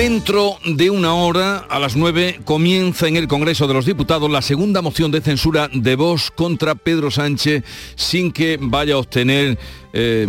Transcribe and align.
Dentro 0.00 0.56
de 0.64 0.88
una 0.88 1.12
hora, 1.12 1.58
a 1.58 1.78
las 1.78 1.94
9, 1.94 2.40
comienza 2.46 3.06
en 3.06 3.18
el 3.18 3.28
Congreso 3.28 3.68
de 3.68 3.74
los 3.74 3.84
Diputados 3.84 4.30
la 4.30 4.40
segunda 4.40 4.80
moción 4.80 5.10
de 5.10 5.20
censura 5.20 5.68
de 5.70 5.94
Vox 5.94 6.30
contra 6.30 6.74
Pedro 6.74 7.10
Sánchez 7.10 7.64
sin 7.96 8.32
que 8.32 8.56
vaya 8.58 8.94
a 8.94 8.96
obtener 8.96 9.58
eh, 9.92 10.26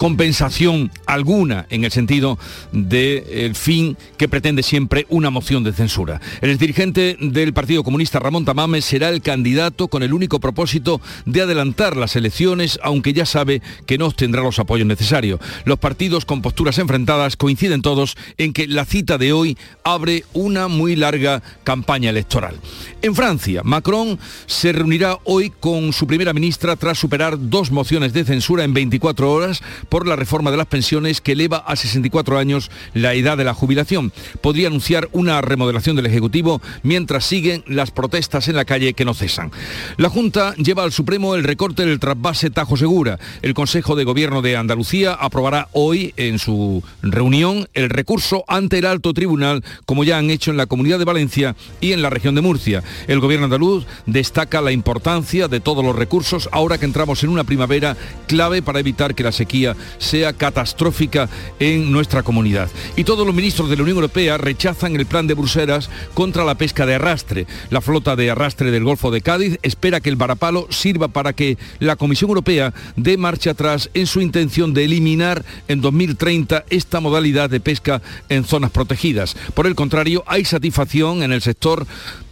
compensación 0.00 0.90
alguna 1.04 1.66
en 1.68 1.84
el 1.84 1.92
sentido 1.92 2.38
del 2.72 3.54
fin 3.54 3.98
que 4.16 4.30
pretende 4.30 4.62
siempre 4.62 5.04
una 5.10 5.28
moción 5.28 5.62
de 5.62 5.74
censura. 5.74 6.22
El 6.40 6.56
dirigente 6.56 7.18
del 7.20 7.52
Partido 7.52 7.84
Comunista 7.84 8.18
Ramón 8.18 8.46
Tamames 8.46 8.86
será 8.86 9.10
el 9.10 9.20
candidato 9.20 9.88
con 9.88 10.02
el 10.02 10.14
único 10.14 10.40
propósito 10.40 11.02
de 11.26 11.42
adelantar 11.42 11.98
las 11.98 12.16
elecciones, 12.16 12.80
aunque 12.82 13.12
ya 13.12 13.26
sabe 13.26 13.60
que 13.84 13.98
no 13.98 14.06
obtendrá 14.06 14.40
los 14.42 14.58
apoyos 14.58 14.86
necesarios. 14.86 15.38
Los 15.66 15.78
partidos 15.78 16.24
con 16.24 16.40
posturas 16.40 16.78
enfrentadas 16.78 17.36
coinciden 17.36 17.82
todos 17.82 18.16
en 18.38 18.54
que 18.54 18.68
la 18.68 18.86
cita 18.86 19.18
de 19.18 19.34
hoy 19.34 19.58
abre 19.84 20.24
una 20.32 20.68
muy 20.68 20.96
larga 20.96 21.42
campaña 21.62 22.08
electoral. 22.08 22.58
En 23.02 23.14
Francia, 23.14 23.60
Macron 23.64 24.18
se 24.46 24.72
reunirá 24.72 25.18
hoy 25.24 25.52
con 25.60 25.92
su 25.92 26.06
primera 26.06 26.32
ministra 26.32 26.76
tras 26.76 26.98
superar 26.98 27.36
dos 27.38 27.70
mociones 27.70 28.14
de 28.14 28.24
censura 28.24 28.64
en 28.64 28.72
24 28.72 29.30
horas 29.30 29.60
por 29.90 30.08
la 30.08 30.16
reforma 30.16 30.50
de 30.50 30.56
las 30.56 30.66
pensiones 30.66 31.20
que 31.20 31.32
eleva 31.32 31.58
a 31.58 31.76
64 31.76 32.38
años 32.38 32.70
la 32.94 33.12
edad 33.12 33.36
de 33.36 33.44
la 33.44 33.52
jubilación. 33.52 34.12
Podría 34.40 34.68
anunciar 34.68 35.10
una 35.12 35.42
remodelación 35.42 35.96
del 35.96 36.06
Ejecutivo 36.06 36.62
mientras 36.82 37.26
siguen 37.26 37.62
las 37.66 37.90
protestas 37.90 38.48
en 38.48 38.56
la 38.56 38.64
calle 38.64 38.94
que 38.94 39.04
no 39.04 39.12
cesan. 39.12 39.50
La 39.98 40.08
Junta 40.08 40.54
lleva 40.54 40.84
al 40.84 40.92
Supremo 40.92 41.34
el 41.34 41.44
recorte 41.44 41.84
del 41.84 42.00
trasvase 42.00 42.50
Tajo 42.50 42.76
Segura. 42.76 43.18
El 43.42 43.52
Consejo 43.52 43.96
de 43.96 44.04
Gobierno 44.04 44.40
de 44.40 44.56
Andalucía 44.56 45.12
aprobará 45.12 45.68
hoy 45.72 46.14
en 46.16 46.38
su 46.38 46.82
reunión 47.02 47.68
el 47.74 47.90
recurso 47.90 48.44
ante 48.48 48.78
el 48.78 48.86
alto 48.86 49.12
tribunal, 49.12 49.64
como 49.84 50.04
ya 50.04 50.18
han 50.18 50.30
hecho 50.30 50.50
en 50.50 50.56
la 50.56 50.66
Comunidad 50.66 50.98
de 50.98 51.04
Valencia 51.04 51.56
y 51.80 51.92
en 51.92 52.02
la 52.02 52.10
región 52.10 52.34
de 52.34 52.40
Murcia. 52.40 52.82
El 53.08 53.20
Gobierno 53.20 53.44
andaluz 53.46 53.86
destaca 54.06 54.60
la 54.60 54.72
importancia 54.72 55.48
de 55.48 55.60
todos 55.60 55.84
los 55.84 55.96
recursos 55.96 56.48
ahora 56.52 56.78
que 56.78 56.84
entramos 56.86 57.24
en 57.24 57.30
una 57.30 57.44
primavera 57.44 57.96
clave 58.26 58.62
para 58.62 58.80
evitar 58.80 59.14
que 59.14 59.24
la 59.24 59.32
sequía 59.32 59.76
sea 59.98 60.32
catastrófica 60.32 61.28
en 61.58 61.92
nuestra 61.92 62.22
comunidad. 62.22 62.68
Y 62.96 63.04
todos 63.04 63.26
los 63.26 63.34
ministros 63.34 63.68
de 63.70 63.76
la 63.76 63.82
Unión 63.82 63.96
Europea 63.96 64.38
rechazan 64.38 64.96
el 64.96 65.06
plan 65.06 65.26
de 65.26 65.34
Bruselas 65.34 65.90
contra 66.14 66.44
la 66.44 66.56
pesca 66.56 66.86
de 66.86 66.94
arrastre. 66.94 67.46
La 67.70 67.80
flota 67.80 68.16
de 68.16 68.30
arrastre 68.30 68.70
del 68.70 68.84
Golfo 68.84 69.10
de 69.10 69.20
Cádiz 69.20 69.58
espera 69.62 70.00
que 70.00 70.10
el 70.10 70.16
varapalo 70.16 70.66
sirva 70.70 71.08
para 71.08 71.32
que 71.32 71.58
la 71.78 71.96
Comisión 71.96 72.30
Europea 72.30 72.72
dé 72.96 73.16
marcha 73.16 73.50
atrás 73.50 73.90
en 73.94 74.06
su 74.06 74.20
intención 74.20 74.74
de 74.74 74.84
eliminar 74.84 75.44
en 75.68 75.80
2030 75.80 76.64
esta 76.70 77.00
modalidad 77.00 77.50
de 77.50 77.60
pesca 77.60 78.02
en 78.28 78.44
zonas 78.44 78.70
protegidas. 78.70 79.36
Por 79.54 79.66
el 79.66 79.74
contrario, 79.74 80.24
hay 80.26 80.44
satisfacción 80.44 81.22
en 81.22 81.32
el 81.32 81.42
sector 81.42 81.86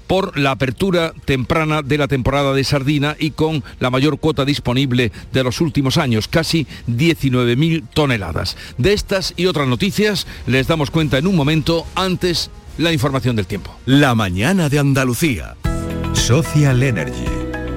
por 0.08 0.36
la 0.36 0.50
apertura 0.50 1.12
temprana 1.24 1.82
de 1.82 1.98
la 1.98 2.08
temporada 2.08 2.52
de 2.52 2.64
sardina 2.64 3.14
y 3.18 3.30
con 3.30 3.62
la 3.78 3.90
mayor 3.90 4.18
cuota 4.18 4.44
disponible 4.44 5.12
de 5.32 5.44
los 5.44 5.60
últimos 5.60 5.98
años, 5.98 6.26
casi 6.26 6.66
19.000 6.88 7.84
toneladas. 7.94 8.56
De 8.78 8.92
estas 8.92 9.34
y 9.36 9.46
otras 9.46 9.68
noticias 9.68 10.26
les 10.46 10.66
damos 10.66 10.90
cuenta 10.90 11.18
en 11.18 11.28
un 11.28 11.36
momento 11.36 11.86
antes 11.94 12.50
la 12.78 12.92
información 12.92 13.36
del 13.36 13.46
tiempo. 13.46 13.76
La 13.86 14.14
mañana 14.14 14.68
de 14.68 14.78
Andalucía. 14.78 15.56
Social 16.14 16.82
Energy. 16.82 17.26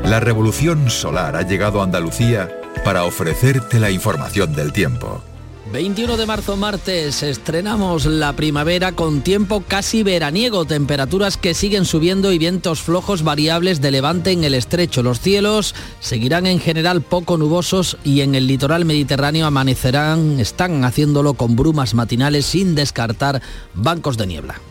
La 0.06 0.20
revolución 0.20 0.90
solar 0.90 1.36
ha 1.36 1.44
llegado 1.44 1.82
a 1.82 1.84
Andalucía 1.84 2.50
para 2.84 3.04
ofrecerte 3.04 3.80
la 3.80 3.92
información 3.92 4.54
del 4.54 4.72
tiempo. 4.72 5.24
21 5.72 6.18
de 6.18 6.26
marzo 6.26 6.58
martes 6.58 7.24
estrenamos 7.24 8.06
la 8.06 8.34
primavera 8.34 8.92
con 8.92 9.22
tiempo 9.22 9.64
casi 9.66 10.04
veraniego, 10.04 10.66
temperaturas 10.66 11.38
que 11.38 11.54
siguen 11.54 11.86
subiendo 11.86 12.34
y 12.34 12.38
vientos 12.38 12.82
flojos 12.82 13.24
variables 13.24 13.80
de 13.80 13.92
levante 13.92 14.32
en 14.32 14.44
el 14.44 14.54
estrecho. 14.54 15.02
Los 15.02 15.22
cielos 15.22 15.74
seguirán 16.02 16.46
en 16.46 16.60
general 16.60 17.02
poco 17.02 17.38
nubosos 17.38 17.98
y 18.04 18.20
en 18.20 18.36
el 18.36 18.48
litoral 18.48 18.84
mediterráneo 18.84 19.46
amanecerán, 19.46 20.42
están 20.42 20.84
haciéndolo 20.84 21.36
con 21.36 21.56
brumas 21.56 21.94
matinales 21.94 22.46
sin 22.46 22.76
descartar 22.76 23.42
bancos 23.74 24.18
de 24.18 24.28
niebla. 24.28 24.71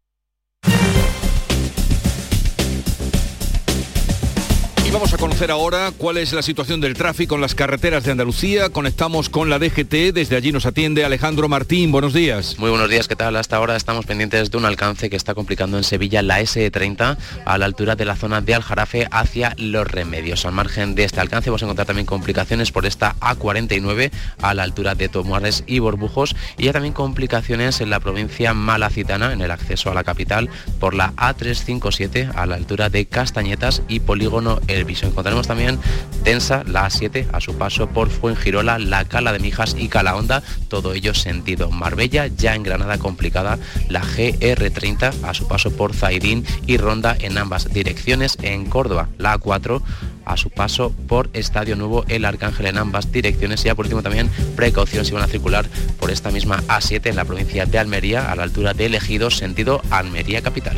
Vamos 4.91 5.13
a 5.13 5.17
conocer 5.17 5.51
ahora 5.51 5.91
cuál 5.97 6.17
es 6.17 6.33
la 6.33 6.41
situación 6.41 6.81
del 6.81 6.95
tráfico 6.95 7.35
en 7.35 7.41
las 7.41 7.55
carreteras 7.55 8.03
de 8.03 8.11
Andalucía. 8.11 8.69
Conectamos 8.69 9.29
con 9.29 9.49
la 9.49 9.57
DGT, 9.57 10.13
desde 10.13 10.35
allí 10.35 10.51
nos 10.51 10.65
atiende 10.65 11.05
Alejandro 11.05 11.47
Martín. 11.47 11.91
Buenos 11.91 12.13
días. 12.13 12.57
Muy 12.59 12.69
buenos 12.69 12.89
días, 12.89 13.07
¿qué 13.07 13.15
tal? 13.15 13.37
Hasta 13.37 13.55
ahora 13.55 13.75
estamos 13.77 14.05
pendientes 14.05 14.51
de 14.51 14.57
un 14.57 14.65
alcance 14.65 15.09
que 15.09 15.15
está 15.15 15.33
complicando 15.33 15.77
en 15.77 15.85
Sevilla 15.85 16.21
la 16.21 16.41
SE30 16.41 17.17
a 17.45 17.57
la 17.57 17.65
altura 17.65 17.95
de 17.95 18.05
la 18.05 18.15
zona 18.17 18.41
de 18.41 18.53
Aljarafe 18.53 19.07
hacia 19.11 19.53
Los 19.57 19.87
Remedios. 19.87 20.45
Al 20.45 20.51
margen 20.51 20.93
de 20.93 21.05
este 21.05 21.21
alcance 21.21 21.49
vamos 21.49 21.61
a 21.61 21.65
encontrar 21.65 21.87
también 21.87 22.05
complicaciones 22.05 22.71
por 22.71 22.85
esta 22.85 23.15
A49 23.21 24.11
a 24.41 24.53
la 24.53 24.63
altura 24.63 24.95
de 24.95 25.07
Tomuares 25.07 25.63
y 25.67 25.79
Borbujos 25.79 26.35
y 26.57 26.65
ya 26.65 26.73
también 26.73 26.93
complicaciones 26.93 27.79
en 27.79 27.89
la 27.89 28.01
provincia 28.01 28.53
malacitana 28.53 29.31
en 29.31 29.41
el 29.41 29.51
acceso 29.51 29.89
a 29.89 29.93
la 29.93 30.03
capital 30.03 30.49
por 30.79 30.95
la 30.95 31.13
A357 31.15 32.31
a 32.35 32.45
la 32.45 32.55
altura 32.55 32.89
de 32.89 33.05
Castañetas 33.05 33.83
y 33.87 34.01
Polígono 34.01 34.59
El 34.67 34.80
Encontraremos 34.81 35.47
también 35.47 35.79
tensa 36.23 36.63
la 36.65 36.87
A7 36.87 37.27
a 37.31 37.39
su 37.39 37.57
paso 37.57 37.87
por 37.87 38.09
Fuengirola, 38.09 38.79
la 38.79 39.05
Cala 39.05 39.31
de 39.31 39.39
Mijas 39.39 39.75
y 39.77 39.87
Calahonda, 39.87 40.43
todo 40.67 40.93
ello 40.93 41.13
sentido 41.13 41.69
Marbella, 41.69 42.27
ya 42.27 42.55
en 42.55 42.63
Granada 42.63 42.97
complicada 42.97 43.57
la 43.89 44.01
GR30 44.01 45.23
a 45.23 45.33
su 45.33 45.47
paso 45.47 45.71
por 45.71 45.93
Zaidín 45.93 46.45
y 46.67 46.77
Ronda 46.77 47.15
en 47.19 47.37
ambas 47.37 47.73
direcciones, 47.73 48.37
en 48.41 48.65
Córdoba 48.65 49.09
la 49.17 49.39
A4 49.39 49.81
a 50.25 50.37
su 50.37 50.49
paso 50.49 50.93
por 51.07 51.29
Estadio 51.33 51.75
Nuevo 51.75 52.05
el 52.07 52.25
Arcángel 52.25 52.67
en 52.67 52.77
ambas 52.77 53.11
direcciones 53.11 53.61
y 53.61 53.65
ya 53.65 53.75
por 53.75 53.85
último 53.85 54.03
también 54.03 54.29
precaución 54.55 55.05
si 55.05 55.13
van 55.13 55.23
a 55.23 55.27
circular 55.27 55.67
por 55.99 56.11
esta 56.11 56.31
misma 56.31 56.61
A7 56.67 57.07
en 57.07 57.15
la 57.15 57.25
provincia 57.25 57.65
de 57.65 57.79
Almería 57.79 58.31
a 58.31 58.35
la 58.35 58.43
altura 58.43 58.73
de 58.73 58.85
Elegidos 58.85 59.37
sentido 59.37 59.81
Almería 59.89 60.41
Capital. 60.41 60.77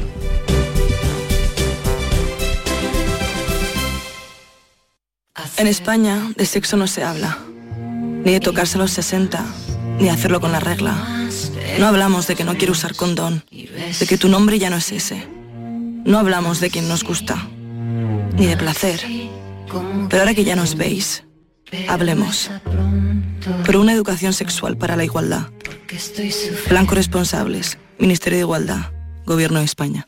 En 5.58 5.68
España 5.68 6.32
de 6.36 6.46
sexo 6.46 6.78
no 6.78 6.88
se 6.88 7.04
habla, 7.04 7.38
ni 7.78 8.32
de 8.32 8.40
tocarse 8.40 8.78
a 8.78 8.82
los 8.82 8.92
60, 8.92 9.46
ni 10.00 10.10
hacerlo 10.10 10.42
con 10.42 10.52
la 10.52 10.60
regla. 10.60 10.96
No 11.80 11.88
hablamos 11.88 12.28
de 12.28 12.36
que 12.36 12.44
no 12.44 12.58
quiero 12.58 12.72
usar 12.72 12.96
condón, 12.96 13.44
de 13.52 14.06
que 14.08 14.18
tu 14.18 14.30
nombre 14.30 14.58
ya 14.60 14.70
no 14.70 14.78
es 14.78 14.92
ese. 14.92 15.28
No 16.06 16.18
hablamos 16.18 16.60
de 16.60 16.70
quien 16.70 16.88
nos 16.88 17.04
gusta, 17.04 17.48
ni 18.36 18.48
de 18.48 18.58
placer. 18.58 19.02
Pero 20.10 20.22
ahora 20.22 20.34
que 20.34 20.44
ya 20.44 20.56
nos 20.56 20.76
veis, 20.76 21.24
hablemos. 21.88 22.50
Por 23.66 23.78
una 23.78 23.94
educación 23.94 24.34
sexual 24.34 24.78
para 24.78 24.96
la 24.96 25.04
igualdad. 25.04 25.48
Plan 26.68 26.86
Corresponsables, 26.86 27.78
Ministerio 28.00 28.38
de 28.38 28.44
Igualdad, 28.44 28.92
Gobierno 29.26 29.60
de 29.60 29.66
España. 29.66 30.08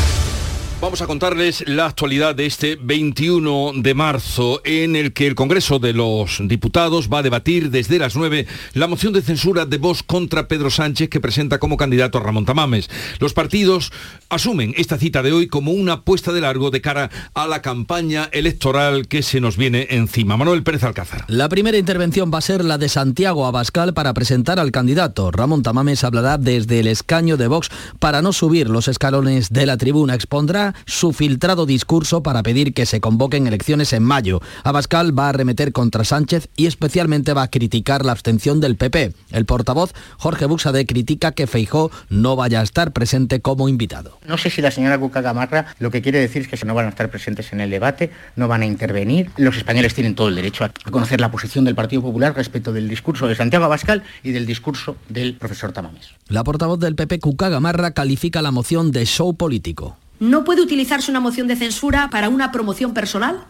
Vamos 0.81 1.03
a 1.03 1.05
contarles 1.05 1.63
la 1.67 1.85
actualidad 1.85 2.33
de 2.33 2.47
este 2.47 2.75
21 2.75 3.73
de 3.75 3.93
marzo 3.93 4.61
en 4.65 4.95
el 4.95 5.13
que 5.13 5.27
el 5.27 5.35
Congreso 5.35 5.77
de 5.77 5.93
los 5.93 6.39
Diputados 6.41 7.07
va 7.07 7.19
a 7.19 7.21
debatir 7.21 7.69
desde 7.69 7.99
las 7.99 8.15
9 8.15 8.47
la 8.73 8.87
moción 8.87 9.13
de 9.13 9.21
censura 9.21 9.67
de 9.67 9.77
Vox 9.77 10.01
contra 10.01 10.47
Pedro 10.47 10.71
Sánchez 10.71 11.07
que 11.09 11.19
presenta 11.19 11.59
como 11.59 11.77
candidato 11.77 12.17
a 12.17 12.21
Ramón 12.21 12.47
Tamames. 12.47 12.89
Los 13.19 13.35
partidos 13.35 13.91
asumen 14.29 14.73
esta 14.75 14.97
cita 14.97 15.21
de 15.21 15.31
hoy 15.31 15.47
como 15.47 15.71
una 15.71 16.01
puesta 16.01 16.31
de 16.31 16.41
largo 16.41 16.71
de 16.71 16.81
cara 16.81 17.11
a 17.35 17.45
la 17.45 17.61
campaña 17.61 18.27
electoral 18.31 19.07
que 19.07 19.21
se 19.21 19.39
nos 19.39 19.57
viene 19.57 19.85
encima. 19.91 20.35
Manuel 20.35 20.63
Pérez 20.63 20.83
Alcázar. 20.83 21.25
La 21.27 21.47
primera 21.47 21.77
intervención 21.77 22.31
va 22.33 22.39
a 22.39 22.41
ser 22.41 22.65
la 22.65 22.79
de 22.79 22.89
Santiago 22.89 23.45
Abascal 23.45 23.93
para 23.93 24.15
presentar 24.15 24.59
al 24.59 24.71
candidato. 24.71 25.29
Ramón 25.29 25.61
Tamames 25.61 26.03
hablará 26.03 26.39
desde 26.39 26.79
el 26.79 26.87
escaño 26.87 27.37
de 27.37 27.45
Vox 27.45 27.69
para 27.99 28.23
no 28.23 28.33
subir 28.33 28.67
los 28.67 28.87
escalones 28.87 29.51
de 29.51 29.67
la 29.67 29.77
tribuna. 29.77 30.15
Expondrá 30.15 30.70
su 30.85 31.13
filtrado 31.13 31.65
discurso 31.65 32.23
para 32.23 32.43
pedir 32.43 32.73
que 32.73 32.85
se 32.85 33.01
convoquen 33.01 33.47
elecciones 33.47 33.93
en 33.93 34.03
mayo. 34.03 34.41
Abascal 34.63 35.17
va 35.17 35.27
a 35.27 35.29
arremeter 35.29 35.71
contra 35.71 36.03
Sánchez 36.03 36.49
y 36.55 36.65
especialmente 36.65 37.33
va 37.33 37.43
a 37.43 37.49
criticar 37.49 38.05
la 38.05 38.11
abstención 38.11 38.59
del 38.59 38.75
PP. 38.75 39.13
El 39.31 39.45
portavoz 39.45 39.93
Jorge 40.17 40.45
Buxade 40.45 40.85
critica 40.85 41.31
que 41.31 41.47
Feijó 41.47 41.91
no 42.09 42.35
vaya 42.35 42.59
a 42.59 42.63
estar 42.63 42.91
presente 42.91 43.41
como 43.41 43.69
invitado. 43.69 44.17
No 44.25 44.37
sé 44.37 44.49
si 44.49 44.61
la 44.61 44.71
señora 44.71 44.97
Cuca 44.97 45.21
Gamarra 45.21 45.75
lo 45.79 45.91
que 45.91 46.01
quiere 46.01 46.19
decir 46.19 46.43
es 46.43 46.47
que 46.47 46.65
no 46.65 46.73
van 46.73 46.85
a 46.85 46.89
estar 46.89 47.09
presentes 47.09 47.53
en 47.53 47.61
el 47.61 47.69
debate, 47.69 48.11
no 48.35 48.47
van 48.47 48.61
a 48.61 48.65
intervenir. 48.65 49.31
Los 49.37 49.57
españoles 49.57 49.93
tienen 49.93 50.15
todo 50.15 50.27
el 50.27 50.35
derecho 50.35 50.63
a 50.63 50.69
conocer 50.91 51.19
la 51.19 51.31
posición 51.31 51.65
del 51.65 51.75
Partido 51.75 52.01
Popular 52.01 52.35
respecto 52.35 52.73
del 52.73 52.87
discurso 52.87 53.27
de 53.27 53.35
Santiago 53.35 53.65
Abascal 53.65 54.03
y 54.23 54.31
del 54.31 54.45
discurso 54.45 54.97
del 55.09 55.35
profesor 55.35 55.71
Tamames. 55.71 56.09
La 56.27 56.43
portavoz 56.43 56.79
del 56.79 56.95
PP, 56.95 57.19
Cuca 57.19 57.49
Gamarra, 57.49 57.91
califica 57.91 58.41
la 58.41 58.51
moción 58.51 58.91
de 58.91 59.05
show 59.05 59.35
político. 59.35 59.97
No 60.21 60.43
puede 60.43 60.61
utilizarse 60.61 61.09
una 61.09 61.19
moción 61.19 61.47
de 61.47 61.55
censura 61.55 62.11
para 62.11 62.29
una 62.29 62.51
promoción 62.51 62.93
personal 62.93 63.43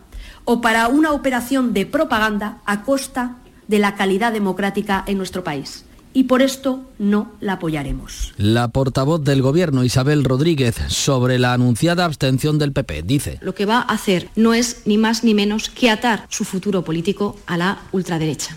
o 0.45 0.61
para 0.61 0.87
una 0.87 1.11
operación 1.11 1.73
de 1.73 1.85
propaganda 1.85 2.59
a 2.65 2.83
costa 2.83 3.35
de 3.67 3.77
la 3.77 3.95
calidad 3.95 4.31
democrática 4.31 5.03
en 5.05 5.17
nuestro 5.17 5.43
país. 5.43 5.83
Y 6.13 6.23
por 6.23 6.41
esto 6.41 6.89
no 6.97 7.33
la 7.41 7.53
apoyaremos. 7.53 8.33
La 8.37 8.69
portavoz 8.69 9.21
del 9.21 9.41
Gobierno, 9.41 9.83
Isabel 9.83 10.23
Rodríguez, 10.23 10.75
sobre 10.87 11.39
la 11.39 11.51
anunciada 11.51 12.05
abstención 12.05 12.57
del 12.57 12.71
PP, 12.71 13.03
dice... 13.03 13.37
Lo 13.41 13.53
que 13.53 13.65
va 13.65 13.79
a 13.79 13.93
hacer 13.93 14.29
no 14.37 14.53
es 14.53 14.83
ni 14.85 14.97
más 14.97 15.25
ni 15.25 15.33
menos 15.33 15.69
que 15.69 15.89
atar 15.89 16.25
su 16.29 16.45
futuro 16.45 16.85
político 16.85 17.37
a 17.47 17.57
la 17.57 17.79
ultraderecha. 17.91 18.55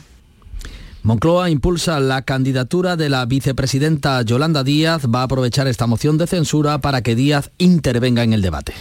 Moncloa 1.05 1.51
impulsa 1.51 2.01
la 2.01 2.23
candidatura 2.23 2.97
de 2.97 3.11
la 3.11 3.27
vicepresidenta 3.27 4.23
Yolanda 4.23 4.65
Díaz. 4.65 5.03
Va 5.05 5.21
a 5.21 5.25
aprovechar 5.25 5.67
esta 5.69 5.87
moción 5.87 6.17
de 6.17 6.27
censura 6.27 6.79
para 6.79 7.03
que 7.03 7.15
Díaz 7.15 7.51
intervenga 7.59 8.23
en 8.23 8.33
el 8.33 8.41
debate. 8.41 8.73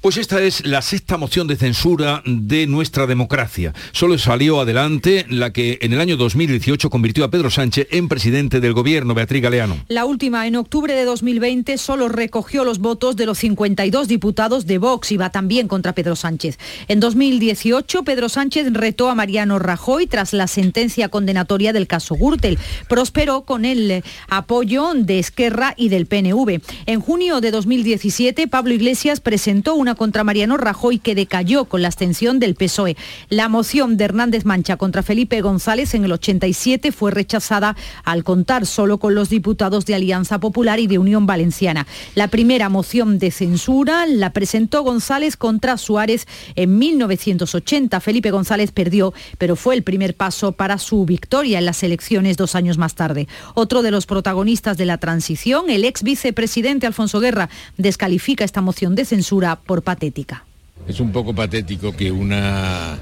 Pues 0.00 0.16
esta 0.16 0.40
es 0.40 0.64
la 0.64 0.80
sexta 0.80 1.16
moción 1.16 1.48
de 1.48 1.56
censura 1.56 2.22
de 2.24 2.68
nuestra 2.68 3.08
democracia. 3.08 3.74
Solo 3.90 4.16
salió 4.16 4.60
adelante 4.60 5.26
la 5.28 5.52
que 5.52 5.78
en 5.80 5.92
el 5.92 6.00
año 6.00 6.16
2018 6.16 6.88
convirtió 6.88 7.24
a 7.24 7.30
Pedro 7.32 7.50
Sánchez 7.50 7.88
en 7.90 8.06
presidente 8.06 8.60
del 8.60 8.74
gobierno, 8.74 9.14
Beatriz 9.14 9.42
Galeano. 9.42 9.76
La 9.88 10.04
última, 10.04 10.46
en 10.46 10.54
octubre 10.54 10.94
de 10.94 11.04
2020, 11.04 11.76
solo 11.78 12.08
recogió 12.08 12.62
los 12.62 12.78
votos 12.78 13.16
de 13.16 13.26
los 13.26 13.38
52 13.38 14.06
diputados 14.06 14.66
de 14.66 14.78
Vox 14.78 15.10
y 15.10 15.16
va 15.16 15.30
también 15.30 15.66
contra 15.66 15.94
Pedro 15.94 16.14
Sánchez. 16.14 16.60
En 16.86 17.00
2018, 17.00 18.04
Pedro 18.04 18.28
Sánchez 18.28 18.72
retó 18.72 19.10
a 19.10 19.16
Mariano 19.16 19.58
Rajoy 19.58 20.06
tras 20.06 20.32
la 20.32 20.46
sentencia 20.46 21.08
condenatoria 21.08 21.72
del 21.72 21.88
caso 21.88 22.14
Gürtel. 22.14 22.56
Prosperó 22.88 23.42
con 23.42 23.64
el 23.64 24.04
apoyo 24.28 24.92
de 24.94 25.18
Esquerra 25.18 25.74
y 25.76 25.88
del 25.88 26.06
PNV. 26.06 26.60
En 26.86 27.00
junio 27.00 27.40
de 27.40 27.50
2017, 27.50 28.46
Pablo 28.46 28.72
Iglesias 28.74 29.18
presentó 29.18 29.74
una 29.74 29.87
contra 29.94 30.24
Mariano 30.24 30.56
Rajoy 30.56 30.98
que 30.98 31.14
decayó 31.14 31.66
con 31.66 31.82
la 31.82 31.88
abstención 31.88 32.38
del 32.38 32.54
PSOE. 32.54 32.96
La 33.28 33.48
moción 33.48 33.96
de 33.96 34.04
Hernández 34.04 34.44
Mancha 34.44 34.76
contra 34.76 35.02
Felipe 35.02 35.40
González 35.40 35.94
en 35.94 36.04
el 36.04 36.12
87 36.12 36.92
fue 36.92 37.10
rechazada 37.10 37.76
al 38.04 38.24
contar 38.24 38.66
solo 38.66 38.98
con 38.98 39.14
los 39.14 39.28
diputados 39.28 39.86
de 39.86 39.94
Alianza 39.94 40.38
Popular 40.40 40.80
y 40.80 40.86
de 40.86 40.98
Unión 40.98 41.26
Valenciana. 41.26 41.86
La 42.14 42.28
primera 42.28 42.68
moción 42.68 43.18
de 43.18 43.30
censura 43.30 44.06
la 44.06 44.32
presentó 44.32 44.82
González 44.82 45.36
contra 45.36 45.76
Suárez 45.76 46.26
en 46.54 46.78
1980. 46.78 48.00
Felipe 48.00 48.30
González 48.30 48.72
perdió, 48.72 49.14
pero 49.38 49.56
fue 49.56 49.74
el 49.74 49.82
primer 49.82 50.14
paso 50.14 50.52
para 50.52 50.78
su 50.78 51.04
victoria 51.04 51.58
en 51.58 51.64
las 51.64 51.82
elecciones 51.82 52.36
dos 52.36 52.54
años 52.54 52.78
más 52.78 52.94
tarde. 52.94 53.28
Otro 53.54 53.82
de 53.82 53.90
los 53.90 54.06
protagonistas 54.06 54.76
de 54.76 54.86
la 54.86 54.98
transición, 54.98 55.70
el 55.70 55.84
ex 55.84 56.02
vicepresidente 56.02 56.86
Alfonso 56.86 57.20
Guerra, 57.20 57.48
descalifica 57.76 58.44
esta 58.44 58.60
moción 58.60 58.94
de 58.94 59.04
censura 59.04 59.56
por 59.56 59.77
patética. 59.80 60.44
Es 60.86 61.00
un 61.00 61.12
poco 61.12 61.34
patético 61.34 61.94
que 61.94 62.10
una 62.10 62.96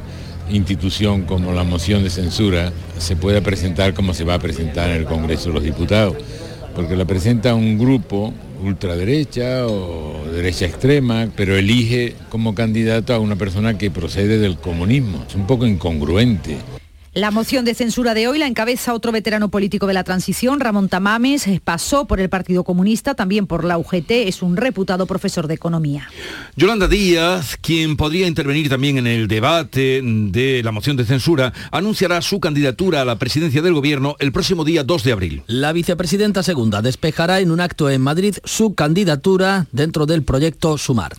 institución 0.50 1.22
como 1.22 1.52
la 1.52 1.64
moción 1.64 2.02
de 2.02 2.10
censura 2.10 2.72
se 2.98 3.16
pueda 3.16 3.40
presentar 3.40 3.94
como 3.94 4.14
se 4.14 4.24
va 4.24 4.34
a 4.34 4.38
presentar 4.38 4.90
en 4.90 4.96
el 4.96 5.04
Congreso 5.04 5.48
de 5.48 5.54
los 5.54 5.64
Diputados, 5.64 6.16
porque 6.74 6.96
la 6.96 7.04
presenta 7.04 7.54
un 7.54 7.78
grupo 7.78 8.32
ultraderecha 8.62 9.66
o 9.66 10.24
derecha 10.32 10.66
extrema, 10.66 11.28
pero 11.36 11.56
elige 11.56 12.14
como 12.28 12.54
candidato 12.54 13.14
a 13.14 13.18
una 13.18 13.36
persona 13.36 13.76
que 13.78 13.90
procede 13.90 14.38
del 14.38 14.56
comunismo. 14.56 15.24
Es 15.28 15.34
un 15.34 15.46
poco 15.46 15.66
incongruente. 15.66 16.58
La 17.16 17.30
moción 17.30 17.64
de 17.64 17.72
censura 17.72 18.12
de 18.12 18.28
hoy 18.28 18.38
la 18.38 18.46
encabeza 18.46 18.92
otro 18.92 19.10
veterano 19.10 19.48
político 19.48 19.86
de 19.86 19.94
la 19.94 20.04
transición, 20.04 20.60
Ramón 20.60 20.90
Tamames, 20.90 21.48
pasó 21.64 22.06
por 22.06 22.20
el 22.20 22.28
Partido 22.28 22.62
Comunista, 22.62 23.14
también 23.14 23.46
por 23.46 23.64
la 23.64 23.78
UGT, 23.78 24.10
es 24.10 24.42
un 24.42 24.54
reputado 24.54 25.06
profesor 25.06 25.46
de 25.46 25.54
economía. 25.54 26.10
Yolanda 26.56 26.88
Díaz, 26.88 27.56
quien 27.58 27.96
podría 27.96 28.26
intervenir 28.26 28.68
también 28.68 28.98
en 28.98 29.06
el 29.06 29.28
debate 29.28 30.02
de 30.04 30.60
la 30.62 30.72
moción 30.72 30.98
de 30.98 31.06
censura, 31.06 31.54
anunciará 31.70 32.20
su 32.20 32.38
candidatura 32.38 33.00
a 33.00 33.06
la 33.06 33.16
presidencia 33.16 33.62
del 33.62 33.72
gobierno 33.72 34.16
el 34.18 34.30
próximo 34.30 34.62
día 34.62 34.84
2 34.84 35.02
de 35.02 35.12
abril. 35.12 35.42
La 35.46 35.72
vicepresidenta 35.72 36.42
segunda 36.42 36.82
despejará 36.82 37.40
en 37.40 37.50
un 37.50 37.60
acto 37.60 37.88
en 37.88 38.02
Madrid 38.02 38.36
su 38.44 38.74
candidatura 38.74 39.68
dentro 39.72 40.04
del 40.04 40.22
proyecto 40.22 40.76
Sumar. 40.76 41.16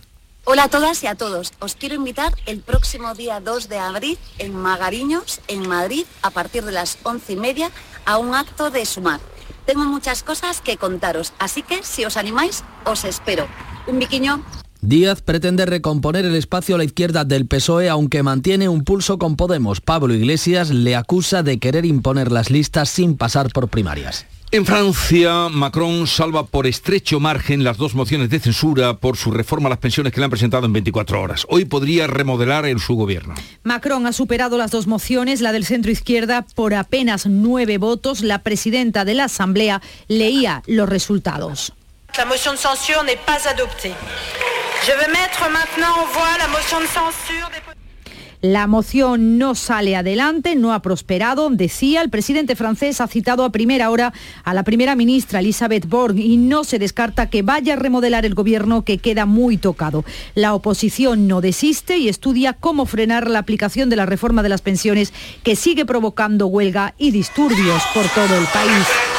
Hola 0.50 0.64
a 0.64 0.68
todas 0.70 1.04
y 1.04 1.06
a 1.06 1.14
todos. 1.14 1.52
Os 1.58 1.74
quiero 1.74 1.94
invitar 1.94 2.32
el 2.46 2.60
próximo 2.60 3.12
día 3.12 3.38
2 3.38 3.68
de 3.68 3.76
abril 3.76 4.16
en 4.38 4.54
Magariños, 4.54 5.42
en 5.46 5.68
Madrid, 5.68 6.06
a 6.22 6.30
partir 6.30 6.64
de 6.64 6.72
las 6.72 6.96
once 7.02 7.34
y 7.34 7.36
media, 7.36 7.70
a 8.06 8.16
un 8.16 8.34
acto 8.34 8.70
de 8.70 8.86
sumar. 8.86 9.20
Tengo 9.66 9.84
muchas 9.84 10.22
cosas 10.22 10.62
que 10.62 10.78
contaros, 10.78 11.34
así 11.38 11.62
que 11.62 11.82
si 11.82 12.06
os 12.06 12.16
animáis, 12.16 12.64
os 12.86 13.04
espero. 13.04 13.46
Un 13.86 13.98
biquiño. 13.98 14.42
Díaz 14.80 15.20
pretende 15.20 15.66
recomponer 15.66 16.24
el 16.24 16.34
espacio 16.34 16.76
a 16.76 16.78
la 16.78 16.84
izquierda 16.84 17.26
del 17.26 17.46
PSOE, 17.46 17.90
aunque 17.90 18.22
mantiene 18.22 18.70
un 18.70 18.84
pulso 18.84 19.18
con 19.18 19.36
Podemos. 19.36 19.82
Pablo 19.82 20.14
Iglesias 20.14 20.70
le 20.70 20.96
acusa 20.96 21.42
de 21.42 21.58
querer 21.58 21.84
imponer 21.84 22.32
las 22.32 22.48
listas 22.48 22.88
sin 22.88 23.18
pasar 23.18 23.52
por 23.52 23.68
primarias. 23.68 24.24
En 24.50 24.64
Francia, 24.64 25.50
Macron 25.50 26.06
salva 26.06 26.46
por 26.46 26.66
estrecho 26.66 27.20
margen 27.20 27.64
las 27.64 27.76
dos 27.76 27.94
mociones 27.94 28.30
de 28.30 28.40
censura 28.40 28.94
por 28.94 29.18
su 29.18 29.30
reforma 29.30 29.66
a 29.66 29.70
las 29.70 29.78
pensiones 29.78 30.10
que 30.10 30.20
le 30.20 30.24
han 30.24 30.30
presentado 30.30 30.64
en 30.64 30.72
24 30.72 31.20
horas. 31.20 31.46
Hoy 31.50 31.66
podría 31.66 32.06
remodelar 32.06 32.64
en 32.64 32.78
su 32.78 32.94
gobierno. 32.94 33.34
Macron 33.62 34.06
ha 34.06 34.12
superado 34.14 34.56
las 34.56 34.70
dos 34.70 34.86
mociones, 34.86 35.42
la 35.42 35.52
del 35.52 35.66
centro 35.66 35.90
izquierda, 35.90 36.46
por 36.54 36.72
apenas 36.72 37.26
nueve 37.26 37.76
votos. 37.76 38.22
La 38.22 38.38
presidenta 38.38 39.04
de 39.04 39.14
la 39.14 39.24
Asamblea 39.24 39.82
leía 40.08 40.62
los 40.66 40.88
resultados. 40.88 41.74
La 42.16 42.24
moción 42.24 42.54
de 42.54 42.60
censura 42.62 43.02
n'est 43.02 43.20
pas 43.26 43.46
adoptée. 43.46 43.94
Je 44.86 44.92
vais 44.92 45.12
mettre 45.12 45.50
maintenant 45.50 45.92
en 45.92 46.06
voie 46.14 46.38
la 46.38 46.48
motion 46.48 46.80
de 46.80 46.86
censure 46.86 47.50
des... 47.50 47.77
La 48.40 48.68
moción 48.68 49.36
no 49.36 49.56
sale 49.56 49.96
adelante, 49.96 50.54
no 50.54 50.72
ha 50.72 50.80
prosperado, 50.80 51.50
decía. 51.50 52.02
El 52.02 52.10
presidente 52.10 52.54
francés 52.54 53.00
ha 53.00 53.08
citado 53.08 53.44
a 53.44 53.50
primera 53.50 53.90
hora 53.90 54.12
a 54.44 54.54
la 54.54 54.62
primera 54.62 54.94
ministra 54.94 55.40
Elisabeth 55.40 55.88
Borg 55.88 56.16
y 56.16 56.36
no 56.36 56.62
se 56.62 56.78
descarta 56.78 57.30
que 57.30 57.42
vaya 57.42 57.72
a 57.72 57.76
remodelar 57.76 58.24
el 58.24 58.34
gobierno 58.34 58.84
que 58.84 58.98
queda 58.98 59.26
muy 59.26 59.56
tocado. 59.56 60.04
La 60.36 60.54
oposición 60.54 61.26
no 61.26 61.40
desiste 61.40 61.98
y 61.98 62.08
estudia 62.08 62.52
cómo 62.52 62.86
frenar 62.86 63.28
la 63.28 63.40
aplicación 63.40 63.90
de 63.90 63.96
la 63.96 64.06
reforma 64.06 64.44
de 64.44 64.50
las 64.50 64.62
pensiones 64.62 65.12
que 65.42 65.56
sigue 65.56 65.84
provocando 65.84 66.46
huelga 66.46 66.94
y 66.96 67.10
disturbios 67.10 67.82
por 67.92 68.06
todo 68.10 68.38
el 68.38 68.46
país. 68.46 69.17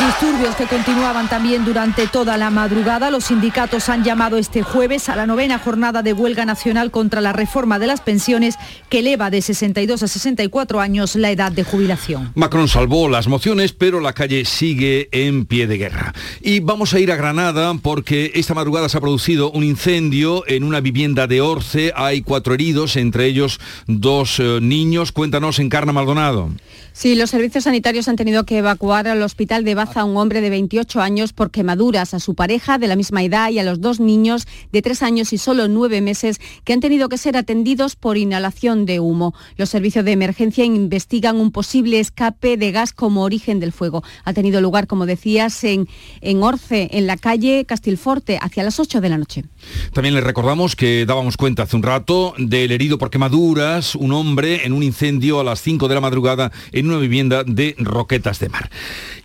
Disturbios 0.00 0.56
que 0.56 0.66
continuaban 0.66 1.28
también 1.28 1.66
durante 1.66 2.06
toda 2.06 2.38
la 2.38 2.50
madrugada. 2.50 3.10
Los 3.10 3.24
sindicatos 3.24 3.90
han 3.90 4.02
llamado 4.02 4.38
este 4.38 4.62
jueves 4.62 5.10
a 5.10 5.16
la 5.16 5.26
novena 5.26 5.58
jornada 5.58 6.02
de 6.02 6.14
huelga 6.14 6.46
nacional 6.46 6.90
contra 6.90 7.20
la 7.20 7.34
reforma 7.34 7.78
de 7.78 7.86
las 7.86 8.00
pensiones 8.00 8.56
que 8.88 9.00
eleva 9.00 9.28
de 9.28 9.42
62 9.42 10.02
a 10.02 10.08
64 10.08 10.80
años 10.80 11.14
la 11.14 11.30
edad 11.30 11.52
de 11.52 11.62
jubilación. 11.62 12.32
Macron 12.34 12.68
salvó 12.68 13.08
las 13.08 13.28
mociones, 13.28 13.72
pero 13.72 14.00
la 14.00 14.14
calle 14.14 14.46
sigue 14.46 15.08
en 15.12 15.44
pie 15.44 15.66
de 15.66 15.76
guerra. 15.76 16.14
Y 16.40 16.60
vamos 16.60 16.94
a 16.94 16.98
ir 16.98 17.12
a 17.12 17.16
Granada 17.16 17.74
porque 17.82 18.32
esta 18.34 18.54
madrugada 18.54 18.88
se 18.88 18.96
ha 18.96 19.00
producido 19.00 19.50
un 19.50 19.62
incendio 19.62 20.42
en 20.48 20.64
una 20.64 20.80
vivienda 20.80 21.26
de 21.26 21.42
Orce. 21.42 21.92
Hay 21.94 22.22
cuatro 22.22 22.54
heridos, 22.54 22.96
entre 22.96 23.26
ellos 23.26 23.60
dos 23.86 24.40
eh, 24.40 24.58
niños. 24.62 25.12
Cuéntanos, 25.12 25.58
Encarna 25.58 25.92
Maldonado. 25.92 26.48
Sí, 26.92 27.14
los 27.14 27.30
servicios 27.30 27.64
sanitarios 27.64 28.08
han 28.08 28.16
tenido 28.16 28.44
que 28.44 28.58
evacuar 28.58 29.08
al 29.08 29.22
hospital 29.22 29.64
de 29.64 29.74
baza 29.84 30.02
a 30.02 30.04
un 30.04 30.16
hombre 30.16 30.40
de 30.40 30.48
28 30.48 31.00
años 31.00 31.32
por 31.32 31.50
quemaduras, 31.50 32.14
a 32.14 32.20
su 32.20 32.36
pareja 32.36 32.78
de 32.78 32.86
la 32.86 32.94
misma 32.94 33.24
edad 33.24 33.50
y 33.50 33.58
a 33.58 33.64
los 33.64 33.80
dos 33.80 33.98
niños 33.98 34.46
de 34.70 34.80
tres 34.80 35.02
años 35.02 35.32
y 35.32 35.38
solo 35.38 35.66
nueve 35.66 36.00
meses 36.00 36.40
que 36.62 36.72
han 36.72 36.78
tenido 36.78 37.08
que 37.08 37.18
ser 37.18 37.36
atendidos 37.36 37.96
por 37.96 38.16
inhalación 38.16 38.86
de 38.86 39.00
humo. 39.00 39.34
Los 39.56 39.70
servicios 39.70 40.04
de 40.04 40.12
emergencia 40.12 40.64
investigan 40.64 41.40
un 41.40 41.50
posible 41.50 41.98
escape 41.98 42.56
de 42.56 42.70
gas 42.70 42.92
como 42.92 43.24
origen 43.24 43.58
del 43.58 43.72
fuego. 43.72 44.04
Ha 44.24 44.32
tenido 44.32 44.60
lugar, 44.60 44.86
como 44.86 45.04
decías, 45.04 45.64
en, 45.64 45.88
en 46.20 46.44
Orce, 46.44 46.88
en 46.92 47.08
la 47.08 47.16
calle 47.16 47.64
Castilforte, 47.64 48.38
hacia 48.40 48.62
las 48.62 48.78
8 48.78 49.00
de 49.00 49.08
la 49.08 49.18
noche. 49.18 49.44
También 49.92 50.14
les 50.14 50.22
recordamos 50.22 50.76
que 50.76 51.04
dábamos 51.06 51.36
cuenta 51.36 51.64
hace 51.64 51.74
un 51.74 51.82
rato 51.82 52.34
del 52.38 52.70
herido 52.70 52.98
por 52.98 53.10
quemaduras, 53.10 53.96
un 53.96 54.12
hombre 54.12 54.64
en 54.64 54.74
un 54.74 54.84
incendio 54.84 55.40
a 55.40 55.44
las 55.44 55.60
5 55.60 55.88
de 55.88 55.94
la 55.96 56.00
madrugada 56.00 56.52
en 56.70 56.86
una 56.86 56.98
vivienda 56.98 57.42
de 57.42 57.74
Roquetas 57.78 58.38
de 58.38 58.48
Mar. 58.48 58.70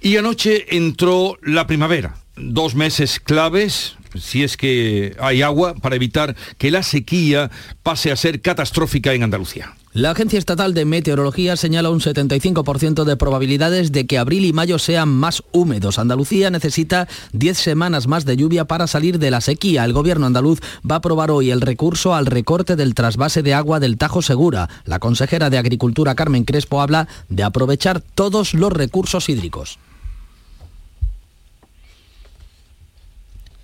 Y 0.01 0.17
anoche 0.17 0.46
entró 0.69 1.37
la 1.41 1.67
primavera. 1.67 2.17
Dos 2.35 2.75
meses 2.75 3.19
claves, 3.19 3.95
si 4.15 4.43
es 4.43 4.57
que 4.57 5.15
hay 5.19 5.41
agua, 5.41 5.73
para 5.75 5.95
evitar 5.95 6.35
que 6.57 6.71
la 6.71 6.83
sequía 6.83 7.49
pase 7.83 8.11
a 8.11 8.15
ser 8.15 8.41
catastrófica 8.41 9.13
en 9.13 9.23
Andalucía. 9.23 9.73
La 9.93 10.11
Agencia 10.11 10.37
Estatal 10.37 10.75
de 10.75 10.85
Meteorología 10.85 11.55
señala 11.55 11.89
un 11.89 12.01
75% 12.01 13.03
de 13.03 13.17
probabilidades 13.17 13.91
de 13.91 14.05
que 14.05 14.19
abril 14.19 14.45
y 14.45 14.53
mayo 14.53 14.77
sean 14.77 15.09
más 15.09 15.41
húmedos. 15.51 15.97
Andalucía 15.97 16.51
necesita 16.51 17.07
10 17.33 17.57
semanas 17.57 18.05
más 18.05 18.23
de 18.23 18.37
lluvia 18.37 18.65
para 18.65 18.85
salir 18.85 19.17
de 19.17 19.31
la 19.31 19.41
sequía. 19.41 19.83
El 19.85 19.93
gobierno 19.93 20.27
andaluz 20.27 20.59
va 20.87 20.95
a 20.95 20.99
aprobar 20.99 21.31
hoy 21.31 21.49
el 21.49 21.61
recurso 21.61 22.13
al 22.13 22.27
recorte 22.27 22.75
del 22.75 22.93
trasvase 22.93 23.41
de 23.41 23.55
agua 23.55 23.79
del 23.79 23.97
Tajo 23.97 24.21
Segura. 24.21 24.69
La 24.85 24.99
consejera 24.99 25.49
de 25.49 25.57
Agricultura 25.57 26.13
Carmen 26.13 26.43
Crespo 26.43 26.79
habla 26.79 27.07
de 27.29 27.41
aprovechar 27.41 27.99
todos 28.01 28.53
los 28.53 28.71
recursos 28.71 29.29
hídricos. 29.29 29.79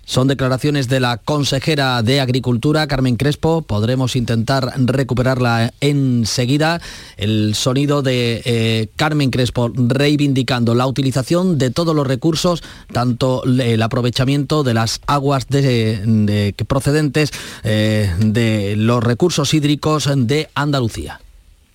Son 0.04 0.28
declaraciones 0.28 0.88
de 0.88 1.00
la 1.00 1.16
consejera 1.16 2.02
de 2.02 2.20
Agricultura, 2.20 2.86
Carmen 2.86 3.16
Crespo. 3.16 3.62
Podremos 3.62 4.16
intentar 4.16 4.72
recuperarla 4.76 5.72
enseguida. 5.80 6.80
El 7.16 7.54
sonido 7.54 8.02
de 8.02 8.42
eh, 8.44 8.88
Carmen 8.96 9.30
Crespo 9.30 9.72
reivindicando 9.74 10.74
la 10.74 10.86
utilización 10.86 11.58
de 11.58 11.70
todos 11.70 11.96
los 11.96 12.06
recursos, 12.06 12.62
tanto 12.92 13.44
el 13.44 13.80
aprovechamiento 13.82 14.62
de 14.62 14.74
las 14.74 15.00
aguas 15.06 15.48
de, 15.48 16.02
de, 16.04 16.54
procedentes 16.66 17.30
eh, 17.62 18.12
de 18.18 18.76
los 18.76 19.02
recursos 19.02 19.54
hídricos 19.54 20.08
de 20.14 20.48
Andalucía. 20.54 21.20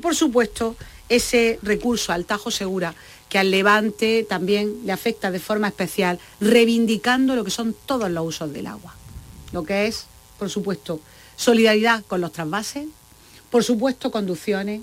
Por 0.01 0.15
supuesto, 0.15 0.75
ese 1.09 1.59
recurso 1.63 2.13
al 2.13 2.25
Tajo 2.25 2.51
Segura 2.51 2.93
que 3.29 3.37
al 3.37 3.51
levante 3.51 4.25
también 4.27 4.81
le 4.85 4.91
afecta 4.91 5.31
de 5.31 5.39
forma 5.39 5.67
especial, 5.67 6.19
reivindicando 6.41 7.35
lo 7.35 7.43
que 7.43 7.51
son 7.51 7.75
todos 7.85 8.09
los 8.09 8.25
usos 8.25 8.51
del 8.51 8.67
agua. 8.67 8.95
Lo 9.51 9.63
que 9.63 9.87
es, 9.87 10.07
por 10.37 10.49
supuesto, 10.49 10.99
solidaridad 11.35 12.03
con 12.05 12.21
los 12.21 12.31
trasvases, 12.31 12.87
por 13.51 13.63
supuesto, 13.63 14.11
conducciones, 14.11 14.81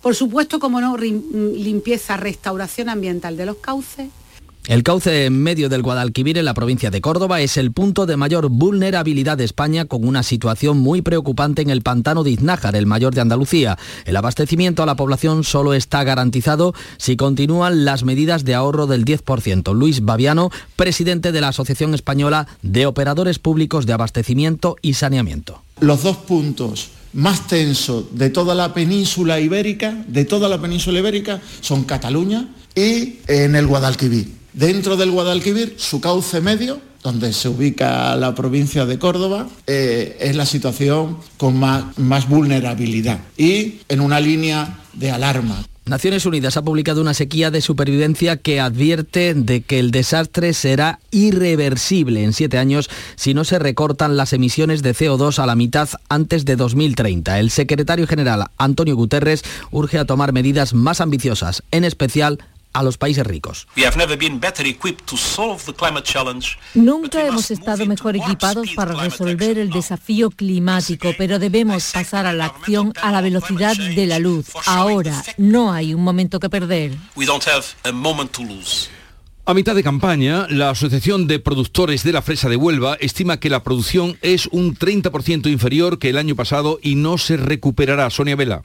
por 0.00 0.14
supuesto, 0.14 0.60
como 0.60 0.80
no, 0.80 0.96
limpieza, 0.96 2.16
restauración 2.16 2.88
ambiental 2.88 3.36
de 3.36 3.46
los 3.46 3.56
cauces, 3.56 4.08
el 4.66 4.82
cauce 4.82 5.26
en 5.26 5.42
medio 5.42 5.68
del 5.68 5.82
Guadalquivir 5.82 6.38
en 6.38 6.46
la 6.46 6.54
provincia 6.54 6.90
de 6.90 7.02
Córdoba 7.02 7.42
es 7.42 7.58
el 7.58 7.72
punto 7.72 8.06
de 8.06 8.16
mayor 8.16 8.48
vulnerabilidad 8.48 9.36
de 9.36 9.44
España 9.44 9.84
con 9.84 10.08
una 10.08 10.22
situación 10.22 10.78
muy 10.78 11.02
preocupante 11.02 11.60
en 11.60 11.68
el 11.68 11.82
pantano 11.82 12.24
de 12.24 12.30
Iznájar, 12.30 12.74
el 12.74 12.86
mayor 12.86 13.14
de 13.14 13.20
Andalucía. 13.20 13.76
El 14.06 14.16
abastecimiento 14.16 14.82
a 14.82 14.86
la 14.86 14.96
población 14.96 15.44
solo 15.44 15.74
está 15.74 16.02
garantizado 16.02 16.74
si 16.96 17.16
continúan 17.16 17.84
las 17.84 18.04
medidas 18.04 18.44
de 18.44 18.54
ahorro 18.54 18.86
del 18.86 19.04
10%. 19.04 19.74
Luis 19.74 20.02
Baviano, 20.02 20.50
presidente 20.76 21.30
de 21.30 21.42
la 21.42 21.48
Asociación 21.48 21.92
Española 21.92 22.46
de 22.62 22.86
Operadores 22.86 23.38
Públicos 23.38 23.84
de 23.84 23.92
Abastecimiento 23.92 24.76
y 24.80 24.94
Saneamiento. 24.94 25.62
Los 25.80 26.02
dos 26.04 26.16
puntos 26.16 26.88
más 27.12 27.46
tensos 27.46 28.16
de 28.16 28.30
toda 28.30 28.54
la 28.54 28.72
península 28.72 29.40
ibérica, 29.40 30.04
de 30.08 30.24
toda 30.24 30.48
la 30.48 30.60
península 30.60 31.00
ibérica, 31.00 31.42
son 31.60 31.84
Cataluña 31.84 32.48
y 32.74 33.18
en 33.28 33.56
el 33.56 33.66
Guadalquivir. 33.66 34.43
Dentro 34.54 34.96
del 34.96 35.10
Guadalquivir, 35.10 35.74
su 35.78 36.00
cauce 36.00 36.40
medio, 36.40 36.80
donde 37.02 37.32
se 37.32 37.48
ubica 37.48 38.14
la 38.14 38.36
provincia 38.36 38.86
de 38.86 39.00
Córdoba, 39.00 39.48
eh, 39.66 40.16
es 40.20 40.36
la 40.36 40.46
situación 40.46 41.18
con 41.36 41.58
más, 41.58 41.98
más 41.98 42.28
vulnerabilidad 42.28 43.18
y 43.36 43.80
en 43.88 44.00
una 44.00 44.20
línea 44.20 44.78
de 44.92 45.10
alarma. 45.10 45.64
Naciones 45.86 46.24
Unidas 46.24 46.56
ha 46.56 46.62
publicado 46.62 47.02
una 47.02 47.12
sequía 47.12 47.50
de 47.50 47.60
supervivencia 47.60 48.38
que 48.38 48.58
advierte 48.58 49.34
de 49.34 49.60
que 49.60 49.78
el 49.78 49.90
desastre 49.90 50.54
será 50.54 50.98
irreversible 51.10 52.24
en 52.24 52.32
siete 52.32 52.56
años 52.56 52.88
si 53.16 53.34
no 53.34 53.44
se 53.44 53.58
recortan 53.58 54.16
las 54.16 54.32
emisiones 54.32 54.82
de 54.82 54.94
CO2 54.94 55.40
a 55.40 55.46
la 55.46 55.56
mitad 55.56 55.90
antes 56.08 56.46
de 56.46 56.56
2030. 56.56 57.38
El 57.38 57.50
secretario 57.50 58.06
general 58.06 58.46
Antonio 58.56 58.96
Guterres 58.96 59.44
urge 59.72 59.98
a 59.98 60.06
tomar 60.06 60.32
medidas 60.32 60.72
más 60.72 61.02
ambiciosas, 61.02 61.62
en 61.70 61.84
especial 61.84 62.38
a 62.74 62.82
los 62.82 62.98
países 62.98 63.26
ricos. 63.26 63.66
Nunca 66.74 67.26
hemos 67.26 67.50
estado 67.50 67.86
mejor 67.86 68.16
equipados 68.16 68.70
para 68.74 68.94
resolver 68.94 69.58
el 69.58 69.70
desafío 69.70 70.30
climático, 70.30 71.12
pero 71.16 71.38
debemos 71.38 71.92
pasar 71.92 72.26
a 72.26 72.32
la 72.32 72.46
acción 72.46 72.92
a 73.00 73.10
la 73.10 73.20
velocidad 73.22 73.76
de 73.76 74.06
la 74.06 74.18
luz. 74.18 74.48
Ahora 74.66 75.22
no 75.38 75.72
hay 75.72 75.94
un 75.94 76.02
momento 76.02 76.40
que 76.40 76.50
perder. 76.50 76.92
A 79.46 79.52
mitad 79.52 79.74
de 79.74 79.82
campaña, 79.82 80.46
la 80.48 80.70
Asociación 80.70 81.26
de 81.26 81.38
Productores 81.38 82.02
de 82.02 82.12
la 82.12 82.22
Fresa 82.22 82.48
de 82.48 82.56
Huelva 82.56 82.96
estima 82.98 83.38
que 83.38 83.50
la 83.50 83.62
producción 83.62 84.16
es 84.22 84.46
un 84.52 84.74
30% 84.74 85.50
inferior 85.50 85.98
que 85.98 86.08
el 86.08 86.16
año 86.16 86.34
pasado 86.34 86.78
y 86.82 86.94
no 86.94 87.18
se 87.18 87.36
recuperará. 87.36 88.08
Sonia 88.08 88.36
Vela. 88.36 88.62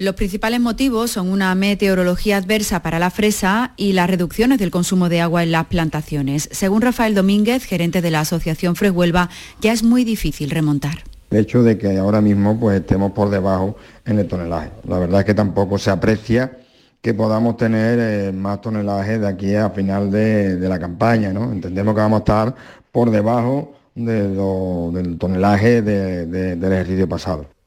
Los 0.00 0.14
principales 0.14 0.60
motivos 0.60 1.10
son 1.10 1.28
una 1.28 1.52
meteorología 1.56 2.36
adversa 2.36 2.82
para 2.82 3.00
la 3.00 3.10
fresa 3.10 3.72
y 3.76 3.94
las 3.94 4.08
reducciones 4.08 4.60
del 4.60 4.70
consumo 4.70 5.08
de 5.08 5.20
agua 5.20 5.42
en 5.42 5.50
las 5.50 5.66
plantaciones. 5.66 6.48
Según 6.52 6.82
Rafael 6.82 7.16
Domínguez, 7.16 7.64
gerente 7.64 8.00
de 8.00 8.12
la 8.12 8.20
Asociación 8.20 8.76
Freshuelva, 8.76 9.28
ya 9.60 9.72
es 9.72 9.82
muy 9.82 10.04
difícil 10.04 10.50
remontar. 10.50 10.98
El 11.32 11.38
hecho 11.38 11.64
de 11.64 11.78
que 11.78 11.98
ahora 11.98 12.20
mismo 12.20 12.60
pues, 12.60 12.80
estemos 12.80 13.10
por 13.10 13.28
debajo 13.28 13.76
en 14.04 14.20
el 14.20 14.28
tonelaje. 14.28 14.70
La 14.86 15.00
verdad 15.00 15.20
es 15.20 15.26
que 15.26 15.34
tampoco 15.34 15.78
se 15.78 15.90
aprecia 15.90 16.58
que 17.02 17.12
podamos 17.12 17.56
tener 17.56 17.98
eh, 18.00 18.32
más 18.32 18.60
tonelaje 18.60 19.18
de 19.18 19.26
aquí 19.26 19.56
a 19.56 19.70
final 19.70 20.12
de, 20.12 20.58
la 20.60 20.78
campaña. 20.78 21.30
Entendemos 21.30 21.92
que 21.96 22.00
vamos 22.00 22.18
a 22.18 22.20
estar 22.20 22.54
por 22.92 23.10
debajo 23.10 23.74
del 23.96 25.16
tonelaje 25.18 25.82
del 25.82 26.72
ejercicio 26.72 27.08
pasado. 27.08 27.57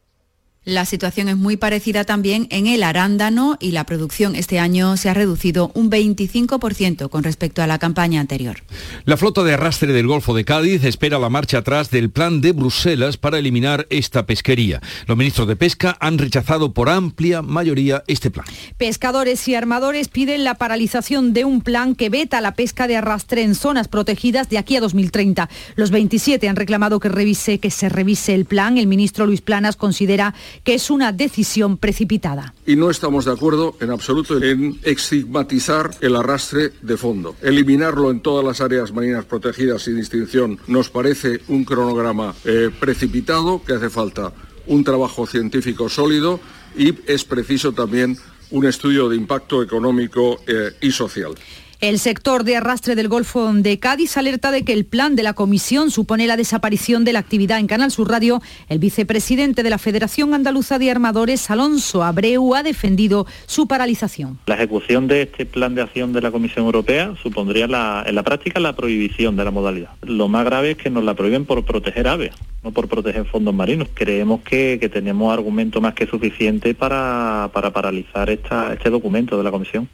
La 0.63 0.85
situación 0.85 1.27
es 1.27 1.37
muy 1.37 1.57
parecida 1.57 2.03
también 2.03 2.45
en 2.51 2.67
el 2.67 2.83
arándano 2.83 3.57
y 3.59 3.71
la 3.71 3.83
producción 3.83 4.35
este 4.35 4.59
año 4.59 4.95
se 4.95 5.09
ha 5.09 5.15
reducido 5.15 5.71
un 5.73 5.89
25% 5.89 7.09
con 7.09 7.23
respecto 7.23 7.63
a 7.63 7.67
la 7.67 7.79
campaña 7.79 8.21
anterior. 8.21 8.57
La 9.05 9.17
flota 9.17 9.41
de 9.41 9.55
arrastre 9.55 9.91
del 9.91 10.05
Golfo 10.05 10.35
de 10.35 10.45
Cádiz 10.45 10.83
espera 10.83 11.17
la 11.17 11.29
marcha 11.29 11.57
atrás 11.57 11.89
del 11.89 12.11
plan 12.11 12.41
de 12.41 12.51
Bruselas 12.51 13.17
para 13.17 13.39
eliminar 13.39 13.87
esta 13.89 14.27
pesquería. 14.27 14.83
Los 15.07 15.17
ministros 15.17 15.47
de 15.47 15.55
Pesca 15.55 15.97
han 15.99 16.19
rechazado 16.19 16.75
por 16.75 16.89
amplia 16.89 17.41
mayoría 17.41 18.03
este 18.05 18.29
plan. 18.29 18.45
Pescadores 18.77 19.47
y 19.47 19.55
armadores 19.55 20.09
piden 20.09 20.43
la 20.43 20.59
paralización 20.59 21.33
de 21.33 21.43
un 21.43 21.61
plan 21.61 21.95
que 21.95 22.09
veta 22.09 22.39
la 22.39 22.53
pesca 22.53 22.85
de 22.85 22.97
arrastre 22.97 23.41
en 23.41 23.55
zonas 23.55 23.87
protegidas 23.87 24.47
de 24.49 24.59
aquí 24.59 24.75
a 24.75 24.81
2030. 24.81 25.49
Los 25.75 25.89
27 25.89 26.47
han 26.47 26.55
reclamado 26.55 26.99
que 26.99 27.09
revise 27.09 27.57
que 27.57 27.71
se 27.71 27.89
revise 27.89 28.35
el 28.35 28.45
plan. 28.45 28.77
El 28.77 28.85
ministro 28.85 29.25
Luis 29.25 29.41
Planas 29.41 29.75
considera 29.75 30.35
que 30.63 30.73
es 30.73 30.89
una 30.89 31.11
decisión 31.11 31.77
precipitada. 31.77 32.53
Y 32.65 32.75
no 32.75 32.89
estamos 32.89 33.25
de 33.25 33.31
acuerdo 33.31 33.75
en 33.79 33.91
absoluto 33.91 34.41
en 34.41 34.79
estigmatizar 34.83 35.91
el 36.01 36.15
arrastre 36.15 36.71
de 36.81 36.97
fondo. 36.97 37.35
Eliminarlo 37.41 38.11
en 38.11 38.21
todas 38.21 38.45
las 38.45 38.61
áreas 38.61 38.91
marinas 38.93 39.25
protegidas 39.25 39.83
sin 39.83 39.97
distinción 39.97 40.59
nos 40.67 40.89
parece 40.89 41.41
un 41.47 41.63
cronograma 41.63 42.33
eh, 42.45 42.69
precipitado, 42.79 43.61
que 43.63 43.73
hace 43.73 43.89
falta 43.89 44.33
un 44.67 44.83
trabajo 44.83 45.25
científico 45.25 45.89
sólido 45.89 46.39
y 46.77 46.93
es 47.07 47.25
preciso 47.25 47.71
también 47.73 48.17
un 48.51 48.65
estudio 48.65 49.09
de 49.09 49.15
impacto 49.15 49.63
económico 49.63 50.41
eh, 50.47 50.73
y 50.81 50.91
social. 50.91 51.33
El 51.81 51.97
sector 51.97 52.43
de 52.43 52.57
arrastre 52.57 52.93
del 52.93 53.07
Golfo 53.07 53.51
de 53.51 53.79
Cádiz 53.79 54.15
alerta 54.15 54.51
de 54.51 54.63
que 54.63 54.71
el 54.71 54.85
plan 54.85 55.15
de 55.15 55.23
la 55.23 55.33
comisión 55.33 55.89
supone 55.89 56.27
la 56.27 56.37
desaparición 56.37 57.03
de 57.03 57.11
la 57.11 57.17
actividad 57.17 57.57
en 57.57 57.65
Canal 57.65 57.89
Sur 57.89 58.07
Radio. 58.07 58.39
El 58.69 58.77
vicepresidente 58.77 59.63
de 59.63 59.71
la 59.71 59.79
Federación 59.79 60.35
Andaluza 60.35 60.77
de 60.77 60.91
Armadores, 60.91 61.49
Alonso 61.49 62.03
Abreu, 62.03 62.53
ha 62.53 62.61
defendido 62.61 63.25
su 63.47 63.67
paralización. 63.67 64.37
La 64.45 64.53
ejecución 64.53 65.07
de 65.07 65.23
este 65.23 65.47
plan 65.47 65.73
de 65.73 65.81
acción 65.81 66.13
de 66.13 66.21
la 66.21 66.29
Comisión 66.29 66.65
Europea 66.65 67.15
supondría 67.23 67.65
en 67.65 68.15
la 68.15 68.23
práctica 68.23 68.59
la 68.59 68.75
prohibición 68.75 69.35
de 69.35 69.43
la 69.43 69.49
modalidad. 69.49 69.89
Lo 70.03 70.27
más 70.27 70.45
grave 70.45 70.71
es 70.71 70.77
que 70.77 70.91
nos 70.91 71.03
la 71.03 71.15
prohíben 71.15 71.45
por 71.45 71.65
proteger 71.65 72.07
aves, 72.07 72.35
no 72.63 72.69
por 72.69 72.89
proteger 72.89 73.25
fondos 73.25 73.55
marinos. 73.55 73.87
Creemos 73.95 74.41
que, 74.41 74.77
tenemos 74.93 75.33
argumento 75.33 75.81
más 75.81 75.95
que 75.95 76.05
suficiente 76.05 76.75
para, 76.75 77.49
paralizar 77.51 78.29
este 78.29 78.89
documento 78.91 79.35
de 79.35 79.43
la 79.43 79.49
Comisión. 79.49 79.89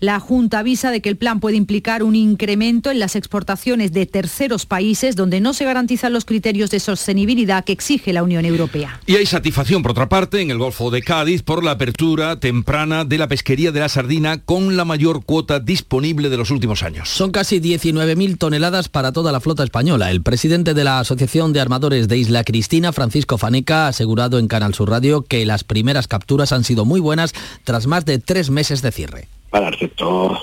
La 0.00 0.20
Junta 0.20 0.60
avisa 0.60 0.90
de 0.90 1.02
que 1.02 1.08
el 1.08 1.16
plan 1.16 1.27
puede 1.36 1.56
implicar 1.56 2.02
un 2.02 2.16
incremento 2.16 2.90
en 2.90 2.98
las 2.98 3.14
exportaciones 3.14 3.92
de 3.92 4.06
terceros 4.06 4.66
países 4.66 5.16
donde 5.16 5.40
no 5.40 5.52
se 5.52 5.64
garantizan 5.64 6.12
los 6.12 6.24
criterios 6.24 6.70
de 6.70 6.80
sostenibilidad 6.80 7.64
que 7.64 7.72
exige 7.72 8.12
la 8.12 8.22
Unión 8.22 8.44
Europea. 8.44 9.00
Y 9.06 9.16
hay 9.16 9.26
satisfacción, 9.26 9.82
por 9.82 9.92
otra 9.92 10.08
parte, 10.08 10.40
en 10.40 10.50
el 10.50 10.58
Golfo 10.58 10.90
de 10.90 11.02
Cádiz 11.02 11.42
por 11.42 11.62
la 11.62 11.72
apertura 11.72 12.40
temprana 12.40 13.04
de 13.04 13.18
la 13.18 13.28
pesquería 13.28 13.70
de 13.70 13.80
la 13.80 13.88
sardina 13.88 14.38
con 14.38 14.76
la 14.76 14.84
mayor 14.84 15.24
cuota 15.24 15.60
disponible 15.60 16.30
de 16.30 16.36
los 16.36 16.50
últimos 16.50 16.82
años. 16.82 17.08
Son 17.08 17.30
casi 17.30 17.60
19.000 17.60 18.38
toneladas 18.38 18.88
para 18.88 19.12
toda 19.12 19.32
la 19.32 19.40
flota 19.40 19.64
española. 19.64 20.10
El 20.10 20.22
presidente 20.22 20.74
de 20.74 20.84
la 20.84 21.00
Asociación 21.00 21.52
de 21.52 21.60
Armadores 21.60 22.08
de 22.08 22.16
Isla 22.16 22.44
Cristina, 22.44 22.92
Francisco 22.92 23.38
Faneca, 23.38 23.86
ha 23.86 23.88
asegurado 23.88 24.38
en 24.38 24.48
Canal 24.48 24.74
Sur 24.74 24.90
Radio 24.90 25.22
que 25.22 25.44
las 25.44 25.64
primeras 25.64 26.08
capturas 26.08 26.52
han 26.52 26.64
sido 26.64 26.84
muy 26.84 27.00
buenas 27.00 27.34
tras 27.64 27.86
más 27.86 28.04
de 28.04 28.18
tres 28.18 28.50
meses 28.50 28.82
de 28.82 28.92
cierre. 28.92 29.28
Para 29.50 29.68
el 29.68 29.78
sector, 29.78 30.36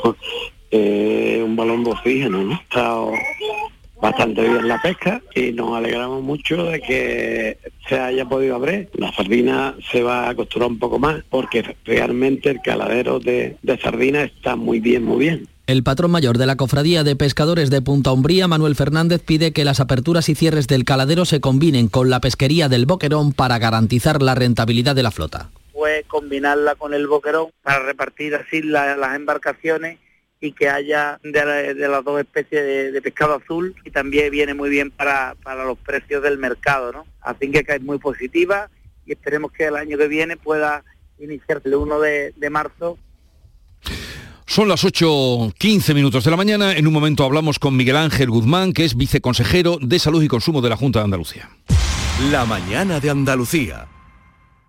eh, 0.77 1.41
un 1.43 1.55
balón 1.55 1.83
de 1.83 1.91
oxígeno, 1.91 2.43
¿no? 2.43 2.53
Está 2.53 2.95
bastante 4.01 4.41
bien 4.41 4.67
la 4.67 4.81
pesca 4.81 5.21
y 5.33 5.51
nos 5.53 5.75
alegramos 5.75 6.21
mucho 6.21 6.65
de 6.65 6.81
que 6.81 7.57
se 7.87 7.99
haya 7.99 8.25
podido 8.25 8.55
abrir. 8.55 8.89
La 8.93 9.11
sardina 9.13 9.75
se 9.91 10.03
va 10.03 10.29
a 10.29 10.35
costurar 10.35 10.67
un 10.69 10.79
poco 10.79 10.99
más 10.99 11.23
porque 11.29 11.75
realmente 11.85 12.49
el 12.49 12.59
caladero 12.61 13.19
de, 13.19 13.57
de 13.63 13.77
sardina 13.79 14.23
está 14.23 14.55
muy 14.55 14.79
bien, 14.79 15.03
muy 15.03 15.19
bien. 15.19 15.47
El 15.67 15.81
patrón 15.81 16.11
mayor 16.11 16.37
de 16.37 16.45
la 16.45 16.57
Cofradía 16.57 17.03
de 17.03 17.15
Pescadores 17.15 17.71
de 17.71 17.81
Punta 17.81 18.11
Umbría, 18.11 18.47
Manuel 18.47 18.75
Fernández, 18.75 19.23
pide 19.25 19.51
que 19.51 19.65
las 19.65 19.79
aperturas 19.79 20.29
y 20.29 20.35
cierres 20.35 20.67
del 20.67 20.83
caladero 20.83 21.25
se 21.25 21.39
combinen 21.39 21.87
con 21.87 22.11
la 22.11 22.19
pesquería 22.19 22.69
del 22.69 22.85
boquerón 22.85 23.33
para 23.33 23.57
garantizar 23.57 24.21
la 24.21 24.35
rentabilidad 24.35 24.93
de 24.95 25.01
la 25.03 25.09
flota. 25.09 25.49
Pues 25.73 26.05
combinarla 26.07 26.75
con 26.75 26.93
el 26.93 27.07
boquerón 27.07 27.47
para 27.63 27.79
repartir 27.79 28.35
así 28.35 28.61
la- 28.61 28.95
las 28.95 29.15
embarcaciones 29.15 29.97
y 30.45 30.51
que 30.51 30.69
haya 30.69 31.19
de, 31.23 31.45
la- 31.45 31.73
de 31.73 31.87
las 31.87 32.03
dos 32.03 32.19
especies 32.19 32.63
de, 32.63 32.91
de 32.91 33.01
pescado 33.01 33.35
azul 33.35 33.75
y 33.83 33.91
también 33.91 34.31
viene 34.31 34.53
muy 34.53 34.69
bien 34.69 34.91
para, 34.91 35.35
para 35.43 35.65
los 35.65 35.77
precios 35.79 36.21
del 36.23 36.37
mercado, 36.37 36.91
¿no? 36.91 37.05
Así 37.21 37.49
que 37.51 37.65
es 37.67 37.81
muy 37.81 37.97
positiva 37.99 38.69
y 39.05 39.11
esperemos 39.13 39.51
que 39.51 39.65
el 39.65 39.75
año 39.75 39.97
que 39.97 40.07
viene 40.07 40.37
pueda 40.37 40.83
iniciarse 41.19 41.67
el 41.69 41.75
1 41.75 41.99
de, 41.99 42.33
de 42.35 42.49
marzo 42.49 42.97
Son 44.45 44.67
las 44.69 44.83
8.15 44.85 45.93
minutos 45.95 46.23
de 46.23 46.31
la 46.31 46.37
mañana. 46.37 46.73
En 46.73 46.85
un 46.87 46.93
momento 46.93 47.23
hablamos 47.23 47.57
con 47.59 47.75
Miguel 47.75 47.95
Ángel 47.97 48.29
Guzmán, 48.29 48.73
que 48.73 48.85
es 48.85 48.95
viceconsejero 48.95 49.77
de 49.81 49.97
Salud 49.99 50.21
y 50.23 50.27
Consumo 50.27 50.61
de 50.61 50.69
la 50.69 50.77
Junta 50.77 50.99
de 50.99 51.05
Andalucía. 51.05 51.49
La 52.31 52.45
mañana 52.45 52.99
de 52.99 53.09
Andalucía. 53.09 53.87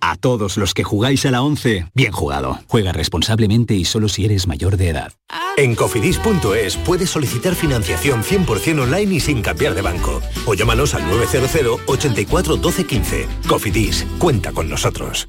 A 0.00 0.16
todos 0.16 0.56
los 0.56 0.74
que 0.74 0.84
jugáis 0.84 1.26
a 1.26 1.30
la 1.30 1.42
11, 1.42 1.86
bien 1.94 2.12
jugado. 2.12 2.58
Juega 2.66 2.92
responsablemente 2.92 3.74
y 3.74 3.84
solo 3.84 4.08
si 4.08 4.24
eres 4.24 4.46
mayor 4.46 4.76
de 4.76 4.88
edad. 4.88 5.12
En 5.56 5.74
cofidis.es 5.74 6.76
puedes 6.78 7.10
solicitar 7.10 7.54
financiación 7.54 8.22
100% 8.22 8.80
online 8.80 9.14
y 9.14 9.20
sin 9.20 9.42
cambiar 9.42 9.74
de 9.74 9.82
banco. 9.82 10.20
O 10.46 10.54
llámanos 10.54 10.94
al 10.94 11.06
900 11.06 11.80
84 11.86 12.56
12 12.56 12.86
15. 12.86 13.28
Cofidis, 13.46 14.06
cuenta 14.18 14.52
con 14.52 14.68
nosotros. 14.68 15.28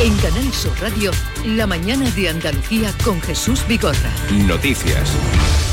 En 0.00 0.16
Canal 0.16 0.50
Sur 0.52 0.72
Radio, 0.80 1.10
la 1.44 1.66
mañana 1.66 2.10
de 2.12 2.30
Andalucía 2.30 2.90
con 3.04 3.20
Jesús 3.20 3.66
Vigorra. 3.68 4.10
Noticias. 4.46 5.10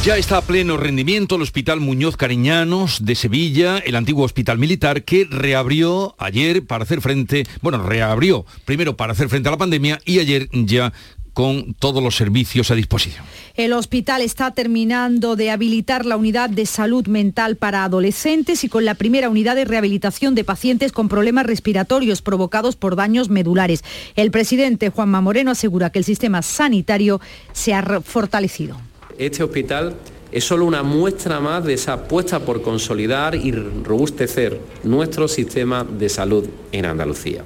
Ya 0.08 0.16
está 0.16 0.38
a 0.38 0.42
pleno 0.42 0.78
rendimiento 0.78 1.36
el 1.36 1.42
Hospital 1.42 1.82
Muñoz 1.82 2.16
Cariñanos 2.16 3.04
de 3.04 3.14
Sevilla, 3.14 3.80
el 3.80 3.98
antiguo 3.98 4.24
hospital 4.24 4.58
militar 4.58 5.04
que 5.04 5.28
reabrió 5.30 6.16
ayer 6.18 6.66
para 6.66 6.86
hacer 6.86 7.02
frente, 7.02 7.46
bueno, 7.62 7.84
reabrió 7.84 8.46
primero 8.64 8.96
para 8.96 9.12
hacer 9.12 9.28
frente 9.28 9.50
a 9.50 9.52
la 9.52 9.58
pandemia 9.58 10.00
y 10.06 10.20
ayer 10.20 10.48
ya 10.54 10.94
con 11.34 11.74
todos 11.74 12.02
los 12.02 12.16
servicios 12.16 12.72
a 12.72 12.76
disposición. 12.76 13.26
El 13.56 13.74
hospital 13.74 14.22
está 14.22 14.52
terminando 14.52 15.36
de 15.36 15.52
habilitar 15.52 16.06
la 16.06 16.16
unidad 16.16 16.50
de 16.50 16.66
salud 16.66 17.06
mental 17.08 17.58
para 17.58 17.84
adolescentes 17.84 18.64
y 18.64 18.70
con 18.70 18.86
la 18.86 18.96
primera 18.96 19.30
unidad 19.30 19.58
de 19.58 19.66
rehabilitación 19.66 20.36
de 20.36 20.46
pacientes 20.46 20.94
con 20.94 21.10
problemas 21.10 21.46
respiratorios 21.46 22.22
provocados 22.22 22.78
por 22.78 22.96
daños 22.96 23.28
medulares. 23.28 23.84
El 24.16 24.32
presidente 24.32 24.90
Juanma 24.90 25.20
Moreno 25.20 25.52
asegura 25.52 25.90
que 25.90 26.00
el 26.00 26.06
sistema 26.06 26.44
sanitario 26.44 27.20
se 27.52 27.74
ha 27.74 28.00
fortalecido. 28.00 28.80
Este 29.18 29.44
hospital 29.44 29.96
es 30.32 30.44
solo 30.44 30.66
una 30.66 30.84
muestra 30.84 31.40
más 31.40 31.66
de 31.66 31.74
esa 31.74 31.94
apuesta 31.94 32.40
por 32.40 32.62
consolidar 32.62 33.34
y 33.34 33.52
robustecer 33.52 34.60
nuestro 34.84 35.28
sistema 35.28 35.84
de 35.84 36.08
salud 36.08 36.46
en 36.72 36.86
Andalucía. 36.86 37.44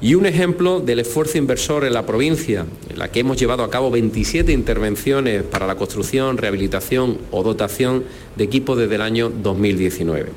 Y 0.00 0.14
un 0.14 0.24
ejemplo 0.24 0.80
del 0.80 1.00
esfuerzo 1.00 1.36
inversor 1.36 1.84
en 1.84 1.92
la 1.92 2.06
provincia, 2.06 2.64
en 2.88 2.98
la 2.98 3.12
que 3.12 3.20
hemos 3.20 3.36
llevado 3.36 3.64
a 3.64 3.68
cabo 3.68 3.90
27 3.90 4.50
intervenciones 4.50 5.42
para 5.42 5.66
la 5.66 5.76
construcción, 5.76 6.38
rehabilitación 6.38 7.18
o 7.30 7.42
dotación 7.42 8.04
de 8.36 8.44
equipos 8.44 8.78
desde 8.78 8.94
el 8.94 9.02
año 9.02 9.28
2019. 9.28 10.30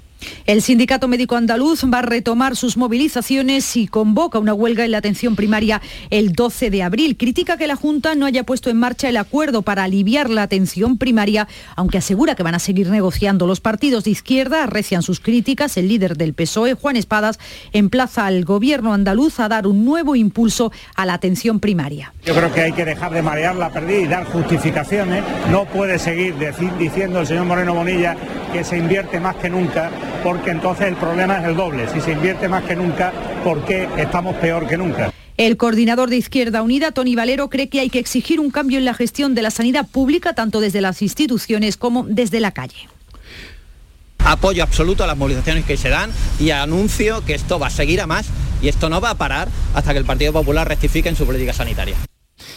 El 0.46 0.62
Sindicato 0.62 1.08
Médico 1.08 1.36
Andaluz 1.36 1.84
va 1.86 2.00
a 2.00 2.02
retomar 2.02 2.56
sus 2.56 2.78
movilizaciones 2.78 3.76
y 3.78 3.88
convoca 3.88 4.40
una 4.40 4.54
huelga 4.54 4.86
en 4.86 4.92
la 4.92 4.98
atención 4.98 5.36
primaria 5.36 5.82
el 6.10 6.34
12 6.34 6.70
de 6.70 6.84
abril. 6.84 7.18
Critica 7.18 7.58
que 7.58 7.68
la 7.68 7.76
Junta 7.76 8.16
no 8.16 8.26
haya 8.26 8.44
puesto 8.44 8.70
en 8.70 8.78
marcha 8.78 9.10
el 9.10 9.18
acuerdo 9.18 9.62
para 9.62 9.84
aliviar 9.84 10.30
la 10.30 10.44
atención 10.44 10.98
primaria, 10.98 11.48
aunque 11.76 11.98
asegura 11.98 12.36
que 12.36 12.44
van 12.44 12.56
a 12.56 12.60
seguir 12.60 12.90
negociando. 12.90 13.48
Los 13.48 13.62
partidos 13.62 14.04
de 14.04 14.12
izquierda 14.12 14.64
arrecian 14.64 15.04
sus 15.04 15.20
críticas. 15.20 15.78
El 15.78 15.88
líder 15.88 16.18
del 16.18 16.34
PSOE, 16.34 16.74
Juan 16.74 16.96
Espadas, 16.96 17.40
emplaza 17.72 18.26
al 18.26 18.46
gobierno 18.46 18.94
andaluz 18.94 19.40
a 19.40 19.48
dar 19.48 19.68
un 19.68 19.86
nuevo 19.86 20.16
impulso 20.16 20.72
a 20.96 21.06
la 21.06 21.14
atención 21.14 21.60
primaria. 21.60 22.14
Yo 22.26 22.34
creo 22.36 22.52
que 22.54 22.62
hay 22.62 22.72
que 22.74 22.86
dejar 22.86 23.12
de 23.14 23.22
marear 23.22 23.56
la 23.56 23.70
perdida 23.70 24.00
y 24.00 24.08
dar 24.08 24.26
justificaciones. 24.26 25.24
No 25.50 25.66
puede 25.66 26.00
seguir 26.00 26.36
diciendo 26.78 27.20
el 27.20 27.28
señor 27.28 27.46
Moreno 27.46 27.74
Bonilla 27.74 28.16
que 28.52 28.64
se 28.64 28.78
invierte 28.78 29.20
más 29.20 29.36
que 29.38 29.50
nunca, 29.50 29.90
porque 30.24 30.52
entonces 30.52 30.88
el 30.88 30.96
problema 30.96 31.40
es 31.40 31.46
el 31.46 31.56
doble. 31.56 31.88
Si 31.90 32.02
se 32.02 32.14
invierte 32.14 32.48
más 32.48 32.64
que 32.64 32.76
nunca, 32.76 33.12
¿por 33.44 33.64
qué 33.66 33.88
estamos 33.98 34.36
peor 34.38 34.68
que 34.68 34.78
nunca? 34.78 35.14
El 35.36 35.58
coordinador 35.58 36.10
de 36.10 36.18
Izquierda 36.18 36.62
Unida, 36.62 36.92
Tony 36.92 37.16
Valero, 37.16 37.50
cree 37.50 37.68
que 37.68 37.80
hay 37.80 37.90
que 37.90 38.00
exigir 38.00 38.40
un 38.40 38.52
cambio 38.52 38.78
en 38.78 38.86
la 38.86 38.94
gestión 38.94 39.34
de 39.36 39.42
la 39.42 39.52
sanidad 39.52 39.88
pública, 39.88 40.34
tanto 40.34 40.62
desde 40.62 40.80
las 40.80 41.02
instituciones 41.02 41.76
como 41.76 42.04
desde 42.04 42.40
la 42.40 42.52
calle. 42.52 42.88
Apoyo 44.20 44.64
absoluto 44.64 45.04
a 45.04 45.08
las 45.08 45.18
movilizaciones 45.18 45.66
que 45.66 45.76
se 45.76 45.90
dan 45.90 46.12
y 46.40 46.52
anuncio 46.52 47.26
que 47.26 47.34
esto 47.34 47.60
va 47.60 47.68
a 47.68 47.72
seguir 47.72 48.00
a 48.00 48.08
más 48.08 48.28
y 48.62 48.70
esto 48.70 48.90
no 48.90 49.02
va 49.02 49.10
a 49.10 49.18
parar 49.18 49.50
hasta 49.74 49.92
que 49.92 50.00
el 50.00 50.06
Partido 50.06 50.32
Popular 50.32 50.68
rectifique 50.68 51.10
en 51.10 51.16
su 51.16 51.26
política 51.26 51.52
sanitaria. 51.52 51.96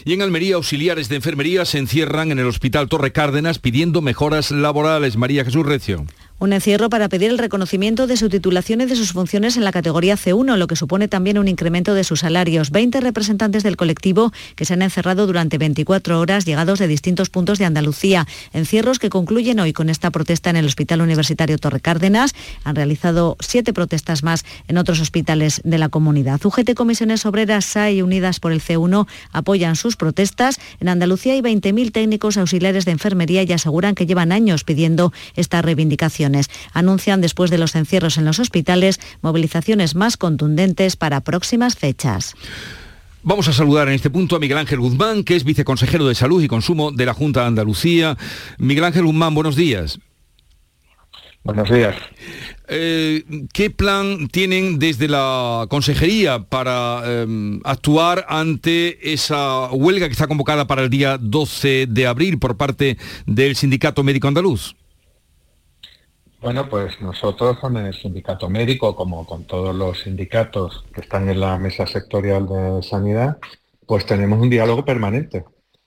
Y 0.05 0.13
en 0.13 0.23
Almería, 0.23 0.55
auxiliares 0.55 1.09
de 1.09 1.17
enfermería 1.17 1.65
se 1.65 1.79
encierran 1.79 2.31
en 2.31 2.39
el 2.39 2.47
Hospital 2.47 2.89
Torre 2.89 3.13
Cárdenas 3.13 3.59
pidiendo 3.59 4.03
mejoras 4.03 4.51
laborales. 4.51 5.17
María 5.17 5.45
Jesús 5.45 5.67
Recio. 5.67 6.05
Un 6.39 6.53
encierro 6.53 6.91
para 6.91 7.09
pedir 7.09 7.31
el 7.31 7.39
reconocimiento 7.39 8.07
de 8.07 8.19
su 8.19 8.29
titulación 8.29 8.83
y 8.83 8.85
de 8.85 8.95
sus 8.95 9.13
funciones 9.13 9.57
en 9.57 9.65
la 9.65 9.73
categoría 9.73 10.19
C1, 10.19 10.59
lo 10.59 10.67
que 10.67 10.77
supone 10.77 11.09
también 11.09 11.39
un 11.39 11.49
incremento 11.49 11.95
de 11.95 12.05
sus 12.05 12.21
salarios. 12.21 12.71
20 12.71 13.01
representantes 13.01 13.63
del 13.63 13.79
colectivo 13.79 14.35
que 14.55 14.67
se 14.67 14.75
han 14.75 14.83
encerrado 14.83 15.27
durante 15.27 15.57
24 15.57 16.21
horas 16.21 16.45
llegados 16.45 16.79
de 16.79 16.89
distintos 16.89 17.31
puntos 17.31 17.59
de 17.59 17.65
Andalucía. 17.65 18.27
Encierros 18.53 18.99
que 18.99 19.09
concluyen 19.09 19.61
hoy 19.61 19.73
con 19.73 19.89
esta 19.89 20.11
protesta 20.11 20.51
en 20.51 20.57
el 20.57 20.67
Hospital 20.67 21.01
Universitario 21.01 21.57
Torre 21.57 21.81
Cárdenas. 21.81 22.35
Han 22.65 22.77
realizado 22.77 23.39
siete 23.41 23.73
protestas 23.73 24.23
más 24.23 24.45
en 24.69 24.77
otros 24.77 25.01
hospitales 25.01 25.63
de 25.65 25.79
la 25.79 25.89
comunidad. 25.89 26.45
UGT 26.45 26.75
Comisiones 26.75 27.25
Obreras, 27.25 27.65
SAI 27.65 28.03
Unidas 28.03 28.41
por 28.41 28.53
el 28.53 28.61
C1 28.61 29.07
apoyan 29.33 29.75
sus 29.75 29.97
protestas. 29.97 30.61
En 30.81 30.91
Andalucía 30.91 31.33
hay 31.33 31.41
20.000 31.41 31.93
técnicos 31.93 32.37
auxiliares 32.37 32.85
de 32.85 32.93
enfermería 32.93 33.43
y 33.43 33.53
aseguran 33.55 33.95
que 33.95 34.05
llevan 34.05 34.33
años 34.33 34.65
pidiendo 34.65 35.15
estas 35.35 35.65
Anuncian 36.73 37.21
después 37.21 37.51
de 37.51 37.59
los 37.59 37.75
encierros 37.75 38.19
en 38.19 38.25
los 38.25 38.39
hospitales 38.39 39.01
movilizaciones 39.23 39.95
más 39.95 40.17
contundentes 40.17 40.97
para 40.97 41.21
próximas 41.21 41.77
fechas. 41.77 42.35
Vamos 43.23 43.49
a 43.49 43.53
saludar 43.53 43.89
en 43.89 43.95
este 43.95 44.09
punto 44.09 44.37
a 44.37 44.39
Miguel 44.39 44.59
Ángel 44.59 44.79
Guzmán, 44.79 45.25
que 45.25 45.35
es 45.35 45.43
viceconsejero 45.43 46.07
de 46.07 46.15
Salud 46.15 46.43
y 46.43 46.49
Consumo 46.49 46.93
de 46.93 47.07
la 47.07 47.13
Junta 47.13 47.41
de 47.41 47.47
Andalucía. 47.49 48.17
Miguel 48.59 48.85
Ángel 48.85 49.05
Guzmán, 49.05 49.35
buenos 49.35 49.57
días. 49.57 49.99
Buenos 51.43 51.71
días. 51.71 51.95
Eh, 52.69 53.23
¿Qué 53.53 53.71
plan 53.71 54.27
tienen 54.29 54.81
desde 54.81 55.07
la 55.07 55.67
Consejería 55.69 56.41
para 56.41 57.03
em, 57.05 57.61
actuar 57.63 58.27
ante 58.29 59.13
esa 59.13 59.71
huelga 59.71 60.07
que 60.07 60.13
está 60.13 60.27
convocada 60.27 60.67
para 60.67 60.83
el 60.83 60.91
día 60.91 61.19
12 61.19 61.87
de 61.89 62.07
abril 62.07 62.39
por 62.39 62.57
parte 62.57 62.97
del 63.27 63.55
Sindicato 63.55 64.03
Médico 64.03 64.27
Andaluz? 64.27 64.75
Bueno, 66.47 66.69
pues 66.69 67.01
nosotros 67.01 67.59
con 67.59 67.77
el 67.77 67.93
sindicato 67.93 68.49
médico, 68.49 68.95
como 68.95 69.27
con 69.27 69.49
todos 69.49 69.75
los 69.75 70.03
sindicatos 70.03 70.85
que 70.95 71.01
están 71.01 71.29
en 71.29 71.41
la 71.41 71.59
mesa 71.59 71.89
sectorial 71.89 72.47
de 72.47 72.85
sanidad, 72.85 73.39
pues 73.85 74.07
tenemos 74.07 74.39
un 74.41 74.49
diálogo 74.49 74.85
permanente. 74.85 75.45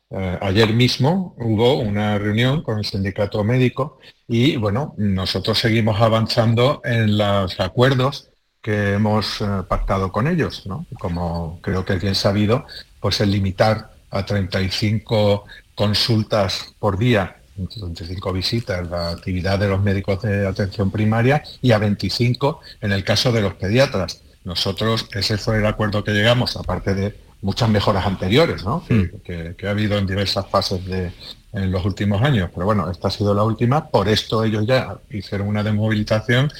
Eh, 0.09 0.37
ayer 0.41 0.73
mismo 0.73 1.33
hubo 1.37 1.79
una 1.79 2.17
reunión 2.17 2.61
con 2.61 2.77
el 2.77 2.83
sindicato 2.83 3.41
médico 3.45 3.99
y 4.27 4.57
bueno, 4.57 4.95
nosotros 4.97 5.57
seguimos 5.57 6.01
avanzando 6.01 6.81
en 6.83 7.17
los 7.17 7.57
acuerdos 7.61 8.29
que 8.61 8.95
hemos 8.95 9.39
eh, 9.39 9.45
pactado 9.65 10.11
con 10.11 10.27
ellos, 10.27 10.67
¿no? 10.67 10.85
Como 10.99 11.59
creo 11.61 11.85
que 11.85 11.93
es 11.93 12.01
bien 12.01 12.15
sabido, 12.15 12.65
pues 12.99 13.21
el 13.21 13.31
limitar 13.31 13.91
a 14.09 14.25
35 14.25 15.45
consultas 15.73 16.75
por 16.79 16.97
día 16.97 17.38
25 17.59 18.33
visitas 18.33 18.89
la 18.89 19.09
actividad 19.09 19.59
de 19.59 19.67
los 19.67 19.81
médicos 19.81 20.21
de 20.21 20.47
atención 20.47 20.91
primaria 20.91 21.43
y 21.61 21.71
a 21.71 21.77
25 21.77 22.59
en 22.81 22.91
el 22.91 23.03
caso 23.03 23.31
de 23.31 23.41
los 23.41 23.53
pediatras. 23.55 24.21
Nosotros, 24.43 25.07
ese 25.13 25.37
fue 25.37 25.57
el 25.57 25.65
acuerdo 25.65 26.03
que 26.03 26.11
llegamos, 26.11 26.55
aparte 26.55 26.93
de 26.95 27.15
muchas 27.41 27.69
mejoras 27.69 28.05
anteriores, 28.05 28.63
¿no? 28.63 28.83
que, 28.87 29.55
mm. 29.61 29.65
ha 29.65 29.69
habido 29.69 29.97
en 29.97 30.07
diversas 30.07 30.47
fases 30.47 30.85
de, 30.85 31.11
en 31.53 31.71
los 31.71 31.85
últimos 31.85 32.21
años. 32.21 32.49
Pero 32.53 32.65
bueno, 32.65 32.89
esta 32.89 33.07
ha 33.07 33.11
sido 33.11 33.33
la 33.33 33.43
última. 33.43 33.87
Por 33.87 34.07
esto 34.07 34.43
ellos 34.43 34.65
ya 34.65 34.97
hicieron 35.09 35.47
una 35.47 35.63
desmovilización 35.63 36.51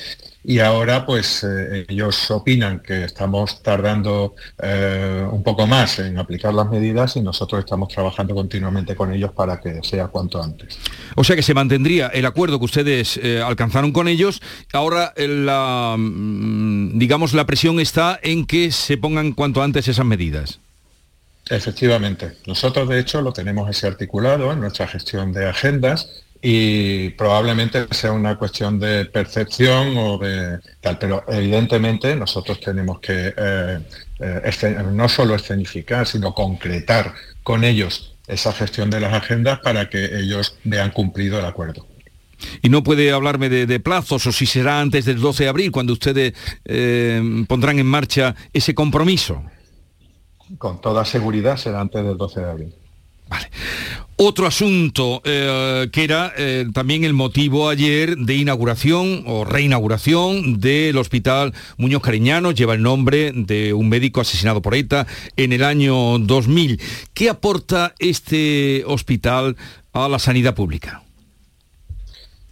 y 0.44 0.60
ahora 0.60 1.06
pues 1.06 1.44
eh, 1.44 1.86
ellos 1.88 2.32
opinan 2.32 2.80
que 2.80 3.04
estamos 3.04 3.62
tardando 3.62 4.36
eh, 4.62 5.28
un 5.30 5.44
poco 5.44 5.68
más 5.68 6.00
en 6.00 6.18
aplicar 6.18 6.54
las 6.54 6.70
medidas 6.70 7.18
y 7.18 7.22
nosotros 7.22 7.60
estamos 7.60 7.90
trabajando 7.90 8.34
continuamente 8.34 8.96
con 8.96 9.14
ellos 9.14 9.32
para 9.34 9.60
que 9.60 9.82
sea 9.84 10.08
cuanto 10.08 10.42
antes. 10.42 10.80
O 11.16 11.24
sea 11.24 11.36
que 11.36 11.44
se 11.44 11.54
mantendría 11.54 12.08
el 12.08 12.26
acuerdo 12.26 12.58
que 12.58 12.66
ustedes 12.66 13.20
eh, 13.22 13.42
alcanzaron 13.46 13.92
con 13.92 14.08
ellos. 14.08 14.42
Ahora 14.72 15.14
mm, 15.18 16.98
digamos 16.98 17.34
la 17.34 17.46
presión 17.46 17.80
está 17.80 18.20
en 18.24 18.46
que 18.46 18.72
se 18.72 18.98
pongan 18.98 19.34
cuanto 19.34 19.62
antes 19.62 19.88
esas 19.88 20.06
medidas. 20.06 20.62
Efectivamente. 21.50 22.34
Nosotros, 22.46 22.88
de 22.88 23.00
hecho, 23.00 23.22
lo 23.22 23.34
tenemos 23.34 23.68
así 23.68 23.88
articulado 23.88 24.54
en 24.54 24.60
nuestra 24.60 24.88
gestión 24.88 25.34
de 25.34 25.48
agendas 25.48 26.24
y 26.42 27.10
probablemente 27.10 27.88
sea 27.92 28.12
una 28.12 28.38
cuestión 28.38 28.80
de 28.80 29.06
percepción 29.06 29.98
o 29.98 30.18
de 30.20 30.60
tal, 30.80 30.98
pero 31.00 31.26
evidentemente 31.28 32.16
nosotros 32.16 32.60
tenemos 32.62 33.00
que 33.00 33.34
eh, 33.36 33.80
eh, 34.20 34.84
no 34.94 35.10
solo 35.10 35.36
escenificar, 35.36 36.08
sino 36.08 36.34
concretar 36.34 37.14
con 37.44 37.64
ellos 37.64 38.16
esa 38.28 38.54
gestión 38.54 38.90
de 38.92 39.00
las 39.00 39.14
agendas 39.14 39.60
para 39.60 39.90
que 39.90 40.06
ellos 40.20 40.56
vean 40.64 40.92
cumplido 40.92 41.40
el 41.40 41.46
acuerdo. 41.46 41.88
Y 42.62 42.70
no 42.70 42.84
puede 42.84 43.12
hablarme 43.12 43.50
de, 43.50 43.80
plazos 43.82 44.26
o 44.28 44.32
si 44.32 44.46
será 44.46 44.80
antes 44.80 45.04
del 45.04 45.20
12 45.20 45.44
de 45.44 45.50
abril 45.50 45.72
cuando 45.72 45.92
ustedes 45.92 46.34
eh, 46.64 47.44
pondrán 47.48 47.80
en 47.80 47.88
marcha 47.88 48.36
ese 48.54 48.74
compromiso 48.74 49.44
con 50.58 50.82
toda 50.82 51.06
seguridad 51.06 51.58
será 51.58 51.82
antes 51.82 52.04
del 52.04 52.18
12 52.18 52.40
de 52.40 52.50
abril. 52.50 52.76
Vale. 53.28 53.50
Otro 54.22 54.48
asunto 54.48 55.22
eh, 55.24 55.88
que 55.94 56.04
era 56.04 56.34
eh, 56.36 56.66
también 56.74 57.06
el 57.06 57.14
motivo 57.14 57.70
ayer 57.70 58.18
de 58.18 58.36
inauguración 58.36 59.24
o 59.28 59.46
reinauguración 59.46 60.60
del 60.60 60.98
Hospital 60.98 61.54
Muñoz 61.78 62.02
Cariñano, 62.02 62.52
lleva 62.52 62.74
el 62.74 62.82
nombre 62.82 63.32
de 63.34 63.72
un 63.72 63.88
médico 63.88 64.20
asesinado 64.20 64.62
por 64.62 64.76
ETA 64.76 65.08
en 65.38 65.54
el 65.54 65.64
año 65.64 66.20
2000. 66.20 66.82
¿Qué 67.14 67.30
aporta 67.30 67.94
este 67.98 68.84
hospital 68.88 69.56
a 69.94 70.10
la 70.10 70.20
sanidad 70.20 70.54
pública? 70.54 71.02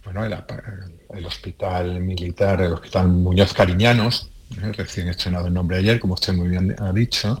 Bueno, 0.04 0.24
el, 0.24 1.26
hospital 1.26 2.00
militar, 2.00 2.62
el 2.62 2.72
Hospital 2.72 3.08
Muñoz 3.08 3.52
Cariñanos, 3.52 4.30
eh, 4.56 4.72
recién 4.72 5.08
estrenado 5.08 5.48
el 5.48 5.52
nombre 5.52 5.76
ayer, 5.76 6.00
como 6.00 6.14
usted 6.14 6.32
muy 6.32 6.48
bien 6.48 6.74
ha 6.78 6.92
dicho, 6.94 7.38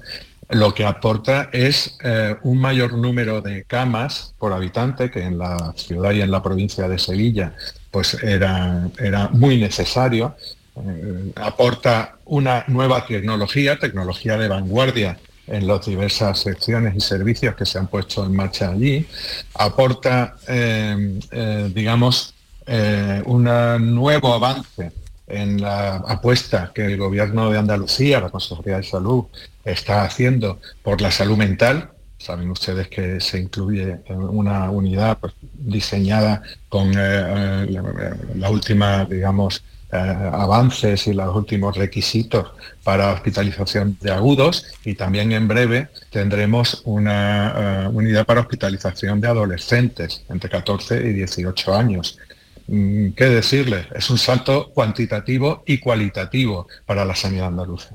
lo 0.50 0.72
que 0.72 0.86
aporta 0.86 1.50
es 1.52 1.98
eh, 2.02 2.34
un 2.42 2.58
mayor 2.58 2.94
número 2.94 3.42
de 3.42 3.64
camas 3.64 4.34
por 4.38 4.52
habitante, 4.52 5.10
que 5.10 5.22
en 5.22 5.38
la 5.38 5.74
ciudad 5.76 6.12
y 6.12 6.22
en 6.22 6.30
la 6.30 6.42
provincia 6.42 6.88
de 6.88 6.98
Sevilla 6.98 7.52
pues 7.90 8.14
era, 8.22 8.88
era 8.98 9.28
muy 9.28 9.58
necesario. 9.58 10.36
Eh, 10.76 11.32
aporta 11.36 12.16
una 12.24 12.64
nueva 12.68 13.04
tecnología, 13.06 13.78
tecnología 13.78 14.38
de 14.38 14.48
vanguardia 14.48 15.18
en 15.46 15.66
las 15.66 15.84
diversas 15.86 16.40
secciones 16.40 16.94
y 16.94 17.00
servicios 17.00 17.54
que 17.54 17.66
se 17.66 17.78
han 17.78 17.88
puesto 17.88 18.24
en 18.24 18.34
marcha 18.34 18.70
allí. 18.70 19.06
Aporta, 19.54 20.36
eh, 20.46 21.70
digamos, 21.74 22.34
un 23.24 23.44
nuevo 23.94 24.34
avance 24.34 24.92
en 25.28 25.60
la 25.60 25.96
apuesta 25.96 26.72
que 26.74 26.86
el 26.86 26.96
Gobierno 26.96 27.50
de 27.50 27.58
Andalucía, 27.58 28.20
la 28.20 28.30
Consejería 28.30 28.78
de 28.78 28.82
Salud, 28.82 29.24
está 29.64 30.02
haciendo 30.02 30.60
por 30.82 31.00
la 31.00 31.10
salud 31.10 31.36
mental. 31.36 31.90
Saben 32.18 32.50
ustedes 32.50 32.88
que 32.88 33.20
se 33.20 33.38
incluye 33.38 34.00
una 34.08 34.70
unidad 34.70 35.18
pues, 35.18 35.34
diseñada 35.40 36.42
con 36.68 36.92
eh, 36.92 36.96
eh, 36.98 38.14
la, 38.34 38.50
última, 38.50 39.04
digamos, 39.04 39.62
eh, 39.92 39.96
avances 39.96 41.06
y 41.06 41.12
los 41.12 41.34
últimos 41.34 41.76
requisitos 41.76 42.48
para 42.82 43.12
hospitalización 43.12 43.96
de 44.00 44.10
agudos 44.10 44.66
y 44.84 44.94
también 44.94 45.32
en 45.32 45.46
breve 45.46 45.88
tendremos 46.10 46.82
una 46.84 47.88
unidad 47.92 48.26
para 48.26 48.40
hospitalización 48.40 49.20
de 49.20 49.28
adolescentes 49.28 50.24
entre 50.28 50.50
14 50.50 51.08
y 51.08 51.12
18 51.12 51.74
años. 51.74 52.18
Mm, 52.68 53.12
¿qué 53.16 53.24
decirle? 53.24 53.86
Es 53.94 54.10
un 54.10 54.18
salto 54.18 54.70
cuantitativo 54.74 55.64
y 55.66 55.78
cualitativo 55.78 56.68
para 56.84 57.04
la 57.06 57.14
sanidad 57.14 57.48
andaluza. 57.48 57.94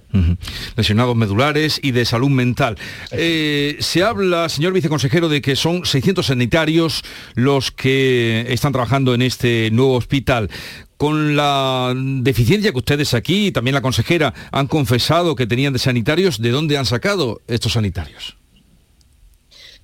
Lesionados 0.76 1.16
medulares 1.16 1.80
y 1.82 1.92
de 1.92 2.06
salud 2.06 2.30
mental. 2.30 2.78
Eh, 3.12 3.78
se 3.80 4.04
habla, 4.04 4.50
señor 4.50 4.74
viceconsejero, 4.74 5.30
de 5.30 5.42
que 5.42 5.56
son 5.56 5.86
600 5.86 6.26
sanitarios 6.26 7.04
los 7.36 7.72
que 7.72 8.48
están 8.50 8.72
trabajando 8.72 9.14
en 9.14 9.22
este 9.22 9.70
nuevo 9.72 9.94
hospital 9.94 10.50
con 10.98 11.36
la 11.36 11.94
deficiencia 11.96 12.72
que 12.72 12.78
ustedes 12.78 13.14
aquí 13.14 13.48
y 13.48 13.52
también 13.52 13.76
la 13.76 13.82
consejera 13.82 14.34
han 14.52 14.68
confesado 14.68 15.36
que 15.36 15.46
tenían 15.46 15.74
de 15.74 15.80
sanitarios, 15.80 16.42
¿de 16.42 16.50
dónde 16.50 16.78
han 16.78 16.86
sacado 16.86 17.42
estos 17.48 17.74
sanitarios? 17.74 18.38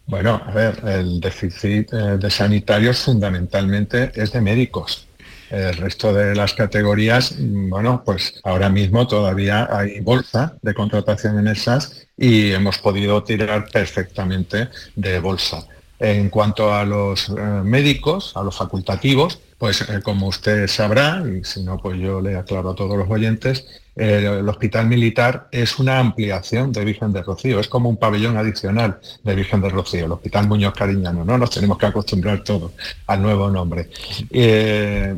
Bueno, 0.09 0.41
a 0.43 0.51
ver, 0.51 0.81
el 0.87 1.19
déficit 1.19 1.93
eh, 1.93 2.17
de 2.17 2.31
sanitarios 2.31 3.03
fundamentalmente 3.03 4.11
es 4.15 4.31
de 4.31 4.41
médicos. 4.41 5.07
El 5.51 5.75
resto 5.75 6.11
de 6.11 6.33
las 6.33 6.55
categorías, 6.55 7.35
mm, 7.37 7.69
bueno, 7.69 8.01
pues 8.03 8.41
ahora 8.43 8.69
mismo 8.69 9.05
todavía 9.07 9.67
hay 9.71 9.99
bolsa 9.99 10.57
de 10.63 10.73
contratación 10.73 11.37
en 11.37 11.47
esas 11.49 12.07
y 12.17 12.51
hemos 12.53 12.79
podido 12.79 13.23
tirar 13.23 13.69
perfectamente 13.71 14.69
de 14.95 15.19
bolsa. 15.19 15.67
En 15.99 16.31
cuanto 16.31 16.73
a 16.73 16.85
los 16.85 17.29
eh, 17.29 17.33
médicos, 17.63 18.31
a 18.35 18.41
los 18.41 18.57
facultativos, 18.57 19.39
pues 19.59 19.81
eh, 19.81 19.99
como 20.01 20.27
usted 20.27 20.67
sabrá, 20.67 21.21
y 21.23 21.43
si 21.43 21.61
no, 21.63 21.77
pues 21.77 21.99
yo 21.99 22.19
le 22.19 22.35
aclaro 22.35 22.71
a 22.71 22.75
todos 22.75 22.97
los 22.97 23.09
oyentes, 23.11 23.63
el 23.99 24.47
hospital 24.47 24.87
militar 24.87 25.47
es 25.51 25.77
una 25.77 25.99
ampliación 25.99 26.71
de 26.71 26.85
Virgen 26.85 27.11
del 27.11 27.25
Rocío, 27.25 27.59
es 27.59 27.67
como 27.67 27.89
un 27.89 27.97
pabellón 27.97 28.37
adicional 28.37 28.99
de 29.23 29.35
Virgen 29.35 29.61
del 29.61 29.71
Rocío, 29.71 30.05
el 30.05 30.11
Hospital 30.11 30.47
Muñoz 30.47 30.73
Cariñano, 30.73 31.25
¿no? 31.25 31.37
Nos 31.37 31.49
tenemos 31.49 31.77
que 31.77 31.87
acostumbrar 31.87 32.43
todos 32.43 32.71
al 33.07 33.21
nuevo 33.21 33.49
nombre. 33.49 33.89
Eh, 34.29 35.17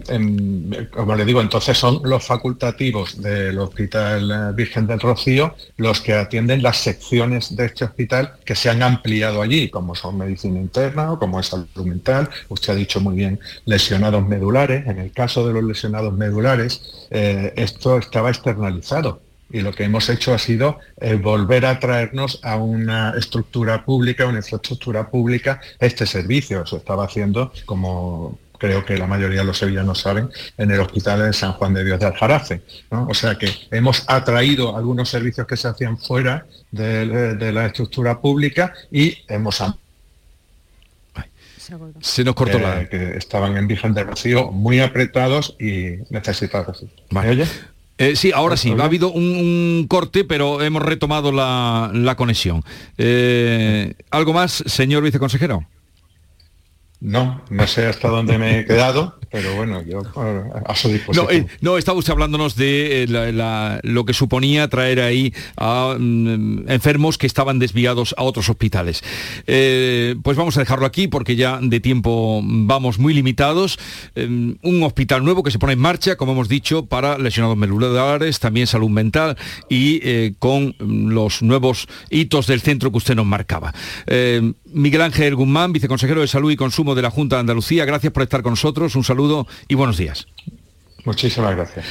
como 0.92 1.16
le 1.16 1.26
digo, 1.26 1.42
entonces 1.42 1.78
son 1.78 2.02
los 2.04 2.26
facultativos 2.26 3.22
del 3.22 3.60
Hospital 3.60 4.54
Virgen 4.56 4.88
del 4.88 5.00
Rocío 5.00 5.56
los 5.78 6.02
que 6.02 6.14
atienden 6.14 6.64
las 6.64 6.78
secciones 6.78 7.56
de 7.56 7.66
este 7.66 7.86
hospital 7.86 8.34
que 8.46 8.56
se 8.56 8.70
han 8.70 8.82
ampliado 8.82 9.42
allí, 9.42 9.70
como 9.70 9.96
son 9.96 10.18
medicina 10.18 10.60
interna 10.60 11.12
o 11.12 11.20
como 11.20 11.40
es 11.40 11.48
salud 11.48 11.68
mental, 11.86 12.30
usted 12.50 12.74
ha 12.74 12.76
dicho 12.76 13.00
muy 13.00 13.16
bien, 13.16 13.40
lesionados 13.66 14.28
medulares, 14.28 14.88
en 14.88 14.98
el 15.00 15.12
caso 15.12 15.46
de 15.48 15.54
los 15.54 15.64
lesionados 15.64 16.14
medulares, 16.14 17.08
eh, 17.10 17.54
esto 17.56 17.98
estaba 17.98 18.30
externalizado 18.30 18.71
y 19.54 19.62
lo 19.62 19.74
que 19.74 19.84
hemos 19.84 20.10
hecho 20.10 20.34
ha 20.34 20.40
sido 20.40 20.80
eh, 21.00 21.16
volver 21.16 21.66
a 21.66 21.80
traernos 21.80 22.40
a 22.44 22.56
una 22.56 23.14
estructura 23.18 23.84
pública, 23.84 24.26
una 24.26 24.38
infraestructura 24.38 25.10
pública, 25.10 25.60
este 25.80 26.06
servicio. 26.06 26.64
Eso 26.64 26.78
estaba 26.78 27.06
haciendo, 27.06 27.52
como 27.66 28.40
creo 28.58 28.86
que 28.86 28.98
la 28.98 29.08
mayoría 29.08 29.40
de 29.40 29.46
los 29.46 29.58
sevillanos 29.58 30.00
saben, 30.00 30.30
en 30.58 30.72
el 30.72 30.80
Hospital 30.80 31.24
de 31.24 31.34
San 31.34 31.54
Juan 31.54 31.74
de 31.74 31.84
Dios 31.84 32.00
de 32.00 32.06
Aljarafe. 32.06 32.62
O 32.90 33.14
sea 33.14 33.36
que 33.36 33.52
hemos 33.72 34.04
atraído 34.08 34.78
algunos 34.78 35.10
servicios 35.10 35.48
que 35.48 35.58
se 35.58 35.68
hacían 35.68 35.98
fuera 35.98 36.46
de, 36.70 37.52
la 37.52 37.66
estructura 37.66 38.22
pública 38.22 38.74
y 38.92 39.18
hemos 39.28 39.64
se 42.02 42.24
nos 42.24 42.36
cortó 42.36 42.60
la... 42.60 42.82
Eh, 42.82 42.90
que 42.90 43.18
estaban 43.18 43.56
en 43.56 43.68
Virgen 43.68 43.94
de 43.94 44.04
Rocío 44.04 44.52
muy 44.52 44.80
apretados 44.80 45.56
y 45.60 46.00
necesitados. 46.10 46.86
¿Me 47.12 47.30
oye? 47.30 47.46
Eh, 48.02 48.16
sí, 48.16 48.32
ahora 48.34 48.58
sí, 48.58 48.74
ha 48.80 48.84
habido 48.84 49.12
un, 49.12 49.86
corte, 49.88 50.24
pero 50.24 50.64
hemos 50.64 50.82
retomado 50.82 51.32
la, 51.32 52.16
conexión. 52.18 52.64
Eh, 52.98 53.94
¿Algo 54.10 54.34
más, 54.34 54.64
señor 54.66 55.04
viceconsejero? 55.04 55.68
No, 57.02 57.42
no 57.50 57.66
sé 57.66 57.88
hasta 57.88 58.10
dónde 58.10 58.38
me 58.38 58.60
he 58.60 58.66
quedado, 58.66 59.18
pero 59.32 59.56
bueno, 59.56 59.82
yo 59.82 60.04
a 60.68 60.76
su 60.76 60.88
disposición. 60.88 61.26
No, 61.26 61.32
eh, 61.32 61.48
no 61.60 61.78
estaba 61.80 61.98
usted 61.98 62.12
hablándonos 62.12 62.56
de 62.56 63.06
eh, 63.10 63.80
lo 63.82 64.06
que 64.06 64.14
suponía 64.14 64.68
traer 64.68 65.00
ahí 65.00 65.34
a 65.58 65.96
mm, 65.98 66.70
enfermos 66.70 67.18
que 67.18 67.26
estaban 67.26 67.58
desviados 67.58 68.14
a 68.20 68.24
otros 68.24 68.50
hospitales. 68.50 69.04
Eh, 69.48 70.16
pues 70.22 70.38
vamos 70.38 70.58
a 70.58 70.60
dejarlo 70.60 70.86
aquí 70.86 71.08
porque 71.08 71.36
ya 71.36 71.58
de 71.60 71.80
tiempo 71.80 72.40
vamos 72.44 73.00
muy 73.00 73.16
limitados. 73.16 73.80
un 74.16 74.84
hospital 74.84 75.24
nuevo 75.24 75.42
que 75.42 75.50
se 75.50 75.58
pone 75.58 75.74
en 75.74 75.80
marcha, 75.80 76.18
como 76.18 76.34
hemos 76.34 76.50
dicho, 76.50 76.86
para 76.86 77.18
lesionados 77.18 77.58
medulares, 77.58 78.40
también 78.40 78.68
salud 78.68 78.90
mental 78.90 79.38
y 79.70 80.34
con 80.34 80.76
los 80.78 81.42
nuevos 81.42 81.88
hitos 82.12 82.46
del 82.46 82.62
centro 82.62 82.92
que 82.92 82.98
usted 82.98 83.16
nos 83.16 83.26
marcaba. 83.26 83.74
Miguel 84.74 85.02
Ángel 85.02 85.36
Guzmán, 85.36 85.74
viceconsejero 85.74 86.22
de 86.22 86.28
Salud 86.28 86.52
y 86.52 86.56
Consumo 86.56 86.96
de 86.96 87.02
la 87.02 87.10
Junta 87.10 87.36
de 87.36 87.42
Andalucía, 87.42 87.86
gracias 87.86 88.14
por 88.14 88.24
estar 88.24 88.42
con 88.42 88.54
nosotros, 88.54 88.96
un 88.96 89.04
saludo 89.04 89.48
y 89.68 89.76
buenos 89.76 89.98
días. 89.98 90.28
Muchísimas 91.06 91.56
gracias. 91.56 91.86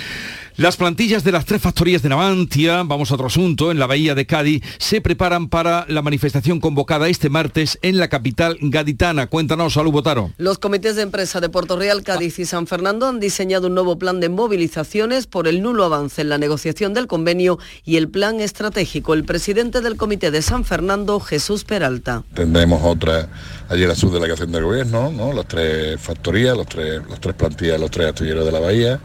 Las 0.61 0.77
plantillas 0.77 1.25
de 1.25 1.33
las 1.33 1.46
tres 1.46 1.62
factorías 1.62 2.03
de 2.03 2.11
Navantia, 2.11 2.83
vamos 2.83 3.11
a 3.11 3.14
otro 3.14 3.29
asunto, 3.29 3.70
en 3.70 3.79
la 3.79 3.87
bahía 3.87 4.14
de 4.14 4.27
Cádiz, 4.27 4.62
se 4.77 5.01
preparan 5.01 5.49
para 5.49 5.87
la 5.88 6.03
manifestación 6.03 6.61
convocada 6.61 7.09
este 7.09 7.31
martes 7.31 7.79
en 7.81 7.96
la 7.96 8.09
capital 8.09 8.59
gaditana. 8.61 9.27
Cuéntanos, 9.29 9.73
Salud 9.73 9.90
Botaro. 9.90 10.33
Los 10.37 10.59
comités 10.59 10.96
de 10.96 11.03
empresa 11.03 11.40
de 11.40 11.49
Puerto 11.49 11.79
Real, 11.79 12.03
Cádiz 12.03 12.38
y 12.38 12.44
San 12.44 12.66
Fernando 12.66 13.09
han 13.09 13.20
diseñado 13.20 13.68
un 13.68 13.75
nuevo 13.75 13.99
plan 13.99 14.20
de 14.20 14.29
movilizaciones 14.29 15.27
por 15.27 15.49
el 15.49 15.62
nulo 15.62 15.83
avance 15.83 16.20
en 16.20 16.29
la 16.29 16.37
negociación 16.37 16.92
del 16.92 17.07
convenio 17.07 17.59
y 17.87 17.96
el 17.96 18.11
plan 18.11 18.38
estratégico. 18.40 19.14
El 19.14 19.25
presidente 19.25 19.81
del 19.81 19.96
comité 19.96 20.31
de 20.31 20.42
San 20.42 20.66
Fernando, 20.66 21.20
Jesús 21.20 21.64
Peralta. 21.64 22.23
Tendremos 22.35 22.83
otra, 22.85 23.31
allí 23.70 23.87
la 23.87 23.94
subdelegación 23.94 24.53
del 24.53 24.64
gobierno, 24.64 25.11
¿no? 25.11 25.33
las 25.33 25.49
tres 25.49 25.99
factorías, 25.99 26.55
los 26.55 26.66
tres, 26.66 27.01
los 27.09 27.18
tres 27.18 27.35
plantillas, 27.35 27.81
los 27.81 27.90
tres 27.90 28.09
astilleros 28.09 28.44
de 28.44 28.53
la 28.53 28.61
bahía 28.61 29.01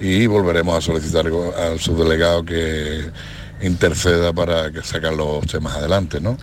y 0.00 0.26
volveremos 0.26 0.76
a 0.76 0.80
solicitar 0.80 1.26
al 1.26 1.78
subdelegado 1.78 2.44
que 2.44 3.10
interceda 3.62 4.32
para 4.32 4.72
que 4.72 4.82
sacan 4.82 5.16
los 5.16 5.46
temas 5.46 5.76
adelante. 5.76 6.20
¿no? 6.20 6.38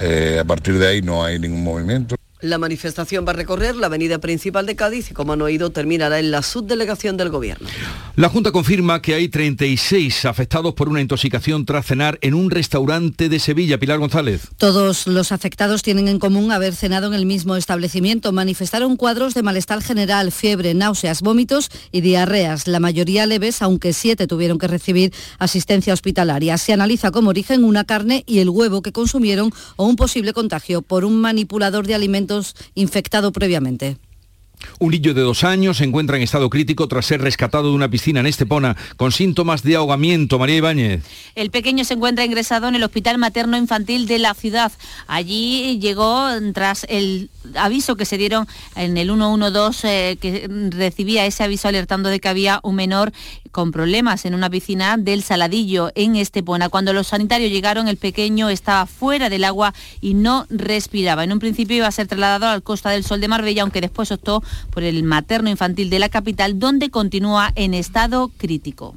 Eh, 0.00 0.38
a 0.40 0.44
partir 0.44 0.78
de 0.78 0.88
ahí 0.88 1.02
no 1.02 1.24
hay 1.24 1.38
ningún 1.38 1.62
movimiento. 1.62 2.17
La 2.40 2.58
manifestación 2.58 3.26
va 3.26 3.32
a 3.32 3.34
recorrer 3.34 3.74
la 3.74 3.86
avenida 3.86 4.18
principal 4.18 4.64
de 4.64 4.76
Cádiz 4.76 5.10
y, 5.10 5.14
como 5.14 5.32
han 5.32 5.42
oído, 5.42 5.70
terminará 5.70 6.20
en 6.20 6.30
la 6.30 6.42
subdelegación 6.42 7.16
del 7.16 7.30
Gobierno. 7.30 7.68
La 8.14 8.28
Junta 8.28 8.52
confirma 8.52 9.02
que 9.02 9.14
hay 9.14 9.28
36 9.28 10.24
afectados 10.24 10.74
por 10.74 10.88
una 10.88 11.00
intoxicación 11.00 11.64
tras 11.64 11.86
cenar 11.86 12.16
en 12.20 12.34
un 12.34 12.52
restaurante 12.52 13.28
de 13.28 13.40
Sevilla. 13.40 13.78
Pilar 13.78 13.98
González. 13.98 14.42
Todos 14.56 15.08
los 15.08 15.32
afectados 15.32 15.82
tienen 15.82 16.06
en 16.06 16.20
común 16.20 16.52
haber 16.52 16.76
cenado 16.76 17.08
en 17.08 17.14
el 17.14 17.26
mismo 17.26 17.56
establecimiento. 17.56 18.30
Manifestaron 18.30 18.96
cuadros 18.96 19.34
de 19.34 19.42
malestar 19.42 19.82
general, 19.82 20.30
fiebre, 20.30 20.74
náuseas, 20.74 21.22
vómitos 21.22 21.70
y 21.90 22.02
diarreas. 22.02 22.68
La 22.68 22.78
mayoría 22.78 23.26
leves, 23.26 23.62
aunque 23.62 23.92
siete 23.92 24.28
tuvieron 24.28 24.58
que 24.58 24.68
recibir 24.68 25.12
asistencia 25.40 25.92
hospitalaria. 25.92 26.56
Se 26.56 26.72
analiza 26.72 27.10
como 27.10 27.30
origen 27.30 27.64
una 27.64 27.82
carne 27.82 28.22
y 28.28 28.38
el 28.38 28.48
huevo 28.48 28.80
que 28.80 28.92
consumieron 28.92 29.52
o 29.74 29.86
un 29.86 29.96
posible 29.96 30.32
contagio 30.32 30.82
por 30.82 31.04
un 31.04 31.20
manipulador 31.20 31.86
de 31.86 31.96
alimentos 31.96 32.27
infectado 32.74 33.32
previamente. 33.32 33.96
Un 34.78 34.92
niño 34.92 35.14
de 35.14 35.22
dos 35.22 35.44
años 35.44 35.78
se 35.78 35.84
encuentra 35.84 36.16
en 36.16 36.22
estado 36.22 36.50
crítico 36.50 36.86
tras 36.88 37.06
ser 37.06 37.20
rescatado 37.20 37.70
de 37.70 37.74
una 37.74 37.90
piscina 37.90 38.20
en 38.20 38.26
Estepona 38.26 38.76
con 38.96 39.12
síntomas 39.12 39.62
de 39.62 39.76
ahogamiento. 39.76 40.38
María 40.38 40.56
Ibáñez. 40.56 41.02
El 41.34 41.50
pequeño 41.50 41.84
se 41.84 41.94
encuentra 41.94 42.24
ingresado 42.24 42.68
en 42.68 42.74
el 42.74 42.84
Hospital 42.84 43.18
Materno 43.18 43.56
Infantil 43.56 44.06
de 44.06 44.18
la 44.18 44.34
ciudad. 44.34 44.72
Allí 45.06 45.78
llegó 45.80 46.28
tras 46.52 46.86
el 46.88 47.30
aviso 47.56 47.96
que 47.96 48.04
se 48.04 48.18
dieron 48.18 48.46
en 48.76 48.96
el 48.96 49.08
112 49.08 50.10
eh, 50.10 50.16
que 50.16 50.48
recibía 50.70 51.26
ese 51.26 51.44
aviso 51.44 51.68
alertando 51.68 52.08
de 52.08 52.20
que 52.20 52.28
había 52.28 52.60
un 52.62 52.74
menor 52.74 53.12
con 53.50 53.72
problemas 53.72 54.24
en 54.24 54.34
una 54.34 54.50
piscina 54.50 54.96
del 54.96 55.22
Saladillo 55.22 55.90
en 55.94 56.16
Estepona. 56.16 56.68
Cuando 56.68 56.92
los 56.92 57.08
sanitarios 57.08 57.50
llegaron, 57.50 57.88
el 57.88 57.96
pequeño 57.96 58.50
estaba 58.50 58.86
fuera 58.86 59.30
del 59.30 59.44
agua 59.44 59.74
y 60.00 60.14
no 60.14 60.46
respiraba. 60.50 61.24
En 61.24 61.32
un 61.32 61.38
principio 61.38 61.76
iba 61.76 61.86
a 61.86 61.92
ser 61.92 62.06
trasladado 62.06 62.46
al 62.46 62.62
Costa 62.62 62.90
del 62.90 63.04
Sol 63.04 63.20
de 63.20 63.28
Marbella, 63.28 63.62
aunque 63.62 63.80
después 63.80 64.12
optó 64.12 64.42
por 64.70 64.82
el 64.82 65.02
materno 65.02 65.50
infantil 65.50 65.90
de 65.90 65.98
la 65.98 66.08
capital, 66.08 66.58
donde 66.58 66.90
continúa 66.90 67.52
en 67.54 67.74
estado 67.74 68.30
crítico. 68.36 68.94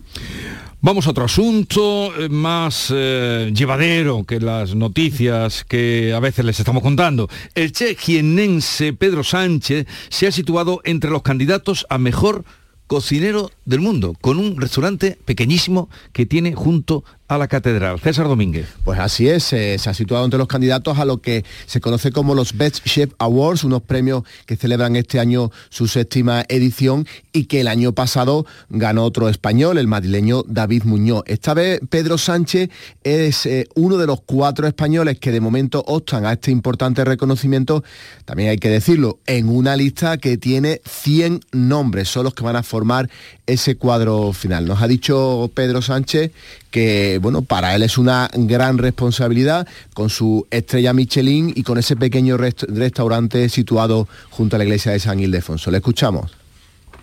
Vamos 0.83 1.05
a 1.05 1.11
otro 1.11 1.25
asunto 1.25 2.11
eh, 2.17 2.27
más 2.27 2.91
eh, 2.91 3.51
llevadero 3.53 4.23
que 4.23 4.39
las 4.39 4.73
noticias 4.73 5.63
que 5.63 6.11
a 6.11 6.19
veces 6.19 6.43
les 6.43 6.59
estamos 6.59 6.81
contando. 6.81 7.29
El 7.53 7.71
che 7.71 7.95
jienense 7.95 8.93
Pedro 8.93 9.23
Sánchez 9.23 9.85
se 10.09 10.25
ha 10.25 10.31
situado 10.31 10.81
entre 10.83 11.11
los 11.11 11.21
candidatos 11.21 11.85
a 11.87 11.99
mejor 11.99 12.45
cocinero 12.87 13.51
del 13.63 13.79
mundo, 13.79 14.15
con 14.19 14.37
un 14.37 14.59
restaurante 14.59 15.17
pequeñísimo 15.23 15.87
que 16.11 16.25
tiene 16.25 16.55
junto 16.55 17.05
a 17.31 17.37
la 17.37 17.47
catedral. 17.47 17.97
César 18.01 18.27
Domínguez. 18.27 18.67
Pues 18.83 18.99
así 18.99 19.29
es, 19.29 19.53
eh, 19.53 19.77
se 19.79 19.89
ha 19.89 19.93
situado 19.93 20.25
entre 20.25 20.37
los 20.37 20.49
candidatos 20.49 20.99
a 20.99 21.05
lo 21.05 21.21
que 21.21 21.45
se 21.65 21.79
conoce 21.79 22.11
como 22.11 22.35
los 22.35 22.57
Best 22.57 22.83
Chef 22.83 23.11
Awards, 23.19 23.63
unos 23.63 23.83
premios 23.83 24.23
que 24.45 24.57
celebran 24.57 24.97
este 24.97 25.17
año 25.17 25.49
su 25.69 25.87
séptima 25.87 26.43
edición 26.49 27.07
y 27.31 27.45
que 27.45 27.61
el 27.61 27.69
año 27.69 27.93
pasado 27.93 28.45
ganó 28.69 29.05
otro 29.05 29.29
español, 29.29 29.77
el 29.77 29.87
madrileño 29.87 30.43
David 30.45 30.83
Muñoz. 30.83 31.23
Esta 31.25 31.53
vez 31.53 31.79
Pedro 31.89 32.17
Sánchez 32.17 32.69
es 33.01 33.45
eh, 33.45 33.65
uno 33.75 33.97
de 33.97 34.07
los 34.07 34.19
cuatro 34.19 34.67
españoles 34.67 35.17
que 35.17 35.31
de 35.31 35.39
momento 35.39 35.85
optan 35.87 36.25
a 36.25 36.33
este 36.33 36.51
importante 36.51 37.05
reconocimiento, 37.05 37.81
también 38.25 38.49
hay 38.49 38.57
que 38.57 38.69
decirlo, 38.69 39.19
en 39.25 39.47
una 39.47 39.77
lista 39.77 40.17
que 40.17 40.35
tiene 40.35 40.81
100 40.83 41.39
nombres, 41.53 42.09
son 42.09 42.25
los 42.25 42.33
que 42.33 42.43
van 42.43 42.57
a 42.57 42.63
formar 42.63 43.09
ese 43.47 43.77
cuadro 43.77 44.33
final. 44.33 44.65
Nos 44.65 44.81
ha 44.81 44.87
dicho 44.87 45.49
Pedro 45.53 45.81
Sánchez 45.81 46.31
que 46.71 47.19
bueno, 47.21 47.43
para 47.43 47.75
él 47.75 47.83
es 47.83 47.97
una 47.97 48.29
gran 48.33 48.77
responsabilidad 48.77 49.67
con 49.93 50.09
su 50.09 50.47
estrella 50.49 50.93
Michelin 50.93 51.53
y 51.55 51.63
con 51.63 51.77
ese 51.77 51.95
pequeño 51.95 52.35
restaurante 52.37 53.47
situado 53.49 54.07
junto 54.29 54.55
a 54.55 54.59
la 54.59 54.65
iglesia 54.65 54.91
de 54.91 54.99
San 54.99 55.19
Ildefonso. 55.19 55.69
Le 55.69 55.77
escuchamos. 55.77 56.35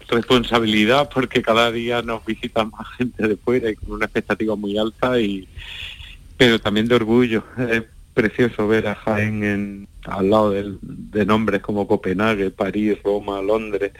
Responsabilidad 0.08 1.08
porque 1.12 1.40
cada 1.40 1.70
día 1.70 2.02
nos 2.02 2.24
visita 2.24 2.64
más 2.64 2.88
gente 2.96 3.28
de 3.28 3.36
fuera 3.36 3.70
y 3.70 3.76
con 3.76 3.92
una 3.92 4.06
expectativa 4.06 4.56
muy 4.56 4.76
alta 4.76 5.20
y 5.20 5.46
pero 6.36 6.58
también 6.58 6.88
de 6.88 6.94
orgullo. 6.94 7.44
Es 7.70 7.84
precioso 8.14 8.66
ver 8.66 8.88
a 8.88 8.94
Jaén 8.96 9.44
en, 9.44 9.88
al 10.04 10.30
lado 10.30 10.52
de 10.52 11.26
nombres 11.26 11.60
como 11.60 11.86
Copenhague, 11.86 12.50
París, 12.50 12.98
Roma, 13.04 13.40
Londres 13.42 13.92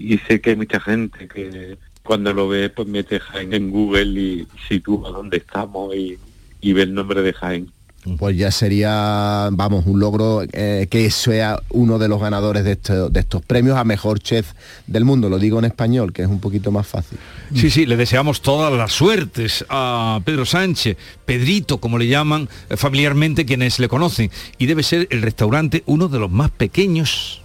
y 0.00 0.16
sé 0.18 0.40
que 0.40 0.50
hay 0.50 0.56
mucha 0.56 0.80
gente 0.80 1.28
que 1.28 1.76
cuando 2.10 2.32
lo 2.32 2.48
ve 2.48 2.70
pues 2.70 2.88
mete 2.88 3.20
Jaén 3.20 3.54
en 3.54 3.70
Google 3.70 4.20
y 4.20 4.48
sitúa 4.68 5.10
dónde 5.10 5.36
estamos 5.36 5.94
y, 5.94 6.18
y 6.60 6.72
ve 6.72 6.82
el 6.82 6.92
nombre 6.92 7.22
de 7.22 7.32
Jaén. 7.32 7.70
pues 8.18 8.36
ya 8.36 8.50
sería, 8.50 9.48
vamos, 9.52 9.86
un 9.86 10.00
logro 10.00 10.42
eh, 10.52 10.88
que 10.90 11.08
sea 11.12 11.62
uno 11.68 12.00
de 12.00 12.08
los 12.08 12.20
ganadores 12.20 12.64
de, 12.64 12.74
de, 13.10 13.20
estos 13.20 13.42
premios 13.42 13.76
a 13.76 13.84
mejor 13.84 14.18
chef 14.18 14.54
del 14.88 15.04
mundo. 15.04 15.28
Lo 15.28 15.38
digo 15.38 15.60
en 15.60 15.66
español, 15.66 16.12
que 16.12 16.22
es 16.22 16.28
un 16.28 16.40
poquito 16.40 16.72
más 16.72 16.88
fácil. 16.88 17.16
Sí, 17.54 17.70
sí, 17.70 17.86
le 17.86 17.96
deseamos 17.96 18.42
todas 18.42 18.72
las 18.72 18.90
suertes 18.90 19.64
a 19.68 20.20
Pedro 20.24 20.44
Sánchez, 20.46 20.96
Pedrito, 21.24 21.78
como 21.78 21.96
le 21.96 22.08
llaman 22.08 22.48
familiarmente 22.70 23.46
quienes 23.46 23.78
le 23.78 23.86
conocen. 23.86 24.32
Y 24.58 24.66
debe 24.66 24.82
ser 24.82 25.06
el 25.12 25.22
restaurante 25.22 25.84
uno 25.86 26.08
de 26.08 26.18
los 26.18 26.28
más 26.28 26.50
pequeños 26.50 27.40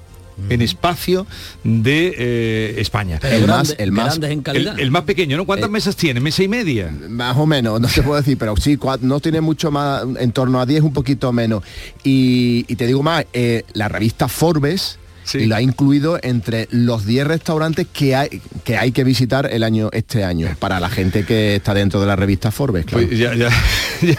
en 0.50 0.62
espacio 0.62 1.26
de 1.64 2.14
eh, 2.18 2.76
España. 2.78 3.20
El, 3.24 3.48
más, 3.48 3.76
el, 3.78 3.92
más, 3.92 4.20
el, 4.22 4.92
más 4.92 5.04
pequeño, 5.04 5.38
¿no? 5.38 5.46
¿Cuántas 5.46 5.70
mesas 5.70 5.96
tiene? 5.96 6.20
¿Mesa 6.20 6.44
y 6.44 6.48
media? 6.48 6.94
Más 7.10 7.38
o 7.38 7.46
menos, 7.46 7.80
no 7.80 7.88
se 7.88 8.04
puede 8.04 8.22
decir, 8.22 8.38
pero 8.38 8.56
sí, 8.58 8.78
no 9.02 9.20
tiene 9.20 9.42
mucho 9.42 9.72
más, 9.72 10.04
en 10.20 10.32
torno 10.32 10.60
a 10.60 10.66
10, 10.66 10.84
un 10.84 10.94
poquito 10.94 11.32
menos. 11.32 11.64
Y, 12.04 12.64
te 12.76 12.88
digo 12.88 13.04
más, 13.04 13.26
eh, 13.34 13.64
la 13.74 13.88
revista 13.88 14.28
Forbes 14.28 15.00
y 15.34 15.46
lo 15.46 15.56
ha 15.56 15.62
incluido 15.62 16.20
entre 16.22 16.68
los 16.72 17.06
10 17.06 17.28
restaurantes 17.28 17.88
que 17.92 18.16
hay, 18.16 18.42
que 18.64 18.78
hay 18.78 18.92
que 18.92 19.04
visitar 19.04 19.50
el 19.52 19.64
año 19.64 19.90
este 19.92 20.24
año, 20.24 20.48
para 20.60 20.80
la 20.80 20.90
gente 20.90 21.26
que 21.26 21.56
está 21.56 21.74
dentro 21.74 22.00
de 22.00 22.08
la 22.08 22.16
revista 22.16 22.52
Forbes. 22.52 22.86
Pues 22.92 23.10
ya, 23.18 23.34
ya, 23.36 23.50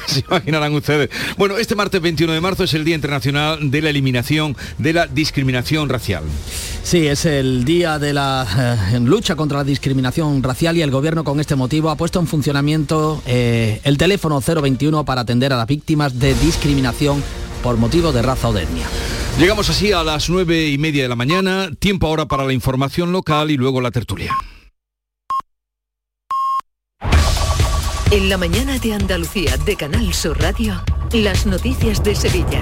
se 0.07 0.21
imaginarán 0.21 0.75
ustedes. 0.75 1.11
Bueno, 1.37 1.59
este 1.59 1.75
martes 1.75 2.01
21 2.01 2.33
de 2.33 2.41
marzo 2.41 2.65
es 2.65 2.75
el 2.75 2.85
Día 2.85 2.95
Internacional 2.95 3.71
de 3.71 3.83
la 3.83 3.91
Eliminación 3.91 4.57
de 4.79 4.93
la 4.93 5.07
Discriminación 5.07 5.89
Racial. 5.89 6.25
Sí, 6.83 7.07
es 7.07 7.25
el 7.25 7.65
día 7.65 7.99
de 7.99 8.13
la 8.13 8.87
eh, 8.93 9.01
lucha 9.01 9.35
contra 9.35 9.59
la 9.59 9.65
discriminación 9.65 10.43
racial 10.43 10.77
y 10.77 10.83
el 10.83 10.91
gobierno 10.91 11.25
con 11.25 11.41
este 11.41 11.57
motivo 11.57 11.91
ha 11.91 11.97
puesto 11.97 12.21
en 12.21 12.29
funcionamiento 12.29 13.21
eh, 13.27 13.81
el 13.83 13.99
teléfono 13.99 14.41
021 14.41 15.05
para 15.05 15.23
atender 15.23 15.53
a 15.53 15.57
las 15.57 15.67
víctimas 15.67 16.19
de 16.19 16.35
discriminación 16.35 17.23
por 17.67 17.79
motivo 17.79 18.13
de 18.13 18.23
raza 18.23 18.51
o 18.51 18.53
de 18.53 18.63
etnia. 18.63 18.87
Llegamos 19.41 19.69
así 19.69 19.91
a 19.91 20.05
las 20.05 20.31
nueve 20.31 20.69
y 20.69 20.79
media 20.79 21.03
de 21.03 21.09
la 21.09 21.17
mañana, 21.17 21.69
tiempo 21.77 22.07
ahora 22.07 22.27
para 22.27 22.45
la 22.45 22.53
información 22.53 23.11
local 23.11 23.51
y 23.51 23.57
luego 23.57 23.81
la 23.81 23.91
tertulia. 23.91 24.37
En 28.13 28.29
la 28.29 28.39
mañana 28.39 28.79
de 28.79 28.95
Andalucía 28.95 29.57
de 29.57 29.75
Canal 29.75 30.15
Sur 30.15 30.41
Radio. 30.41 30.81
Las 31.13 31.47
noticias 31.47 32.03
de 32.03 32.15
Sevilla. 32.15 32.61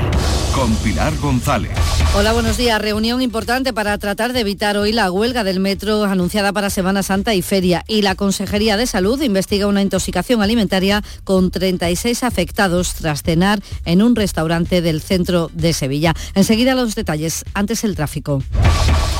Con 0.54 0.74
Pilar 0.76 1.16
González. 1.18 1.72
Hola, 2.14 2.32
buenos 2.32 2.56
días. 2.56 2.80
Reunión 2.80 3.22
importante 3.22 3.72
para 3.72 3.96
tratar 3.98 4.32
de 4.32 4.40
evitar 4.40 4.76
hoy 4.76 4.92
la 4.92 5.10
huelga 5.10 5.44
del 5.44 5.60
metro 5.60 6.04
anunciada 6.04 6.52
para 6.52 6.70
Semana 6.70 7.02
Santa 7.02 7.34
y 7.34 7.42
Feria. 7.42 7.84
Y 7.88 8.02
la 8.02 8.14
Consejería 8.14 8.76
de 8.76 8.86
Salud 8.86 9.20
investiga 9.22 9.66
una 9.66 9.82
intoxicación 9.82 10.42
alimentaria 10.42 11.02
con 11.24 11.50
36 11.50 12.22
afectados 12.22 12.94
tras 12.94 13.22
cenar 13.22 13.60
en 13.86 14.02
un 14.02 14.14
restaurante 14.14 14.82
del 14.82 15.00
centro 15.00 15.50
de 15.54 15.72
Sevilla. 15.72 16.14
Enseguida 16.34 16.74
los 16.74 16.94
detalles. 16.94 17.44
Antes 17.54 17.82
el 17.82 17.96
tráfico. 17.96 18.42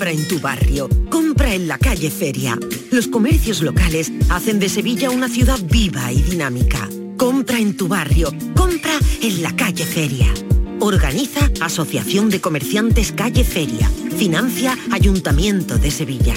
compra 0.08 0.22
en 0.22 0.28
tu 0.28 0.40
barrio, 0.40 0.90
compra 1.10 1.54
en 1.54 1.68
la 1.68 1.78
calle 1.78 2.10
Feria. 2.10 2.58
Los 2.92 3.08
comercios 3.08 3.62
locales 3.62 4.12
hacen 4.30 4.58
de 4.60 4.70
Sevilla 4.70 5.10
una 5.10 5.28
ciudad 5.28 5.60
viva 5.70 6.12
y 6.14 6.22
dinámica. 6.22 6.88
Compra 7.18 7.60
en 7.60 7.76
tu 7.76 7.90
barrio, 7.90 8.32
compra 8.56 8.98
en 9.22 9.42
la 9.42 9.54
calle 9.56 9.86
Feria. 9.86 10.34
Organiza 10.80 11.52
Asociación 11.60 12.30
de 12.30 12.40
Comerciantes 12.40 13.12
Calle 13.12 13.44
Feria. 13.44 13.90
Financia 14.18 14.78
Ayuntamiento 14.92 15.78
de 15.78 15.92
Sevilla. 15.92 16.36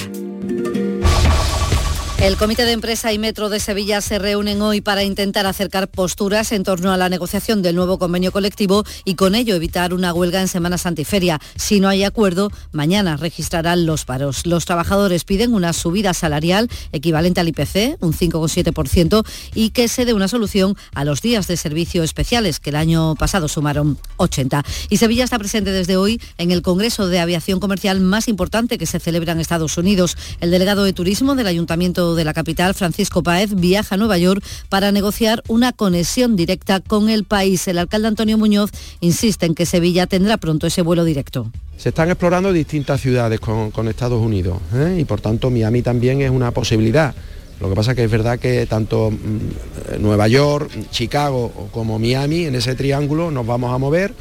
El 2.21 2.37
Comité 2.37 2.65
de 2.65 2.73
Empresa 2.73 3.11
y 3.11 3.17
Metro 3.17 3.49
de 3.49 3.59
Sevilla 3.59 3.99
se 3.99 4.19
reúnen 4.19 4.61
hoy 4.61 4.79
para 4.79 5.03
intentar 5.03 5.47
acercar 5.47 5.87
posturas 5.87 6.51
en 6.51 6.61
torno 6.61 6.93
a 6.93 6.97
la 6.97 7.09
negociación 7.09 7.63
del 7.63 7.75
nuevo 7.75 7.97
convenio 7.97 8.31
colectivo 8.31 8.83
y 9.05 9.15
con 9.15 9.33
ello 9.33 9.55
evitar 9.55 9.91
una 9.91 10.13
huelga 10.13 10.39
en 10.39 10.47
Semana 10.47 10.77
Santa 10.77 11.01
y 11.01 11.05
Feria. 11.05 11.39
Si 11.55 11.79
no 11.79 11.89
hay 11.89 12.03
acuerdo, 12.03 12.51
mañana 12.71 13.17
registrarán 13.17 13.87
los 13.87 14.05
paros. 14.05 14.45
Los 14.45 14.65
trabajadores 14.65 15.23
piden 15.23 15.55
una 15.55 15.73
subida 15.73 16.13
salarial 16.13 16.69
equivalente 16.91 17.41
al 17.41 17.47
IPC, 17.47 17.97
un 18.01 18.13
5,7%, 18.13 19.25
y 19.55 19.71
que 19.71 19.87
se 19.87 20.05
dé 20.05 20.13
una 20.13 20.27
solución 20.27 20.77
a 20.93 21.03
los 21.05 21.23
días 21.23 21.47
de 21.47 21.57
servicio 21.57 22.03
especiales, 22.03 22.59
que 22.59 22.69
el 22.69 22.75
año 22.75 23.15
pasado 23.15 23.47
sumaron 23.47 23.97
80. 24.17 24.63
Y 24.89 24.97
Sevilla 24.97 25.23
está 25.23 25.39
presente 25.39 25.71
desde 25.71 25.97
hoy 25.97 26.21
en 26.37 26.51
el 26.51 26.61
Congreso 26.61 27.07
de 27.07 27.19
Aviación 27.19 27.59
Comercial 27.59 27.99
más 27.99 28.27
importante 28.27 28.77
que 28.77 28.85
se 28.85 28.99
celebra 28.99 29.31
en 29.31 29.39
Estados 29.39 29.75
Unidos. 29.79 30.15
El 30.39 30.51
delegado 30.51 30.83
de 30.83 30.93
Turismo 30.93 31.33
del 31.33 31.47
Ayuntamiento 31.47 32.10
de 32.15 32.23
la 32.23 32.33
capital, 32.33 32.73
Francisco 32.73 33.23
Páez, 33.23 33.55
viaja 33.55 33.95
a 33.95 33.97
Nueva 33.97 34.17
York 34.17 34.43
para 34.69 34.91
negociar 34.91 35.43
una 35.47 35.73
conexión 35.73 36.35
directa 36.35 36.79
con 36.79 37.09
el 37.09 37.23
país. 37.23 37.67
El 37.67 37.77
alcalde 37.77 38.07
Antonio 38.07 38.37
Muñoz 38.37 38.71
insiste 38.99 39.45
en 39.45 39.55
que 39.55 39.65
Sevilla 39.65 40.07
tendrá 40.07 40.37
pronto 40.37 40.67
ese 40.67 40.81
vuelo 40.81 41.03
directo. 41.03 41.51
Se 41.77 41.89
están 41.89 42.09
explorando 42.09 42.53
distintas 42.53 43.01
ciudades 43.01 43.39
con, 43.39 43.87
Estados 43.87 44.21
Unidos 44.21 44.57
¿eh? 44.75 44.97
y 44.99 45.05
por 45.05 45.19
tanto 45.19 45.49
Miami 45.49 45.81
también 45.81 46.21
es 46.21 46.29
una 46.29 46.51
posibilidad. 46.51 47.15
Lo 47.59 47.69
que 47.69 47.75
pasa 47.75 47.93
que 47.93 48.03
es 48.03 48.11
verdad 48.11 48.39
que 48.39 48.65
tanto 48.65 49.11
mm, 49.11 50.01
Nueva 50.01 50.27
York, 50.27 50.71
Chicago 50.91 51.69
como 51.71 51.99
Miami, 51.99 52.45
en 52.45 52.55
ese 52.55 52.75
triángulo 52.75 53.31
nos 53.31 53.45
vamos 53.45 53.73
a 53.73 53.77
mover 53.77 54.13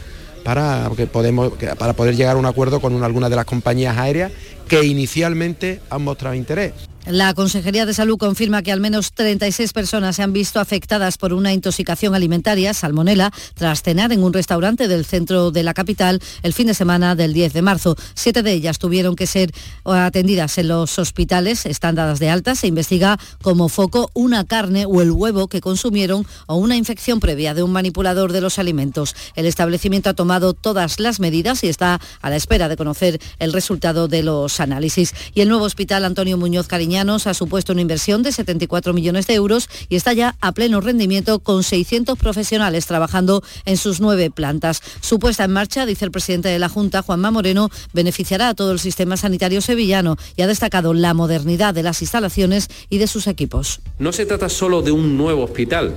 para, 0.43 0.91
que 0.97 1.07
podemos, 1.07 1.53
para 1.79 1.93
poder 1.93 2.17
llegar 2.17 2.37
a 2.37 2.39
un 2.39 2.47
acuerdo 2.47 2.81
con 2.81 3.03
algunas 3.03 3.31
de 3.31 3.37
las 3.37 3.45
compañías 3.45 3.97
aéreas 3.97 4.33
que 4.69 4.85
inicialmente 4.85 5.81
han 5.91 6.03
mostrado 6.03 6.35
interés. 6.35 6.73
La 7.07 7.33
Consejería 7.33 7.87
de 7.87 7.95
Salud 7.95 8.19
confirma 8.19 8.63
que 8.63 8.71
al 8.71 8.79
menos 8.79 9.13
36 9.15 9.73
personas 9.73 10.17
se 10.17 10.23
han 10.23 10.35
visto 10.35 10.61
afectadas 10.61 11.17
por 11.17 11.33
una 11.33 11.53
intoxicación 11.53 12.15
alimentaria, 12.15 12.75
salmonela, 12.75 13.33
tras 13.55 13.83
cenar 13.83 14.13
en 14.13 14.23
un 14.23 14.35
restaurante 14.35 14.87
del 14.87 15.07
centro 15.07 15.51
de 15.51 15.63
la 15.63 15.73
capital 15.73 16.21
el 16.43 16.53
fin 16.53 16.67
de 16.67 16.75
semana 16.75 17.15
del 17.15 17.33
10 17.33 17.55
de 17.55 17.63
marzo. 17.63 17.97
Siete 18.15 18.43
de 18.43 18.53
ellas 18.53 18.79
tuvieron 18.79 19.17
que 19.17 19.27
ser 19.27 19.51
atendidas 19.85 20.59
en 20.59 20.69
los 20.69 20.99
hospitales, 20.99 21.65
están 21.65 21.95
dadas 21.95 22.19
de 22.19 22.29
alta. 22.29 22.55
Se 22.55 22.67
investiga 22.67 23.19
como 23.41 23.71
foco 23.71 24.11
una 24.13 24.45
carne 24.45 24.85
o 24.85 25.01
el 25.01 25.11
huevo 25.11 25.49
que 25.49 25.63
consumieron 25.63 26.27
o 26.47 26.57
una 26.57 26.77
infección 26.77 27.19
previa 27.19 27.55
de 27.55 27.63
un 27.63 27.73
manipulador 27.73 28.33
de 28.33 28.43
los 28.43 28.59
alimentos. 28.59 29.17
El 29.37 29.47
establecimiento 29.47 30.11
ha 30.11 30.15
tomado 30.15 30.53
todas 30.53 31.01
las 31.01 31.19
medidas 31.19 31.65
y 31.65 31.69
está 31.69 31.99
a 32.21 32.31
la 32.31 32.37
espera 32.37 32.69
de 32.69 32.77
conocer 32.77 33.21
el 33.39 33.55
resultado 33.55 34.07
de 34.07 34.23
los 34.23 34.61
análisis. 34.61 35.15
Y 35.35 35.41
el 35.41 35.49
nuevo 35.49 35.65
hospital 35.65 36.05
Antonio 36.05 36.37
Muñoz 36.37 36.69
Cariño 36.69 36.90
ha 36.99 37.35
supuesto 37.35 37.73
una 37.73 37.83
inversión 37.83 38.23
de 38.23 38.33
74 38.33 38.93
millones 38.93 39.27
de 39.27 39.35
euros 39.35 39.69
y 39.89 39.97
está 39.97 40.13
ya 40.13 40.37
a 40.41 40.53
pleno 40.53 40.81
rendimiento 40.81 41.39
con 41.39 41.63
600 41.63 42.19
profesionales 42.19 42.87
trabajando 42.87 43.43
en 43.65 43.77
sus 43.77 44.01
nueve 44.01 44.31
plantas. 44.31 44.83
Su 45.01 45.19
puesta 45.19 45.45
en 45.45 45.53
marcha, 45.53 45.87
dice 45.87 46.05
el 46.05 46.11
presidente 46.11 46.49
de 46.49 46.59
la 46.59 46.69
Junta, 46.69 47.03
Juanma 47.03 47.31
Moreno, 47.31 47.71
beneficiará 47.93 48.49
a 48.49 48.55
todo 48.55 48.73
el 48.73 48.81
sistema 48.81 49.17
sanitario 49.17 49.61
sevillano 49.61 50.17
y 50.37 50.43
ha 50.43 50.47
destacado 50.47 50.93
la 50.93 51.15
modernidad 51.15 51.75
de 51.75 51.85
las 51.85 52.03
instalaciones 52.03 52.69
y 52.89 52.99
de 52.99 53.07
sus 53.07 53.27
equipos. 53.27 53.81
No 53.99 54.13
se 54.13 54.27
trata 54.27 54.49
solo 54.49 54.83
de 54.83 54.91
un 54.91 55.17
nuevo 55.17 55.45
hospital, 55.45 55.95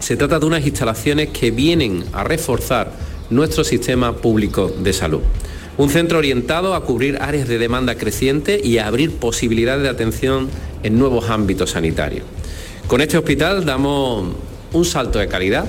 se 0.00 0.16
trata 0.16 0.40
de 0.40 0.46
unas 0.46 0.66
instalaciones 0.66 1.28
que 1.28 1.52
vienen 1.52 2.04
a 2.12 2.24
reforzar 2.24 2.92
nuestro 3.30 3.62
sistema 3.62 4.16
público 4.16 4.68
de 4.68 4.92
salud. 4.92 5.20
Un 5.78 5.88
centro 5.88 6.18
orientado 6.18 6.74
a 6.74 6.84
cubrir 6.84 7.18
áreas 7.20 7.48
de 7.48 7.58
demanda 7.58 7.94
creciente 7.94 8.60
y 8.62 8.78
a 8.78 8.86
abrir 8.86 9.12
posibilidades 9.12 9.82
de 9.82 9.88
atención 9.88 10.48
en 10.82 10.98
nuevos 10.98 11.30
ámbitos 11.30 11.70
sanitarios. 11.70 12.24
Con 12.86 13.00
este 13.00 13.16
hospital 13.16 13.64
damos 13.64 14.34
un 14.72 14.84
salto 14.84 15.18
de 15.18 15.28
calidad 15.28 15.64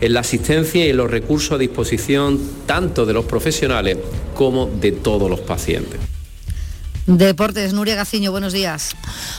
en 0.00 0.14
la 0.14 0.20
asistencia 0.20 0.86
y 0.86 0.92
los 0.92 1.10
recursos 1.10 1.52
a 1.52 1.58
disposición 1.58 2.40
tanto 2.66 3.06
de 3.06 3.12
los 3.12 3.24
profesionales 3.26 3.98
como 4.34 4.66
de 4.66 4.92
todos 4.92 5.28
los 5.30 5.40
pacientes. 5.40 6.11
Deportes, 7.06 7.72
Nuria 7.72 7.96
Gaciño, 7.96 8.30
buenos 8.30 8.52
días. 8.52 8.90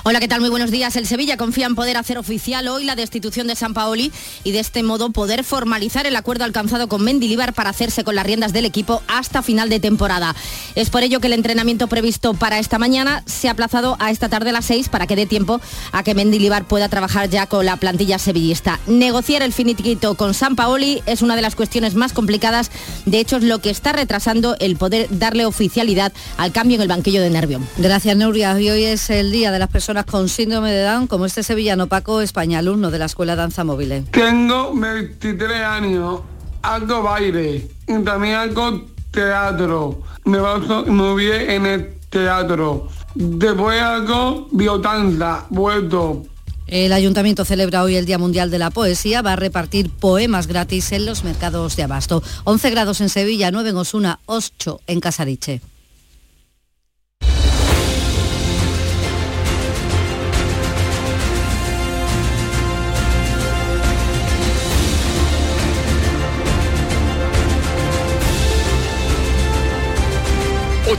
Hola, 0.04 0.20
¿qué 0.20 0.28
tal? 0.28 0.42
Muy 0.42 0.50
buenos 0.50 0.70
días. 0.70 0.98
El 0.98 1.08
Sevilla 1.08 1.38
confía 1.38 1.66
en 1.66 1.76
poder 1.76 1.96
hacer 1.96 2.18
oficial 2.18 2.68
hoy 2.68 2.84
la 2.84 2.98
destitución 2.98 3.48
de 3.48 3.56
San 3.56 3.74
Paoli 3.74 4.12
y 4.44 4.52
de 4.52 4.60
este 4.60 4.84
modo 4.84 5.12
poder 5.12 5.46
formalizar 5.46 6.06
el 6.06 6.18
acuerdo 6.18 6.44
alcanzado 6.44 6.90
con 6.90 7.06
Mendilibar 7.06 7.54
para 7.54 7.70
hacerse 7.70 8.04
con 8.04 8.16
las 8.16 8.26
riendas 8.26 8.52
del 8.52 8.66
equipo 8.66 9.02
hasta 9.08 9.42
final 9.42 9.70
de 9.70 9.80
temporada. 9.80 10.36
Es 10.76 10.90
por 10.90 11.04
ello 11.04 11.22
que 11.22 11.28
el 11.28 11.34
entrenamiento 11.34 11.88
previsto 11.88 12.34
para 12.34 12.60
esta 12.60 12.80
mañana 12.80 13.24
se 13.28 13.48
ha 13.48 13.52
aplazado 13.52 13.96
a 14.00 14.12
esta 14.12 14.28
tarde 14.28 14.50
a 14.50 14.54
las 14.54 14.66
6 14.66 14.90
para 14.90 15.08
que 15.08 15.16
dé 15.16 15.26
tiempo 15.26 15.62
a 15.94 16.04
que 16.04 16.16
Mendilibar 16.16 16.66
pueda 16.66 16.90
trabajar 16.90 17.30
ya 17.30 17.48
con 17.48 17.66
la 17.66 17.78
plantilla 17.78 18.20
sevillista. 18.20 18.82
Negociar 18.88 19.42
el 19.42 19.54
finiquito 19.54 20.16
con 20.16 20.34
San 20.34 20.58
Paoli 20.58 21.02
es 21.06 21.22
una 21.22 21.38
de 21.38 21.42
las 21.42 21.56
cuestiones 21.56 21.96
más 21.96 22.12
complicadas, 22.12 22.72
de 23.06 23.22
hecho 23.22 23.38
es 23.38 23.44
lo 23.44 23.60
que 23.60 23.70
está 23.70 23.94
retrasando 23.94 24.58
el 24.60 24.76
poder 24.76 25.08
darle 25.18 25.46
oficialidad 25.46 26.12
al 26.36 26.52
cambio 26.52 26.76
en 26.76 26.82
el 26.82 26.88
banquillo 26.90 27.22
de 27.22 27.30
Gracias, 27.78 28.16
Nuria. 28.16 28.60
Y 28.60 28.70
hoy 28.70 28.84
es 28.84 29.10
el 29.10 29.32
Día 29.32 29.52
de 29.52 29.60
las 29.60 29.70
Personas 29.70 30.06
con 30.06 30.30
Síndrome 30.30 30.72
de 30.72 30.84
Down, 30.84 31.08
como 31.08 31.26
este 31.26 31.44
sevillano 31.44 31.88
Paco 31.88 32.22
España, 32.22 32.60
alumno 32.60 32.92
de 32.92 33.00
la 33.00 33.06
Escuela 33.06 33.36
Danza 33.36 33.64
Móvil. 33.64 34.06
Tengo 34.12 34.74
23 34.74 35.62
años, 35.62 36.22
hago 36.62 37.04
baile 37.04 37.68
y 37.88 38.04
también 38.04 38.36
hago 38.36 38.86
teatro. 39.12 40.02
Me 40.26 40.40
baso 40.40 40.86
muy 40.86 41.26
bien 41.26 41.50
en 41.50 41.66
el 41.66 41.94
teatro. 42.10 42.88
Después 43.16 43.82
hago 43.82 44.48
biodanza, 44.52 45.46
vuelto. 45.50 46.24
El 46.68 46.94
ayuntamiento 46.94 47.46
celebra 47.46 47.84
hoy 47.84 47.98
el 47.98 48.06
Día 48.06 48.18
Mundial 48.18 48.50
de 48.50 48.58
la 48.58 48.72
Poesía, 48.72 49.22
va 49.22 49.34
a 49.34 49.36
repartir 49.36 49.90
poemas 49.90 50.48
gratis 50.48 50.92
en 50.92 51.06
los 51.06 51.24
mercados 51.24 51.76
de 51.76 51.84
abasto. 51.84 52.24
11 52.46 52.70
grados 52.72 53.02
en 53.02 53.10
Sevilla, 53.10 53.52
9 53.52 53.70
en 53.70 53.78
Osuna, 53.78 54.20
8 54.26 54.80
en 54.88 55.00
Casariche. 55.00 55.62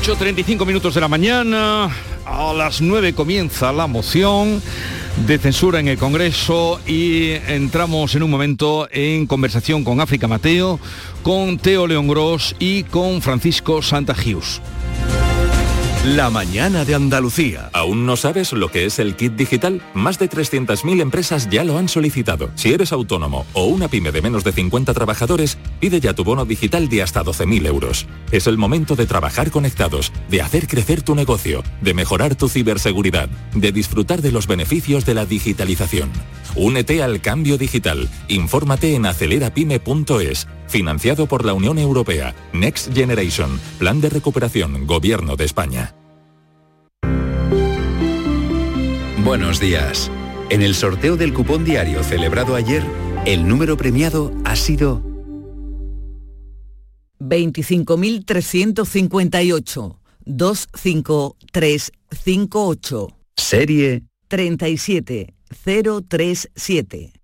8.35 0.06 0.66
minutos 0.66 0.94
de 0.94 1.00
la 1.00 1.08
mañana, 1.08 1.88
a 2.26 2.52
las 2.52 2.82
9 2.82 3.14
comienza 3.14 3.72
la 3.72 3.86
moción 3.86 4.60
de 5.26 5.38
censura 5.38 5.80
en 5.80 5.88
el 5.88 5.96
Congreso 5.96 6.78
y 6.86 7.30
entramos 7.48 8.14
en 8.14 8.22
un 8.22 8.30
momento 8.30 8.86
en 8.92 9.26
conversación 9.26 9.82
con 9.82 10.02
África 10.02 10.28
Mateo, 10.28 10.78
con 11.22 11.56
Teo 11.56 11.86
León 11.86 12.06
Gros 12.06 12.54
y 12.58 12.82
con 12.82 13.22
Francisco 13.22 13.80
Santa 13.80 14.14
Gius. 14.14 14.60
La 16.04 16.28
mañana 16.28 16.84
de 16.84 16.94
Andalucía. 16.94 17.70
¿Aún 17.72 18.04
no 18.04 18.18
sabes 18.18 18.52
lo 18.52 18.70
que 18.70 18.84
es 18.84 18.98
el 18.98 19.16
kit 19.16 19.32
digital? 19.32 19.80
Más 19.94 20.18
de 20.18 20.28
300.000 20.28 21.00
empresas 21.00 21.48
ya 21.48 21.64
lo 21.64 21.78
han 21.78 21.88
solicitado. 21.88 22.50
Si 22.56 22.74
eres 22.74 22.92
autónomo 22.92 23.46
o 23.54 23.64
una 23.64 23.88
pyme 23.88 24.12
de 24.12 24.20
menos 24.20 24.44
de 24.44 24.52
50 24.52 24.92
trabajadores, 24.92 25.56
pide 25.80 26.00
ya 26.00 26.12
tu 26.12 26.22
bono 26.22 26.44
digital 26.44 26.90
de 26.90 27.02
hasta 27.02 27.24
12.000 27.24 27.66
euros. 27.66 28.06
Es 28.32 28.46
el 28.46 28.58
momento 28.58 28.96
de 28.96 29.06
trabajar 29.06 29.50
conectados, 29.50 30.12
de 30.28 30.42
hacer 30.42 30.68
crecer 30.68 31.00
tu 31.00 31.14
negocio, 31.14 31.64
de 31.80 31.94
mejorar 31.94 32.34
tu 32.34 32.50
ciberseguridad, 32.50 33.30
de 33.54 33.72
disfrutar 33.72 34.20
de 34.20 34.30
los 34.30 34.46
beneficios 34.46 35.06
de 35.06 35.14
la 35.14 35.24
digitalización. 35.24 36.10
Únete 36.54 37.02
al 37.02 37.22
cambio 37.22 37.56
digital. 37.56 38.10
Infórmate 38.28 38.94
en 38.94 39.06
acelerapyme.es. 39.06 40.48
Financiado 40.74 41.26
por 41.28 41.44
la 41.44 41.54
Unión 41.54 41.78
Europea. 41.78 42.34
Next 42.52 42.92
Generation. 42.92 43.60
Plan 43.78 44.00
de 44.00 44.10
recuperación. 44.10 44.88
Gobierno 44.88 45.36
de 45.36 45.44
España. 45.44 45.94
Buenos 49.22 49.60
días. 49.60 50.10
En 50.50 50.62
el 50.62 50.74
sorteo 50.74 51.16
del 51.16 51.32
cupón 51.32 51.64
diario 51.64 52.02
celebrado 52.02 52.56
ayer, 52.56 52.82
el 53.24 53.46
número 53.46 53.76
premiado 53.76 54.32
ha 54.44 54.56
sido 54.56 55.00
25.358. 57.20 59.96
25358. 60.24 63.16
Serie 63.36 64.02
37037. 64.26 67.23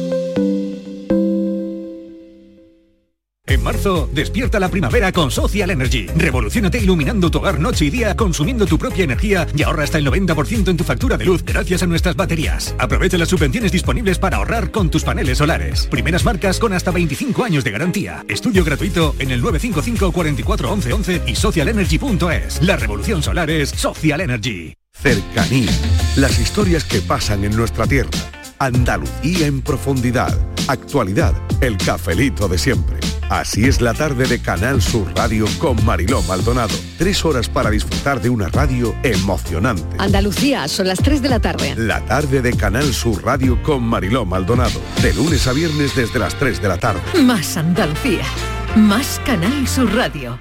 En 3.47 3.63
marzo, 3.63 4.07
despierta 4.13 4.59
la 4.59 4.69
primavera 4.69 5.11
con 5.11 5.31
Social 5.31 5.71
Energy. 5.71 6.05
Revolucionate 6.15 6.77
iluminando 6.77 7.31
tu 7.31 7.39
hogar 7.39 7.59
noche 7.59 7.85
y 7.85 7.89
día, 7.89 8.15
consumiendo 8.15 8.65
tu 8.65 8.77
propia 8.77 9.03
energía 9.03 9.47
y 9.55 9.63
ahorra 9.63 9.83
hasta 9.83 9.97
el 9.97 10.07
90% 10.07 10.69
en 10.69 10.77
tu 10.77 10.83
factura 10.83 11.17
de 11.17 11.25
luz 11.25 11.43
gracias 11.43 11.81
a 11.83 11.87
nuestras 11.87 12.15
baterías. 12.15 12.75
Aprovecha 12.77 13.17
las 13.17 13.29
subvenciones 13.29 13.71
disponibles 13.71 14.19
para 14.19 14.37
ahorrar 14.37 14.71
con 14.71 14.89
tus 14.89 15.03
paneles 15.03 15.39
solares. 15.39 15.87
Primeras 15.87 16.23
marcas 16.23 16.59
con 16.59 16.71
hasta 16.71 16.91
25 16.91 17.43
años 17.43 17.63
de 17.63 17.71
garantía. 17.71 18.23
Estudio 18.29 18.63
gratuito 18.63 19.15
en 19.19 19.31
el 19.31 19.41
955 19.41 20.11
44 20.11 20.71
11 20.71 20.93
11 20.93 21.21
y 21.27 21.35
socialenergy.es. 21.35 22.61
La 22.61 22.77
revolución 22.77 23.23
solar 23.23 23.49
es 23.49 23.69
Social 23.69 24.21
Energy. 24.21 24.73
Cercanía. 24.93 25.71
Las 26.15 26.39
historias 26.39 26.83
que 26.83 27.01
pasan 27.01 27.43
en 27.43 27.55
nuestra 27.57 27.87
tierra. 27.87 28.11
Andalucía 28.59 29.47
en 29.47 29.61
profundidad. 29.61 30.37
Actualidad. 30.67 31.33
El 31.59 31.77
cafelito 31.77 32.47
de 32.47 32.57
siempre. 32.57 33.10
Así 33.31 33.63
es 33.63 33.79
la 33.79 33.93
tarde 33.93 34.27
de 34.27 34.41
Canal 34.41 34.81
Sur 34.81 35.09
Radio 35.15 35.45
con 35.57 35.85
Mariló 35.85 36.21
Maldonado. 36.23 36.75
Tres 36.97 37.23
horas 37.23 37.47
para 37.47 37.69
disfrutar 37.69 38.19
de 38.19 38.29
una 38.29 38.49
radio 38.49 38.93
emocionante. 39.03 39.83
Andalucía, 39.99 40.67
son 40.67 40.89
las 40.89 40.99
3 40.99 41.21
de 41.21 41.29
la 41.29 41.39
tarde. 41.39 41.73
La 41.77 42.03
tarde 42.03 42.41
de 42.41 42.51
Canal 42.51 42.93
Sur 42.93 43.23
Radio 43.23 43.63
con 43.63 43.83
Mariló 43.83 44.25
Maldonado. 44.25 44.81
De 45.01 45.13
lunes 45.13 45.47
a 45.47 45.53
viernes 45.53 45.95
desde 45.95 46.19
las 46.19 46.35
3 46.35 46.61
de 46.61 46.67
la 46.67 46.77
tarde. 46.77 46.99
Más 47.23 47.55
Andalucía. 47.55 48.25
Más 48.75 49.21
Canal 49.25 49.65
Sur 49.65 49.95
Radio. 49.95 50.37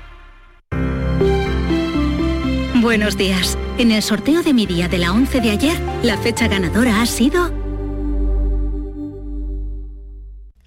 Buenos 2.82 3.16
días. 3.16 3.56
En 3.78 3.92
el 3.92 4.02
sorteo 4.02 4.42
de 4.42 4.52
mi 4.52 4.66
día 4.66 4.88
de 4.88 4.98
la 4.98 5.12
11 5.12 5.40
de 5.40 5.50
ayer, 5.52 5.80
la 6.02 6.18
fecha 6.18 6.48
ganadora 6.48 7.00
ha 7.00 7.06
sido 7.06 7.59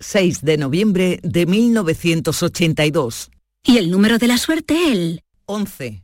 6 0.03 0.41
de 0.41 0.57
noviembre 0.57 1.19
de 1.23 1.45
1982. 1.45 3.31
Y 3.65 3.77
el 3.77 3.89
número 3.89 4.17
de 4.17 4.27
la 4.27 4.37
suerte, 4.37 4.91
el 4.91 5.23
11. 5.45 6.03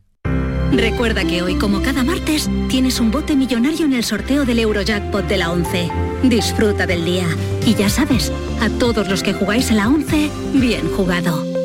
Recuerda 0.72 1.26
que 1.26 1.42
hoy, 1.42 1.56
como 1.56 1.82
cada 1.82 2.04
martes, 2.04 2.50
tienes 2.70 3.00
un 3.00 3.12
bote 3.12 3.36
millonario 3.36 3.86
en 3.86 3.94
el 3.94 4.04
sorteo 4.04 4.46
del 4.46 4.60
Eurojackpot 4.60 5.28
de 5.28 5.38
la 5.38 5.52
11. 5.52 5.90
Disfruta 6.24 6.86
del 6.86 7.06
día. 7.06 7.28
Y 7.66 7.76
ya 7.76 7.90
sabes, 7.90 8.32
a 8.62 8.70
todos 8.70 9.10
los 9.10 9.24
que 9.24 9.34
jugáis 9.34 9.72
a 9.72 9.76
la 9.76 9.90
11, 9.90 10.30
bien 10.54 10.88
jugado. 10.92 11.59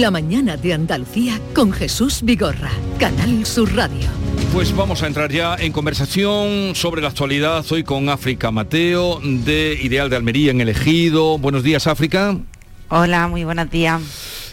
La 0.00 0.10
Mañana 0.10 0.58
de 0.58 0.74
Andalucía 0.74 1.40
con 1.54 1.72
Jesús 1.72 2.20
Vigorra, 2.22 2.70
Canal 2.98 3.46
Sur 3.46 3.74
Radio. 3.74 4.06
Pues 4.52 4.76
vamos 4.76 5.02
a 5.02 5.06
entrar 5.06 5.32
ya 5.32 5.56
en 5.56 5.72
conversación 5.72 6.74
sobre 6.74 7.00
la 7.00 7.08
actualidad 7.08 7.64
hoy 7.70 7.82
con 7.82 8.10
África 8.10 8.50
Mateo 8.50 9.20
de 9.22 9.78
Ideal 9.82 10.10
de 10.10 10.16
Almería 10.16 10.50
en 10.50 10.60
Elegido. 10.60 11.38
Buenos 11.38 11.62
días, 11.62 11.86
África. 11.86 12.36
Hola, 12.90 13.26
muy 13.28 13.44
buenos 13.44 13.70
días. 13.70 14.02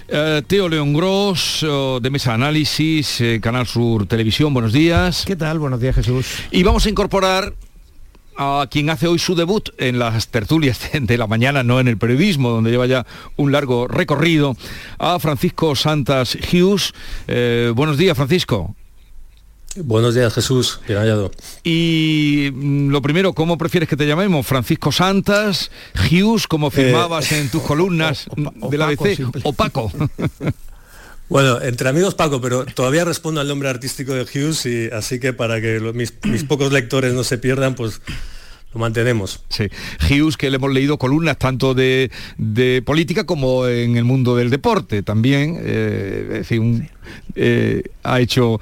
Eh, 0.08 0.44
Teo 0.48 0.70
León 0.70 0.94
Gross, 0.94 1.64
oh, 1.64 2.00
de 2.00 2.10
Mesa 2.10 2.34
Análisis, 2.34 3.20
eh, 3.20 3.40
Canal 3.42 3.68
Sur 3.68 4.06
Televisión, 4.06 4.54
buenos 4.54 4.72
días. 4.72 5.26
¿Qué 5.26 5.36
tal? 5.36 5.60
Buenos 5.60 5.82
días, 5.82 5.96
Jesús. 5.96 6.26
Y 6.52 6.64
vamos 6.64 6.86
a 6.86 6.90
incorporar 6.90 7.54
a 8.38 8.68
quien 8.70 8.90
hace 8.90 9.08
hoy 9.08 9.20
su 9.20 9.36
debut 9.36 9.70
en 9.78 10.00
las 10.00 10.28
tertulias 10.30 10.80
de 10.94 11.18
la 11.18 11.28
mañana, 11.28 11.64
no 11.64 11.80
en 11.80 11.88
el 11.88 11.98
periodismo, 11.98 12.50
donde 12.50 12.72
lleva 12.72 12.86
ya 12.88 13.06
un 13.38 13.52
largo 13.52 13.88
recorrido, 13.88 14.56
a 15.00 15.20
Francisco 15.20 15.76
Santas 15.76 16.38
Hughes. 16.52 16.94
Eh, 17.28 17.72
buenos 17.76 17.98
días, 17.98 18.16
Francisco. 18.18 18.76
Buenos 19.76 20.14
días, 20.14 20.32
Jesús. 20.34 20.80
Bien 20.88 21.00
hallado. 21.00 21.32
Y 21.64 22.50
mm, 22.54 22.90
lo 22.90 23.02
primero, 23.02 23.34
¿cómo 23.34 23.58
prefieres 23.58 23.90
que 23.90 23.98
te 23.98 24.06
llamemos? 24.06 24.46
Francisco 24.46 24.92
Santas, 24.92 25.72
Hughes, 26.12 26.46
como 26.48 26.70
firmabas 26.70 27.32
en 27.32 27.50
tus 27.50 27.62
columnas 27.68 28.28
o- 28.30 28.68
o- 28.68 28.70
de 28.70 28.78
la 28.78 28.86
Paco, 28.90 29.04
ABC, 29.06 29.16
simple. 29.16 29.42
o 29.44 29.54
Paco. 29.54 29.92
Bueno, 31.34 31.60
entre 31.64 31.90
amigos 31.90 32.14
Paco, 32.14 32.40
pero 32.42 32.64
todavía 32.64 33.06
respondo 33.06 33.42
al 33.42 33.48
nombre 33.48 33.68
artístico 33.68 34.14
de 34.14 34.22
Hughes 34.22 34.68
y 34.68 34.90
así 34.94 35.20
que 35.20 35.34
para 35.34 35.60
que 35.60 35.80
lo- 35.80 35.92
mis, 35.92 36.14
mis 36.26 36.44
pocos 36.48 36.72
lectores 36.72 37.12
no 37.16 37.24
se 37.24 37.40
pierdan, 37.40 37.74
pues 37.74 38.02
lo 38.72 38.80
mantenemos. 38.80 39.44
Sí. 39.50 39.68
Hughes, 40.12 40.38
que 40.38 40.52
le 40.52 40.58
hemos 40.58 40.72
leído 40.72 41.00
columnas 41.00 41.40
tanto 41.40 41.74
de, 41.74 42.12
de 42.38 42.84
política 42.86 43.24
como 43.26 43.68
en 43.68 43.98
el 43.98 44.04
mundo 44.04 44.36
del 44.36 44.52
deporte 44.52 45.02
también. 45.02 45.58
eh, 45.60 46.22
es 46.34 46.38
decir, 46.38 46.60
un- 46.60 46.88
eh, 47.36 47.82
ha 48.04 48.20
hecho 48.20 48.60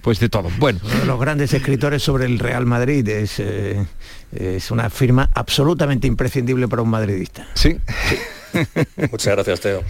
pues 0.00 0.20
de 0.20 0.28
todo. 0.28 0.48
Bueno, 0.58 0.78
Uno 0.84 0.94
de 1.00 1.06
los 1.06 1.18
grandes 1.20 1.52
escritores 1.54 2.04
sobre 2.04 2.26
el 2.26 2.38
Real 2.38 2.66
Madrid 2.66 3.08
es, 3.08 3.40
eh, 3.40 3.84
es 4.30 4.70
una 4.70 4.90
firma 4.90 5.28
absolutamente 5.34 6.06
imprescindible 6.06 6.68
para 6.68 6.82
un 6.82 6.90
madridista. 6.90 7.48
Sí. 7.54 7.76
Muchas 9.10 9.34
gracias, 9.34 9.60
Teo. 9.60 9.82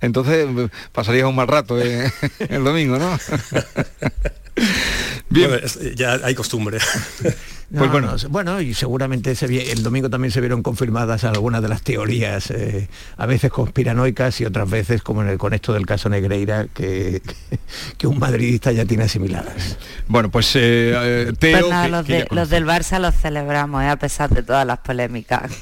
Entonces 0.00 0.46
pasarías 0.92 1.26
un 1.26 1.34
mal 1.36 1.48
rato 1.48 1.80
eh, 1.80 2.10
el 2.48 2.64
domingo, 2.64 2.98
¿no? 2.98 3.18
Bien. 5.30 5.50
Bueno, 5.50 5.66
ya 5.94 6.14
hay 6.24 6.34
costumbre. 6.34 6.78
No, 7.70 8.00
no, 8.00 8.16
bueno, 8.30 8.60
y 8.62 8.72
seguramente 8.72 9.34
se 9.34 9.46
vi- 9.46 9.60
el 9.60 9.82
domingo 9.82 10.08
también 10.08 10.32
se 10.32 10.40
vieron 10.40 10.62
confirmadas 10.62 11.22
algunas 11.24 11.60
de 11.60 11.68
las 11.68 11.82
teorías, 11.82 12.50
eh, 12.50 12.88
a 13.18 13.26
veces 13.26 13.52
conspiranoicas 13.52 14.40
y 14.40 14.46
otras 14.46 14.70
veces, 14.70 15.02
como 15.02 15.20
en 15.22 15.28
el, 15.28 15.36
con 15.38 15.52
esto 15.52 15.74
del 15.74 15.84
caso 15.84 16.08
Negreira, 16.08 16.66
que, 16.72 17.20
que 17.98 18.06
un 18.06 18.18
madridista 18.18 18.72
ya 18.72 18.86
tiene 18.86 19.04
asimiladas. 19.04 19.76
Bueno, 20.08 20.30
pues 20.30 20.50
eh, 20.54 21.30
Teo... 21.38 21.58
Pues 21.60 21.70
nada, 21.70 21.84
que- 21.84 21.90
los, 21.92 22.06
que 22.06 22.12
de- 22.14 22.18
ya 22.20 22.26
los 22.34 22.48
del 22.48 22.64
Barça 22.64 22.98
los 22.98 23.14
celebramos, 23.14 23.82
¿eh? 23.84 23.88
a 23.88 23.96
pesar 23.96 24.30
de 24.30 24.42
todas 24.42 24.66
las 24.66 24.78
polémicas. 24.78 25.52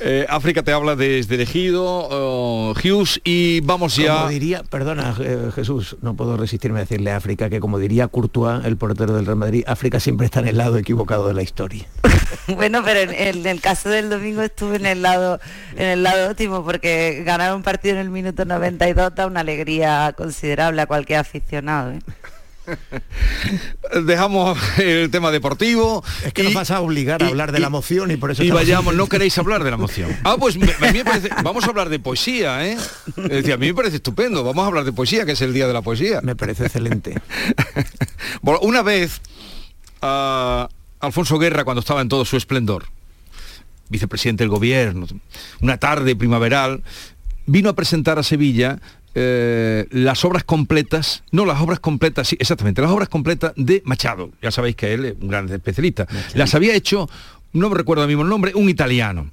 Eh, 0.00 0.26
África 0.28 0.62
te 0.62 0.72
habla 0.72 0.96
desde 0.96 1.34
elegido, 1.34 1.84
oh, 1.84 2.74
Hughes, 2.74 3.20
y 3.24 3.60
vamos 3.60 3.96
ya... 3.96 4.16
Como 4.18 4.28
diría, 4.28 4.62
perdona 4.62 5.14
eh, 5.20 5.50
Jesús, 5.54 5.96
no 6.02 6.14
puedo 6.14 6.36
resistirme 6.36 6.78
a 6.78 6.82
decirle 6.82 7.10
a 7.10 7.16
África 7.16 7.48
que 7.48 7.60
como 7.60 7.78
diría 7.78 8.08
Courtois, 8.08 8.64
el 8.64 8.76
portero 8.76 9.14
del 9.14 9.26
Real 9.26 9.38
Madrid, 9.38 9.64
África 9.66 10.00
siempre 10.00 10.26
está 10.26 10.40
en 10.40 10.48
el 10.48 10.58
lado 10.58 10.76
equivocado 10.76 11.28
de 11.28 11.34
la 11.34 11.42
historia. 11.42 11.86
bueno, 12.48 12.82
pero 12.84 13.00
en, 13.00 13.14
en 13.14 13.46
el 13.46 13.60
caso 13.60 13.88
del 13.88 14.10
domingo 14.10 14.42
estuve 14.42 14.76
en 14.76 14.86
el 14.86 15.02
lado 15.02 15.40
en 15.76 15.86
el 15.86 16.02
lado 16.02 16.30
óptimo 16.30 16.64
porque 16.64 17.22
ganar 17.24 17.54
un 17.54 17.62
partido 17.62 17.94
en 17.94 18.00
el 18.00 18.10
minuto 18.10 18.44
92 18.44 19.14
da 19.14 19.26
una 19.26 19.40
alegría 19.40 20.14
considerable 20.16 20.82
a 20.82 20.86
cualquier 20.86 21.20
aficionado. 21.20 21.92
¿eh? 21.92 21.98
Dejamos 24.04 24.58
el 24.78 25.10
tema 25.10 25.30
deportivo. 25.30 26.02
Es 26.24 26.32
que 26.32 26.42
nos 26.42 26.54
vas 26.54 26.70
a 26.70 26.80
obligar 26.80 27.22
a 27.22 27.26
hablar 27.28 27.52
de 27.52 27.60
la 27.60 27.68
moción 27.70 28.10
y 28.10 28.16
por 28.16 28.30
eso 28.30 28.42
Y 28.42 28.50
vayamos, 28.50 28.94
no 28.94 29.06
queréis 29.06 29.36
hablar 29.38 29.64
de 29.64 29.70
la 29.70 29.76
moción. 29.76 30.10
Ah, 30.24 30.36
pues 30.38 30.56
me- 30.56 30.72
a 30.72 30.92
mí 30.92 30.98
me 30.98 31.04
parece, 31.04 31.28
vamos 31.44 31.64
a 31.64 31.68
hablar 31.68 31.88
de 31.88 31.98
poesía, 32.00 32.66
¿eh? 32.66 32.76
Es 33.16 33.28
decir, 33.28 33.52
a 33.52 33.56
mí 33.56 33.66
me 33.68 33.74
parece 33.74 33.96
estupendo, 33.96 34.42
vamos 34.42 34.64
a 34.64 34.66
hablar 34.66 34.84
de 34.84 34.92
poesía, 34.92 35.24
que 35.24 35.32
es 35.32 35.40
el 35.40 35.52
día 35.52 35.66
de 35.66 35.72
la 35.72 35.82
poesía. 35.82 36.20
Me 36.22 36.34
parece 36.36 36.64
excelente. 36.66 37.20
Bueno, 38.42 38.60
una 38.62 38.82
vez, 38.82 39.20
a 40.02 40.68
Alfonso 41.00 41.38
Guerra, 41.38 41.64
cuando 41.64 41.80
estaba 41.80 42.00
en 42.00 42.08
todo 42.08 42.24
su 42.24 42.36
esplendor, 42.36 42.84
vicepresidente 43.88 44.42
del 44.44 44.50
gobierno, 44.50 45.06
una 45.60 45.78
tarde 45.78 46.14
primaveral, 46.16 46.82
vino 47.46 47.70
a 47.70 47.74
presentar 47.74 48.18
a 48.18 48.22
Sevilla 48.22 48.78
eh, 49.18 49.86
las 49.90 50.26
obras 50.26 50.44
completas, 50.44 51.22
no 51.32 51.46
las 51.46 51.58
obras 51.62 51.80
completas, 51.80 52.28
sí, 52.28 52.36
exactamente, 52.38 52.82
las 52.82 52.90
obras 52.90 53.08
completas 53.08 53.54
de 53.56 53.82
Machado. 53.86 54.30
Ya 54.42 54.50
sabéis 54.50 54.76
que 54.76 54.92
él 54.92 55.04
es 55.06 55.14
un 55.18 55.28
gran 55.28 55.50
especialista. 55.50 56.06
Las 56.34 56.54
había 56.54 56.74
hecho, 56.74 57.08
no 57.54 57.70
me 57.70 57.76
recuerdo 57.76 58.06
mismo 58.06 58.24
el 58.24 58.28
nombre, 58.28 58.52
un 58.54 58.68
italiano. 58.68 59.30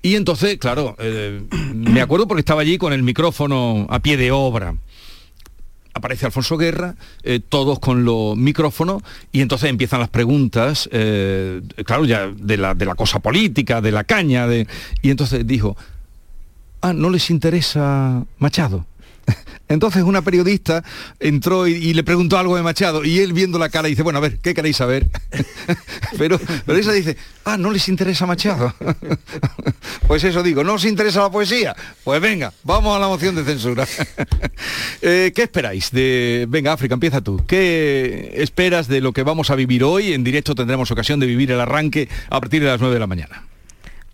Y 0.00 0.14
entonces, 0.14 0.58
claro, 0.58 0.94
eh, 1.00 1.42
me 1.74 2.00
acuerdo 2.00 2.28
porque 2.28 2.40
estaba 2.40 2.60
allí 2.60 2.78
con 2.78 2.92
el 2.92 3.02
micrófono 3.02 3.88
a 3.90 3.98
pie 3.98 4.16
de 4.16 4.30
obra 4.30 4.76
aparece 5.92 6.26
Alfonso 6.26 6.58
Guerra, 6.58 6.94
eh, 7.22 7.40
todos 7.40 7.78
con 7.78 8.04
los 8.04 8.36
micrófonos, 8.36 9.02
y 9.32 9.40
entonces 9.40 9.70
empiezan 9.70 9.98
las 9.98 10.10
preguntas, 10.10 10.90
eh, 10.92 11.62
claro, 11.86 12.04
ya 12.04 12.28
de 12.28 12.58
la, 12.58 12.74
de 12.74 12.84
la 12.84 12.94
cosa 12.94 13.18
política, 13.18 13.80
de 13.80 13.92
la 13.92 14.04
caña, 14.04 14.46
de, 14.46 14.68
y 15.00 15.08
entonces 15.08 15.46
dijo, 15.46 15.74
ah, 16.82 16.92
no 16.92 17.08
les 17.08 17.30
interesa 17.30 18.24
Machado. 18.38 18.84
Entonces 19.68 20.02
una 20.04 20.22
periodista 20.22 20.84
entró 21.18 21.66
y, 21.66 21.92
le 21.92 22.04
preguntó 22.04 22.38
algo 22.38 22.56
de 22.56 22.62
Machado 22.62 23.04
y 23.04 23.18
él 23.18 23.32
viendo 23.32 23.58
la 23.58 23.68
cara 23.68 23.88
dice, 23.88 24.02
bueno, 24.02 24.18
a 24.18 24.22
ver, 24.22 24.38
¿qué 24.38 24.54
queréis 24.54 24.76
saber? 24.76 25.08
pero, 26.18 26.38
pero 26.64 26.78
ella 26.78 26.92
dice, 26.92 27.16
ah, 27.44 27.56
no 27.56 27.70
les 27.70 27.88
interesa 27.88 28.26
Machado. 28.26 28.74
pues 30.06 30.22
eso 30.24 30.42
digo, 30.42 30.62
¿no 30.62 30.74
os 30.74 30.84
interesa 30.84 31.20
la 31.20 31.30
poesía? 31.30 31.74
Pues 32.04 32.20
venga, 32.20 32.52
vamos 32.62 32.96
a 32.96 33.00
la 33.00 33.08
moción 33.08 33.34
de 33.34 33.44
censura. 33.44 33.86
Eh, 35.02 35.32
¿Qué 35.34 35.42
esperáis? 35.42 35.90
De... 35.90 36.46
Venga, 36.48 36.72
África, 36.72 36.94
empieza 36.94 37.20
tú. 37.20 37.44
¿Qué 37.46 38.32
esperas 38.36 38.88
de 38.88 39.00
lo 39.00 39.12
que 39.12 39.22
vamos 39.22 39.50
a 39.50 39.54
vivir 39.54 39.84
hoy? 39.84 40.12
En 40.12 40.24
directo 40.24 40.54
tendremos 40.54 40.90
ocasión 40.90 41.20
de 41.20 41.26
vivir 41.26 41.50
el 41.50 41.60
arranque 41.60 42.08
a 42.30 42.40
partir 42.40 42.62
de 42.62 42.68
las 42.68 42.80
9 42.80 42.94
de 42.94 43.00
la 43.00 43.06
mañana. 43.06 43.45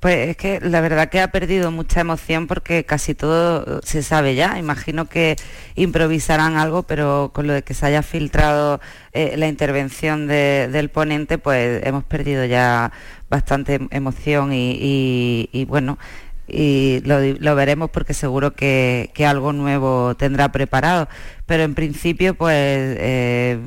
Pues 0.03 0.31
es 0.31 0.37
que 0.37 0.59
la 0.61 0.81
verdad 0.81 1.11
que 1.11 1.21
ha 1.21 1.31
perdido 1.31 1.71
mucha 1.71 2.01
emoción 2.01 2.49
porque 2.49 2.85
casi 2.85 3.15
todo 3.15 3.81
se 3.85 4.03
sabe 4.03 4.35
ya. 4.35 4.59
Imagino 4.59 5.09
que 5.09 5.37
improvisarán 5.77 6.57
algo, 6.57 6.83
pero 6.83 7.31
con 7.33 7.47
lo 7.47 7.53
de 7.53 7.63
que 7.63 7.73
se 7.73 7.87
haya 7.87 8.03
filtrado 8.03 8.81
eh, 9.13 9.37
la 9.37 9.47
intervención 9.47 10.27
de- 10.27 10.69
del 10.73 10.89
ponente, 10.91 11.39
pues 11.39 11.87
hemos 11.87 12.03
perdido 12.03 12.45
ya 12.45 12.91
bastante 13.31 13.79
emoción 13.91 14.53
y, 14.53 14.73
y- 14.81 15.49
y, 15.53 15.65
bueno, 15.67 15.99
y 16.49 17.01
lo, 17.05 17.21
lo 17.39 17.55
veremos 17.55 17.89
porque 17.91 18.13
seguro 18.15 18.55
que, 18.55 19.13
algo 19.25 19.53
nuevo 19.53 20.17
tendrá 20.17 20.51
preparado. 20.51 21.09
Pero 21.47 21.63
en 21.63 21.75
principio, 21.77 22.35
pues 22.35 22.57
eh, 22.59 23.61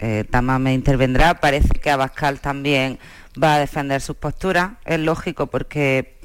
eh, 0.00 0.24
Tamame 0.30 0.72
intervendrá. 0.74 1.34
Parece 1.40 1.68
que 1.80 1.90
Abascal 1.90 2.40
también 2.40 2.98
va 3.40 3.54
a 3.54 3.58
defender 3.58 4.00
sus 4.00 4.16
posturas. 4.16 4.72
Es 4.84 4.98
lógico 4.98 5.46
porque 5.48 6.18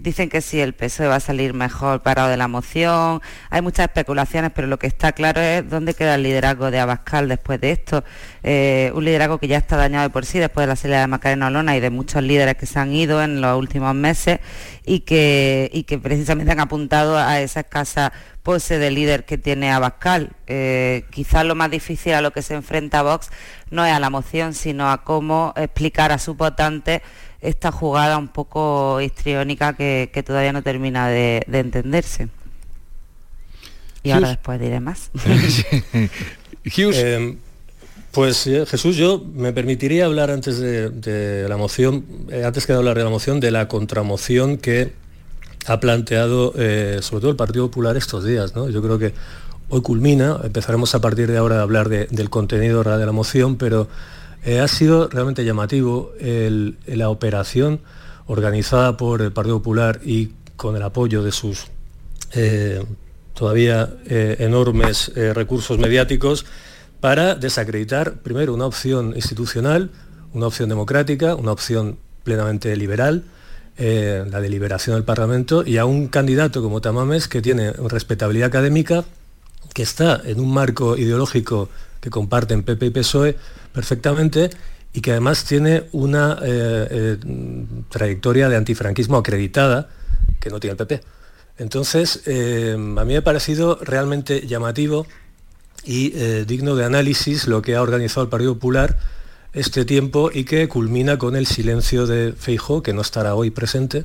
dicen 0.00 0.28
que 0.28 0.40
sí, 0.40 0.60
el 0.60 0.72
PSOE 0.72 1.08
va 1.08 1.16
a 1.16 1.20
salir 1.20 1.54
mejor 1.54 2.00
parado 2.00 2.28
de 2.28 2.36
la 2.36 2.48
moción. 2.48 3.20
Hay 3.50 3.62
muchas 3.62 3.86
especulaciones, 3.86 4.50
pero 4.54 4.66
lo 4.66 4.78
que 4.78 4.86
está 4.86 5.12
claro 5.12 5.40
es 5.40 5.68
dónde 5.68 5.94
queda 5.94 6.14
el 6.14 6.22
liderazgo 6.22 6.70
de 6.70 6.80
Abascal 6.80 7.28
después 7.28 7.60
de 7.60 7.72
esto. 7.72 8.04
Eh, 8.42 8.90
un 8.94 9.04
liderazgo 9.04 9.38
que 9.38 9.48
ya 9.48 9.58
está 9.58 9.76
dañado 9.76 10.04
de 10.04 10.10
por 10.10 10.24
sí 10.24 10.38
después 10.38 10.64
de 10.64 10.68
la 10.68 10.76
salida 10.76 11.00
de 11.00 11.06
Macarena 11.06 11.48
Olona 11.48 11.76
y 11.76 11.80
de 11.80 11.90
muchos 11.90 12.22
líderes 12.22 12.56
que 12.56 12.66
se 12.66 12.78
han 12.78 12.92
ido 12.92 13.22
en 13.22 13.40
los 13.40 13.58
últimos 13.58 13.94
meses 13.94 14.40
y 14.84 15.00
que, 15.00 15.70
y 15.72 15.84
que 15.84 15.98
precisamente 15.98 16.52
han 16.52 16.60
apuntado 16.60 17.18
a 17.18 17.40
esa 17.40 17.60
escasa 17.60 18.12
pose 18.42 18.78
de 18.78 18.90
líder 18.90 19.24
que 19.24 19.38
tiene 19.38 19.70
Abascal. 19.70 20.30
Eh, 20.46 21.04
quizás 21.10 21.44
lo 21.44 21.54
más 21.54 21.70
difícil 21.70 22.14
a 22.14 22.22
lo 22.22 22.32
que 22.32 22.42
se 22.42 22.54
enfrenta 22.54 23.02
Vox 23.02 23.30
no 23.70 23.84
es 23.84 23.92
a 23.92 24.00
la 24.00 24.10
moción, 24.10 24.54
sino 24.54 24.90
a 24.90 25.04
cómo 25.04 25.52
explicar 25.56 26.10
a 26.10 26.18
sus 26.18 26.36
votantes 26.36 27.02
esta 27.40 27.72
jugada 27.72 28.18
un 28.18 28.28
poco 28.28 29.00
histriónica 29.00 29.74
que, 29.74 30.10
que 30.12 30.22
todavía 30.22 30.52
no 30.52 30.62
termina 30.62 31.08
de, 31.08 31.42
de 31.46 31.58
entenderse. 31.60 32.28
Y 34.02 34.10
ahora 34.12 34.28
después 34.30 34.58
diré 34.60 34.80
más. 34.80 35.10
Eh, 36.76 37.36
pues 38.12 38.46
eh, 38.46 38.66
Jesús, 38.66 38.96
yo 38.96 39.24
me 39.34 39.52
permitiría 39.52 40.04
hablar 40.06 40.30
antes 40.30 40.58
de, 40.58 40.90
de 40.90 41.48
la 41.48 41.56
moción, 41.56 42.04
eh, 42.30 42.44
antes 42.44 42.66
que 42.66 42.72
de 42.72 42.78
hablar 42.78 42.98
de 42.98 43.04
la 43.04 43.10
moción, 43.10 43.40
de 43.40 43.50
la 43.50 43.66
contramoción 43.68 44.58
que 44.58 44.92
ha 45.66 45.80
planteado 45.80 46.52
eh, 46.58 46.98
sobre 47.02 47.20
todo 47.22 47.30
el 47.30 47.36
Partido 47.36 47.66
Popular 47.68 47.96
estos 47.96 48.24
días. 48.24 48.54
¿no? 48.54 48.68
Yo 48.68 48.82
creo 48.82 48.98
que 48.98 49.14
hoy 49.68 49.80
culmina, 49.82 50.38
empezaremos 50.42 50.94
a 50.94 51.00
partir 51.00 51.30
de 51.30 51.38
ahora 51.38 51.60
a 51.60 51.62
hablar 51.62 51.88
de- 51.88 52.06
del 52.10 52.28
contenido 52.30 52.82
real 52.82 52.98
de 52.98 53.06
la 53.06 53.12
moción, 53.12 53.56
pero 53.56 53.88
eh, 54.44 54.60
ha 54.60 54.68
sido 54.68 55.08
realmente 55.08 55.44
llamativo 55.44 56.12
la 56.20 57.08
operación 57.10 57.80
organizada 58.26 58.96
por 58.96 59.22
el 59.22 59.32
Partido 59.32 59.58
Popular 59.58 60.00
y 60.04 60.32
con 60.56 60.76
el 60.76 60.82
apoyo 60.82 61.22
de 61.22 61.32
sus 61.32 61.66
eh, 62.32 62.82
todavía 63.34 63.94
eh, 64.06 64.36
enormes 64.40 65.12
recursos 65.14 65.78
mediáticos 65.78 66.46
para 67.00 67.34
desacreditar 67.34 68.20
primero 68.20 68.54
una 68.54 68.66
opción 68.66 69.14
institucional, 69.14 69.90
una 70.32 70.46
opción 70.46 70.68
democrática, 70.68 71.34
una 71.34 71.52
opción 71.52 71.98
plenamente 72.24 72.74
liberal, 72.76 73.24
la 73.78 74.40
deliberación 74.42 74.96
del 74.96 75.04
Parlamento, 75.04 75.64
y 75.66 75.78
a 75.78 75.86
un 75.86 76.08
candidato 76.08 76.62
como 76.62 76.82
Tamames 76.82 77.28
que 77.28 77.40
tiene 77.40 77.72
respetabilidad 77.72 78.48
académica, 78.48 79.04
que 79.74 79.82
está 79.82 80.20
en 80.24 80.40
un 80.40 80.52
marco 80.52 80.96
ideológico 80.96 81.68
que 82.00 82.10
comparten 82.10 82.62
PP 82.62 82.86
y 82.86 82.90
PSOE 82.90 83.36
perfectamente 83.72 84.50
y 84.92 85.00
que 85.00 85.12
además 85.12 85.44
tiene 85.44 85.84
una 85.92 86.38
eh, 86.42 86.88
eh, 86.90 87.16
trayectoria 87.88 88.48
de 88.48 88.56
antifranquismo 88.56 89.16
acreditada 89.18 89.88
que 90.40 90.50
no 90.50 90.58
tiene 90.58 90.72
el 90.72 90.76
PP. 90.78 91.00
Entonces, 91.58 92.22
eh, 92.26 92.72
a 92.74 93.04
mí 93.04 93.12
me 93.12 93.16
ha 93.18 93.24
parecido 93.24 93.78
realmente 93.82 94.46
llamativo 94.46 95.06
y 95.84 96.10
digno 96.44 96.74
de 96.74 96.84
análisis 96.84 97.46
lo 97.46 97.62
que 97.62 97.74
ha 97.76 97.82
organizado 97.82 98.22
el 98.24 98.28
Partido 98.28 98.54
Popular 98.54 98.98
este 99.54 99.84
tiempo 99.84 100.30
y 100.32 100.44
que 100.44 100.68
culmina 100.68 101.16
con 101.18 101.36
el 101.36 101.46
silencio 101.46 102.06
de 102.06 102.34
Feijó, 102.38 102.82
que 102.82 102.92
no 102.92 103.00
estará 103.00 103.34
hoy 103.34 103.50
presente, 103.50 104.02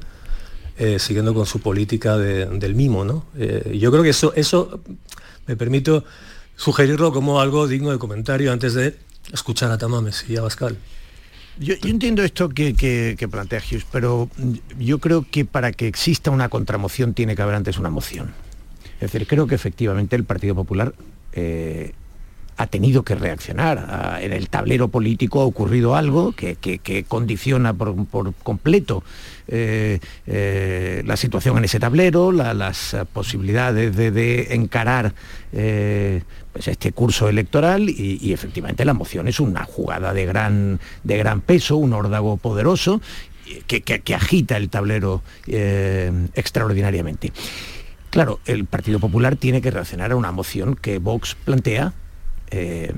siguiendo 0.99 1.33
con 1.33 1.45
su 1.45 1.59
política 1.59 2.17
de- 2.17 2.45
del 2.45 2.75
mimo. 2.75 3.03
¿no? 3.03 3.25
Yo 3.73 3.91
creo 3.91 4.03
que 4.03 4.09
eso, 4.09 4.31
eso 4.35 4.79
me 5.47 5.55
permito 5.55 6.03
sugerirlo 6.55 7.11
como 7.11 7.39
algo 7.39 7.67
digno 7.67 7.91
de 7.91 7.99
comentario 7.99 8.51
antes 8.51 8.73
de 8.73 8.95
escuchar 9.31 9.71
a 9.71 9.77
Tamames 9.77 10.25
y 10.29 10.37
a 10.37 10.41
Pascal. 10.41 10.77
Yo, 11.57 11.73
entiendo 11.83 12.21
esto 12.23 12.49
que, 12.49 13.27
plantea 13.31 13.59
Hughes, 13.59 13.85
pero 13.91 14.29
yo 14.77 14.99
creo 14.99 15.25
que 15.29 15.45
para 15.45 15.71
que 15.71 15.87
exista 15.87 16.29
una 16.29 16.49
contramoción 16.49 17.13
tiene 17.13 17.35
que 17.35 17.41
haber 17.41 17.55
antes 17.55 17.77
una 17.77 17.89
moción. 17.89 18.33
Es 18.95 19.11
decir, 19.11 19.27
creo 19.27 19.47
que 19.47 19.55
efectivamente 19.55 20.15
el 20.15 20.25
Partido 20.25 20.53
Popular 20.55 20.93
eh, 21.31 21.93
ha 22.57 22.67
tenido 22.67 23.03
que 23.03 23.15
reaccionar. 23.15 24.19
En 24.21 24.33
el 24.33 24.49
tablero 24.49 24.87
político 24.87 25.41
ha 25.41 25.45
ocurrido 25.45 25.95
algo 25.95 26.31
que, 26.31 27.05
condiciona 27.07 27.73
por, 27.73 27.95
completo 28.43 29.03
eh, 29.47 29.99
eh, 30.25 31.03
la 31.05 31.17
situación 31.17 31.57
en 31.57 31.65
ese 31.65 31.79
tablero, 31.79 32.31
las 32.31 32.95
posibilidades 33.11 33.95
de, 33.95 34.53
encarar 34.55 35.13
eh, 35.51 36.23
pues 36.53 36.67
este 36.67 36.91
curso 36.91 37.27
electoral 37.27 37.89
y, 37.89 38.31
efectivamente 38.31 38.85
la 38.85 38.93
moción 38.93 39.27
es 39.27 39.39
una 39.39 39.65
jugada 39.65 40.13
de 40.13 40.25
gran, 40.25 40.79
de 41.03 41.17
gran 41.17 41.41
peso, 41.41 41.77
un 41.77 41.93
órdago 41.93 42.37
poderoso 42.37 43.01
que, 43.67 43.81
que 43.81 44.15
agita 44.15 44.57
el 44.57 44.69
tablero 44.69 45.21
extraordinariamente. 45.45 47.31
Claro, 48.09 48.39
el 48.45 48.63
Partido 48.63 48.99
Popular 48.99 49.35
tiene 49.35 49.61
que 49.61 49.71
reaccionar 49.71 50.13
a 50.13 50.15
una 50.15 50.31
moción 50.31 50.75
que 50.75 50.99
Vox 50.99 51.35
plantea 51.43 51.93
eh, 52.51 52.91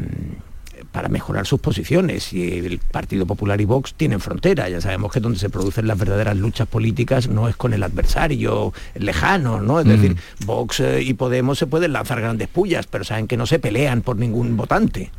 para 0.91 1.09
mejorar 1.09 1.45
sus 1.45 1.59
posiciones. 1.59 2.33
Y 2.33 2.59
el 2.59 2.79
Partido 2.79 3.25
Popular 3.25 3.59
y 3.61 3.65
Vox 3.65 3.93
tienen 3.93 4.19
frontera. 4.19 4.69
Ya 4.69 4.81
sabemos 4.81 5.11
que 5.11 5.19
donde 5.19 5.39
se 5.39 5.49
producen 5.49 5.87
las 5.87 5.97
verdaderas 5.97 6.37
luchas 6.37 6.67
políticas 6.67 7.27
no 7.27 7.47
es 7.47 7.55
con 7.55 7.73
el 7.73 7.83
adversario 7.83 8.73
lejano, 8.95 9.61
¿no? 9.61 9.79
Es 9.79 9.85
mm. 9.85 9.89
decir, 9.89 10.17
Vox 10.45 10.79
eh, 10.79 11.01
y 11.01 11.13
Podemos 11.13 11.59
se 11.59 11.67
pueden 11.67 11.93
lanzar 11.93 12.21
grandes 12.21 12.47
pullas, 12.47 12.87
pero 12.87 13.03
saben 13.03 13.27
que 13.27 13.37
no 13.37 13.45
se 13.45 13.59
pelean 13.59 14.01
por 14.01 14.17
ningún 14.17 14.55
votante. 14.55 15.11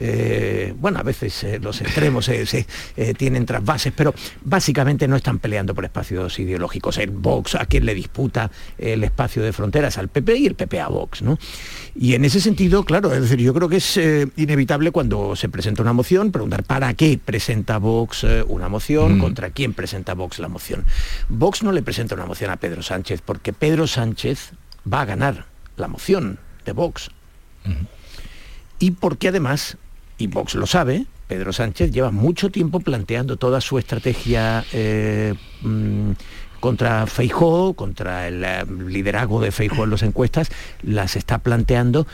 Eh, 0.00 0.74
bueno, 0.78 0.98
a 0.98 1.02
veces 1.02 1.44
eh, 1.44 1.58
los 1.60 1.80
extremos 1.80 2.26
se, 2.26 2.66
eh, 2.96 3.14
tienen 3.14 3.46
trasvases, 3.46 3.92
pero 3.94 4.14
básicamente 4.42 5.06
no 5.08 5.16
están 5.16 5.38
peleando 5.38 5.74
por 5.74 5.84
espacios 5.84 6.38
ideológicos. 6.38 6.98
El 6.98 7.10
Vox 7.10 7.54
a 7.54 7.66
quien 7.66 7.84
le 7.86 7.94
disputa 7.94 8.50
el 8.78 9.04
espacio 9.04 9.42
de 9.42 9.52
fronteras 9.52 9.98
al 9.98 10.08
PP 10.08 10.36
y 10.36 10.46
el 10.46 10.54
PP 10.54 10.80
a 10.80 10.88
Vox, 10.88 11.22
¿no? 11.22 11.38
Y 11.94 12.14
en 12.14 12.24
ese 12.24 12.40
sentido, 12.40 12.84
claro, 12.84 13.12
es 13.14 13.22
decir, 13.22 13.38
yo 13.38 13.54
creo 13.54 13.68
que 13.68 13.76
es 13.76 13.96
inevitable 14.36 14.90
cuando 14.90 15.36
se 15.36 15.48
presenta 15.48 15.82
una 15.82 15.92
moción 15.92 16.32
preguntar 16.32 16.64
para 16.64 16.92
qué 16.94 17.18
presenta 17.24 17.78
Vox 17.78 18.26
una 18.48 18.68
moción, 18.68 19.18
mm. 19.18 19.20
contra 19.20 19.50
quién 19.50 19.74
presenta 19.74 20.14
Vox 20.14 20.38
la 20.38 20.48
moción. 20.48 20.84
Vox 21.28 21.62
no 21.62 21.72
le 21.72 21.82
presenta 21.82 22.14
una 22.14 22.26
moción 22.26 22.50
a 22.50 22.56
Pedro 22.56 22.82
Sánchez 22.82 23.22
porque 23.24 23.52
Pedro 23.52 23.86
Sánchez 23.86 24.52
va 24.90 25.02
a 25.02 25.04
ganar 25.04 25.46
la 25.76 25.88
moción 25.88 26.38
de 26.64 26.72
Vox. 26.72 27.10
Y 28.78 28.90
porque 28.92 29.28
además 29.28 29.78
y 30.18 30.26
Vox 30.26 30.54
lo 30.54 30.66
sabe, 30.66 31.06
Pedro 31.26 31.52
Sánchez 31.52 31.90
lleva 31.90 32.10
mucho 32.10 32.50
tiempo 32.50 32.80
planteando 32.80 33.36
toda 33.36 33.60
su 33.60 33.78
estrategia 33.78 34.64
eh, 34.72 35.34
mm, 35.62 36.12
contra 36.60 37.06
Feijó, 37.06 37.74
contra 37.74 38.28
el 38.28 38.44
eh, 38.44 38.64
liderazgo 38.88 39.40
de 39.40 39.52
Feijó 39.52 39.84
en 39.84 39.90
las 39.90 40.02
encuestas, 40.02 40.50
las 40.82 41.16
está 41.16 41.38
planteando 41.38 42.06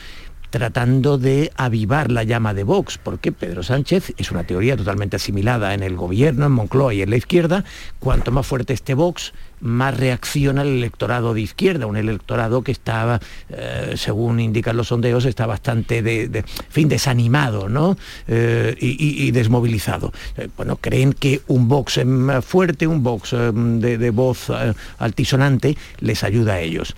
tratando 0.51 1.16
de 1.16 1.53
avivar 1.57 2.11
la 2.11 2.24
llama 2.24 2.55
de 2.55 2.64
Vox, 2.64 2.98
porque 2.98 3.32
Pedro 3.32 3.62
Sánchez 3.62 4.12
es 4.18 4.30
una 4.30 4.44
teoría 4.44 4.76
totalmente 4.76 5.16
asimilada 5.16 5.74
en 5.74 5.82
el 5.82 5.96
gobierno, 5.96 6.46
en 6.46 6.53
Moncloa 6.53 6.92
y 6.92 7.03
en 7.03 7.11
la 7.11 7.16
izquierda, 7.16 7.64
cuanto 7.98 8.32
más 8.32 8.46
fuerte 8.46 8.72
esté 8.72 8.94
Vox, 8.94 9.32
más 9.61 9.96
reacciona 9.96 10.62
el 10.62 10.68
electorado 10.68 11.34
de 11.34 11.42
izquierda, 11.42 11.86
un 11.86 11.96
electorado 11.96 12.62
que 12.62 12.72
estaba, 12.72 13.20
eh, 13.48 13.94
según 13.96 14.40
indican 14.40 14.76
los 14.76 14.88
sondeos, 14.88 15.24
está 15.24 15.46
bastante 15.46 16.03
de, 16.03 16.44
fin, 16.68 16.88
desanimado 16.88 17.68
¿no? 17.68 17.96
Eh, 18.26 18.76
y, 18.80 19.30
desmovilizado. 19.30 20.12
Eh, 20.36 20.48
bueno, 20.57 20.76
creen 20.76 21.12
que 21.12 21.42
un 21.46 21.68
Vox 21.68 22.01
fuerte, 22.42 22.86
un 22.86 23.03
Vox 23.03 23.30
de 23.30 24.11
voz 24.11 24.51
altisonante, 24.98 25.76
les 26.01 26.24
ayuda 26.24 26.55
a 26.55 26.61
ellos. 26.61 26.94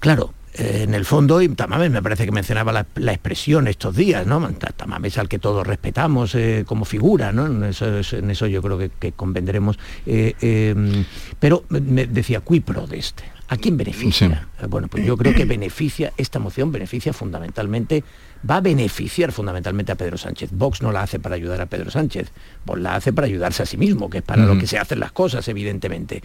Claro, 0.00 0.32
eh, 0.54 0.82
en 0.82 0.94
el 0.94 1.04
fondo, 1.04 1.42
y 1.42 1.48
Tamames 1.48 1.90
me 1.90 2.02
parece 2.02 2.24
que 2.24 2.32
mencionaba 2.32 2.72
la, 2.72 3.12
expresión 3.12 3.68
estos 3.68 3.94
días, 3.94 4.26
¿no? 4.26 4.48
Tamames 4.76 5.18
al 5.18 5.28
que 5.28 5.38
todos 5.38 5.66
respetamos 5.66 6.34
eh, 6.34 6.64
como 6.66 6.84
figura, 6.84 7.32
¿no? 7.32 7.46
En 7.46 7.64
eso, 7.64 8.46
yo 8.46 8.62
creo 8.62 8.78
que, 8.98 9.12
convendremos. 9.12 9.78
Eh, 10.06 10.34
em, 10.40 11.04
pero 11.38 11.64
me 11.68 12.06
decía, 12.06 12.40
qui 12.40 12.60
prodest. 12.60 13.20
¿A 13.50 13.56
quién 13.56 13.78
beneficia? 13.78 14.46
Bueno, 14.68 14.88
pues 14.88 15.06
yo 15.06 15.16
creo 15.16 15.34
que 15.34 15.46
beneficia, 15.46 16.12
esta 16.18 16.38
moción 16.38 16.70
beneficia 16.70 17.14
fundamentalmente, 17.14 18.04
va 18.48 18.56
a 18.56 18.60
beneficiar 18.60 19.32
fundamentalmente 19.32 19.90
a 19.90 19.94
Pedro 19.94 20.18
Sánchez. 20.18 20.50
Vox 20.52 20.82
no 20.82 20.92
la 20.92 21.02
hace 21.02 21.18
para 21.18 21.36
ayudar 21.36 21.62
a 21.62 21.66
Pedro 21.66 21.90
Sánchez, 21.90 22.30
Vox 22.66 22.78
la 22.78 22.94
hace 22.94 23.14
para 23.14 23.26
ayudarse 23.26 23.62
a 23.62 23.66
sí 23.66 23.78
mismo, 23.78 24.10
que 24.10 24.18
es 24.18 24.24
para 24.24 24.44
lo 24.44 24.58
que 24.58 24.66
se 24.66 24.78
hacen 24.78 25.00
las 25.00 25.12
cosas, 25.12 25.48
evidentemente. 25.48 26.22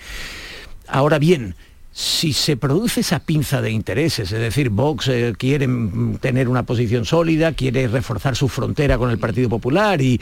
Ahora 0.86 1.17
bien, 1.17 1.55
si 1.94 2.34
se 2.34 2.58
produce 2.58 3.02
esa 3.02 3.20
pinza 3.20 3.62
de 3.62 3.70
intereses, 3.70 4.32
es 4.32 4.39
decir, 4.39 4.72
Vox 4.72 5.08
eh, 5.10 5.36
quiere 5.38 5.70
tener 6.20 6.50
una 6.50 6.64
posición 6.64 7.06
sólida, 7.06 7.52
quiere 7.52 7.88
reforzar 7.88 8.36
su 8.36 8.50
frontera 8.50 8.98
con 8.98 9.12
el 9.12 9.20
Partido 9.20 9.48
Popular 9.48 10.02
y, 10.02 10.20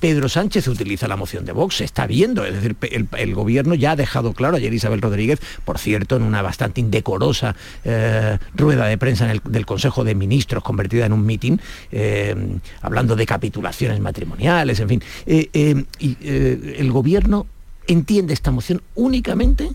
Pedro 0.00 0.28
Sánchez 0.28 0.66
utiliza 0.66 1.06
la 1.06 1.16
moción 1.16 1.44
de 1.44 1.52
Vox, 1.52 1.76
se 1.76 1.84
está 1.84 2.06
viendo, 2.08 2.44
es 2.44 2.54
decir, 2.54 2.76
el, 2.82 3.34
gobierno 3.34 3.74
ya 3.74 3.92
ha 3.92 3.96
dejado 3.96 4.32
claro, 4.32 4.56
ayer 4.56 4.74
Isabel 4.74 5.00
Rodríguez, 5.00 5.38
por 5.64 5.78
cierto, 5.78 6.16
en 6.16 6.24
una 6.24 6.42
bastante 6.42 6.80
indecorosa 6.80 7.54
eh, 7.84 8.38
rueda 8.54 8.86
de 8.86 8.98
prensa 8.98 9.26
del 9.26 9.66
Consejo 9.66 10.02
de 10.02 10.16
Ministros 10.16 10.64
convertida 10.64 11.06
en 11.06 11.12
un 11.12 11.24
mitin, 11.24 11.60
eh, 11.92 12.34
hablando 12.82 13.14
de 13.14 13.24
capitulaciones 13.26 14.00
matrimoniales, 14.00 14.80
en 14.80 14.88
fin, 14.88 15.02
el 15.24 16.90
gobierno 16.90 17.46
entiende 17.86 18.34
esta 18.34 18.50
moción 18.50 18.82
únicamente 18.96 19.70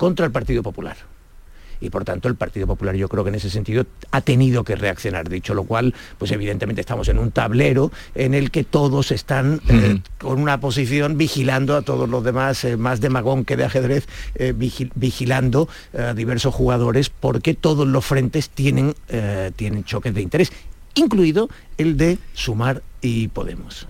contra 0.00 0.24
el 0.24 0.32
Partido 0.32 0.62
Popular. 0.62 0.96
Y 1.78 1.90
por 1.90 2.06
tanto 2.06 2.28
el 2.28 2.34
Partido 2.34 2.66
Popular 2.66 2.94
yo 2.94 3.06
creo 3.06 3.22
que 3.22 3.28
en 3.28 3.34
ese 3.34 3.50
sentido 3.50 3.84
ha 4.12 4.22
tenido 4.22 4.64
que 4.64 4.74
reaccionar. 4.74 5.28
Dicho 5.28 5.52
lo 5.52 5.64
cual, 5.64 5.94
pues 6.16 6.32
evidentemente 6.32 6.80
estamos 6.80 7.08
en 7.08 7.18
un 7.18 7.32
tablero 7.32 7.92
en 8.14 8.32
el 8.32 8.50
que 8.50 8.64
todos 8.64 9.10
están 9.10 9.60
eh, 9.68 10.00
con 10.16 10.40
una 10.40 10.58
posición 10.58 11.18
vigilando 11.18 11.76
a 11.76 11.82
todos 11.82 12.08
los 12.08 12.24
demás, 12.24 12.64
eh, 12.64 12.78
más 12.78 13.02
de 13.02 13.10
magón 13.10 13.44
que 13.44 13.58
de 13.58 13.64
ajedrez, 13.66 14.08
eh, 14.36 14.54
vigilando 14.56 15.68
a 15.94 16.14
diversos 16.14 16.54
jugadores 16.54 17.10
porque 17.10 17.52
todos 17.52 17.86
los 17.86 18.02
frentes 18.02 18.48
tienen, 18.48 18.94
tienen 19.56 19.84
choques 19.84 20.14
de 20.14 20.22
interés, 20.22 20.50
incluido 20.94 21.50
el 21.76 21.98
de 21.98 22.16
Sumar 22.32 22.82
y 23.02 23.28
Podemos. 23.28 23.86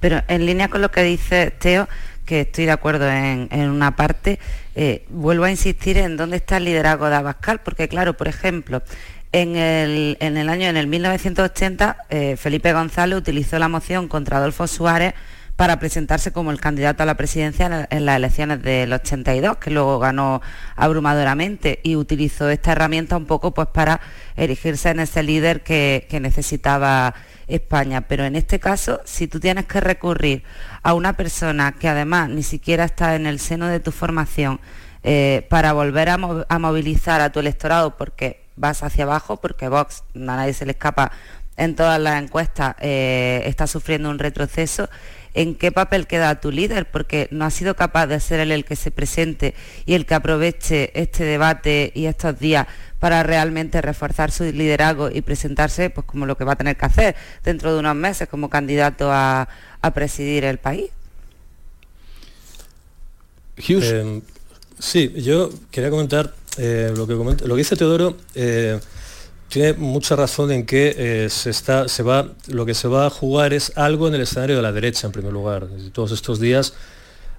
Pero 0.00 0.22
en 0.28 0.44
línea 0.44 0.68
con 0.68 0.82
lo 0.82 0.90
que 0.90 1.02
dice 1.02 1.50
Teo, 1.50 1.88
que 2.30 2.42
estoy 2.42 2.66
de 2.66 2.70
acuerdo 2.70 3.10
en, 3.10 3.70
una 3.70 3.96
parte, 3.96 4.38
eh, 4.76 5.04
vuelvo 5.08 5.46
a 5.46 5.50
insistir 5.50 5.98
en 5.98 6.16
dónde 6.16 6.36
está 6.36 6.58
el 6.58 6.64
liderazgo 6.64 7.08
de 7.10 7.16
Abascal, 7.16 7.60
porque 7.60 7.88
claro, 7.88 8.16
por 8.16 8.28
ejemplo, 8.28 8.84
en 9.32 9.56
el, 9.56 10.16
año, 10.48 10.68
en 10.68 10.76
el 10.76 10.86
1980, 10.86 11.96
eh, 12.08 12.36
Felipe 12.36 12.72
González 12.72 13.18
utilizó 13.18 13.58
la 13.58 13.68
moción 13.68 14.06
contra 14.06 14.36
Adolfo 14.36 14.68
Suárez 14.68 15.14
para 15.56 15.80
presentarse 15.80 16.30
como 16.30 16.52
el 16.52 16.60
candidato 16.60 17.02
a 17.02 17.06
la 17.06 17.16
presidencia 17.16 17.88
en, 17.90 18.06
las 18.06 18.16
elecciones 18.16 18.62
del 18.62 18.92
82, 18.92 19.56
que 19.56 19.72
luego 19.72 19.98
ganó 19.98 20.40
abrumadoramente 20.76 21.80
y 21.82 21.96
utilizó 21.96 22.48
esta 22.48 22.70
herramienta 22.70 23.16
un 23.16 23.26
poco 23.26 23.52
pues 23.52 23.66
para 23.74 24.00
erigirse 24.36 24.90
en 24.90 25.00
ese 25.00 25.24
líder 25.24 25.62
que, 25.64 26.06
que 26.08 26.20
necesitaba 26.20 27.12
España. 27.50 28.02
Pero 28.02 28.24
en 28.24 28.36
este 28.36 28.58
caso, 28.58 29.00
si 29.04 29.28
tú 29.28 29.40
tienes 29.40 29.66
que 29.66 29.80
recurrir 29.80 30.42
a 30.82 30.94
una 30.94 31.14
persona 31.14 31.72
que 31.72 31.88
además 31.88 32.28
ni 32.28 32.42
siquiera 32.42 32.84
está 32.84 33.14
en 33.16 33.26
el 33.26 33.38
seno 33.38 33.66
de 33.66 33.80
tu 33.80 33.92
formación 33.92 34.60
eh, 35.02 35.46
para 35.48 35.72
volver 35.72 36.10
a, 36.10 36.18
movilizar 36.18 37.20
a 37.20 37.32
tu 37.32 37.40
electorado 37.40 37.96
porque 37.96 38.44
vas 38.56 38.82
hacia 38.82 39.04
abajo, 39.04 39.38
porque 39.38 39.68
Vox, 39.68 40.04
a 40.14 40.18
nadie 40.18 40.52
se 40.52 40.66
le 40.66 40.72
escapa 40.72 41.10
en 41.56 41.74
todas 41.74 42.00
las 42.00 42.22
encuestas, 42.22 42.74
eh, 42.80 43.42
está 43.46 43.66
sufriendo 43.66 44.10
un 44.10 44.18
retroceso, 44.18 44.88
¿en 45.34 45.54
qué 45.54 45.72
papel 45.72 46.06
queda 46.06 46.40
tu 46.40 46.50
líder? 46.50 46.90
Porque 46.90 47.28
no 47.30 47.44
ha 47.44 47.50
sido 47.50 47.76
capaz 47.76 48.06
de 48.06 48.20
ser 48.20 48.40
él 48.40 48.52
el 48.52 48.64
que 48.64 48.76
se 48.76 48.90
presente 48.90 49.54
y 49.86 49.94
el 49.94 50.06
que 50.06 50.14
aproveche 50.14 50.90
este 50.98 51.24
debate 51.24 51.92
y 51.94 52.06
estos 52.06 52.38
días 52.38 52.66
para 53.00 53.22
realmente 53.22 53.80
reforzar 53.80 54.30
su 54.30 54.44
liderazgo 54.44 55.10
y 55.10 55.22
presentarse 55.22 55.90
pues 55.90 56.06
como 56.06 56.26
lo 56.26 56.36
que 56.36 56.44
va 56.44 56.52
a 56.52 56.56
tener 56.56 56.76
que 56.76 56.84
hacer 56.84 57.16
dentro 57.42 57.72
de 57.72 57.80
unos 57.80 57.96
meses 57.96 58.28
como 58.28 58.48
candidato 58.48 59.10
a, 59.10 59.48
presidir 59.94 60.44
el 60.44 60.58
país. 60.58 60.90
Eh, 63.56 64.20
sí, 64.78 65.12
yo 65.16 65.50
quería 65.70 65.90
comentar 65.90 66.34
eh, 66.58 66.92
lo, 66.94 67.06
que 67.06 67.14
lo 67.14 67.54
que 67.54 67.58
dice 67.58 67.76
Teodoro. 67.76 68.16
Eh, 68.34 68.78
tiene 69.48 69.72
mucha 69.72 70.14
razón 70.14 70.52
en 70.52 70.64
que 70.64 71.26
se 71.28 71.50
está, 71.50 71.88
se 71.88 72.04
va, 72.04 72.28
lo 72.46 72.64
que 72.66 72.74
se 72.74 72.86
va 72.86 73.06
a 73.06 73.10
jugar 73.10 73.52
es 73.52 73.72
algo 73.76 74.06
en 74.06 74.14
el 74.14 74.20
escenario 74.20 74.54
de 74.54 74.62
la 74.62 74.70
derecha, 74.70 75.06
en 75.06 75.12
primer 75.12 75.32
lugar. 75.32 75.66
Todos 75.92 76.12
estos 76.12 76.38
días 76.38 76.74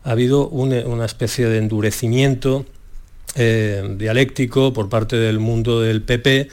ha 0.03 0.11
habido 0.11 0.49
una 0.49 1.05
especie 1.05 1.45
de 1.45 1.59
endurecimiento 1.59 2.65
eh, 3.35 3.95
dialéctico 3.97 4.73
por 4.73 4.89
parte 4.89 5.15
del 5.15 5.39
mundo 5.39 5.81
del 5.81 6.01
PP. 6.01 6.49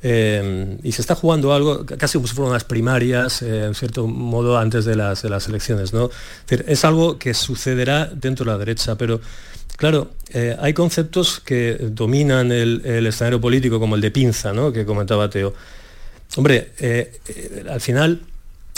eh, 0.00 0.78
y 0.84 0.92
se 0.92 1.00
está 1.00 1.16
jugando 1.16 1.52
algo 1.52 1.84
casi 1.84 2.18
como 2.18 2.28
si 2.28 2.34
fueran 2.34 2.50
unas 2.50 2.64
primarias, 2.64 3.42
eh, 3.42 3.64
en 3.64 3.74
cierto 3.74 4.06
modo, 4.06 4.56
antes 4.56 4.84
de 4.84 4.94
las, 4.94 5.22
de 5.22 5.30
las 5.30 5.48
elecciones. 5.48 5.92
¿no? 5.92 6.10
Es, 6.48 6.84
algo 6.84 7.18
que 7.18 7.34
sucederá 7.34 8.06
dentro 8.06 8.44
de 8.44 8.52
la 8.52 8.58
derecha, 8.58 8.96
pero 8.96 9.20
claro, 9.76 10.12
eh, 10.32 10.56
hay 10.60 10.72
conceptos 10.72 11.40
que 11.40 11.78
dominan 11.90 12.52
el, 12.52 12.82
el 12.84 13.06
escenario 13.06 13.40
político, 13.40 13.80
como 13.80 13.96
el 13.96 14.00
de 14.00 14.10
pinza, 14.12 14.52
¿no? 14.52 14.72
que 14.72 14.86
comentaba 14.86 15.28
Teo. 15.30 15.52
Hombre, 16.36 16.72
al 17.68 17.80
final 17.80 18.20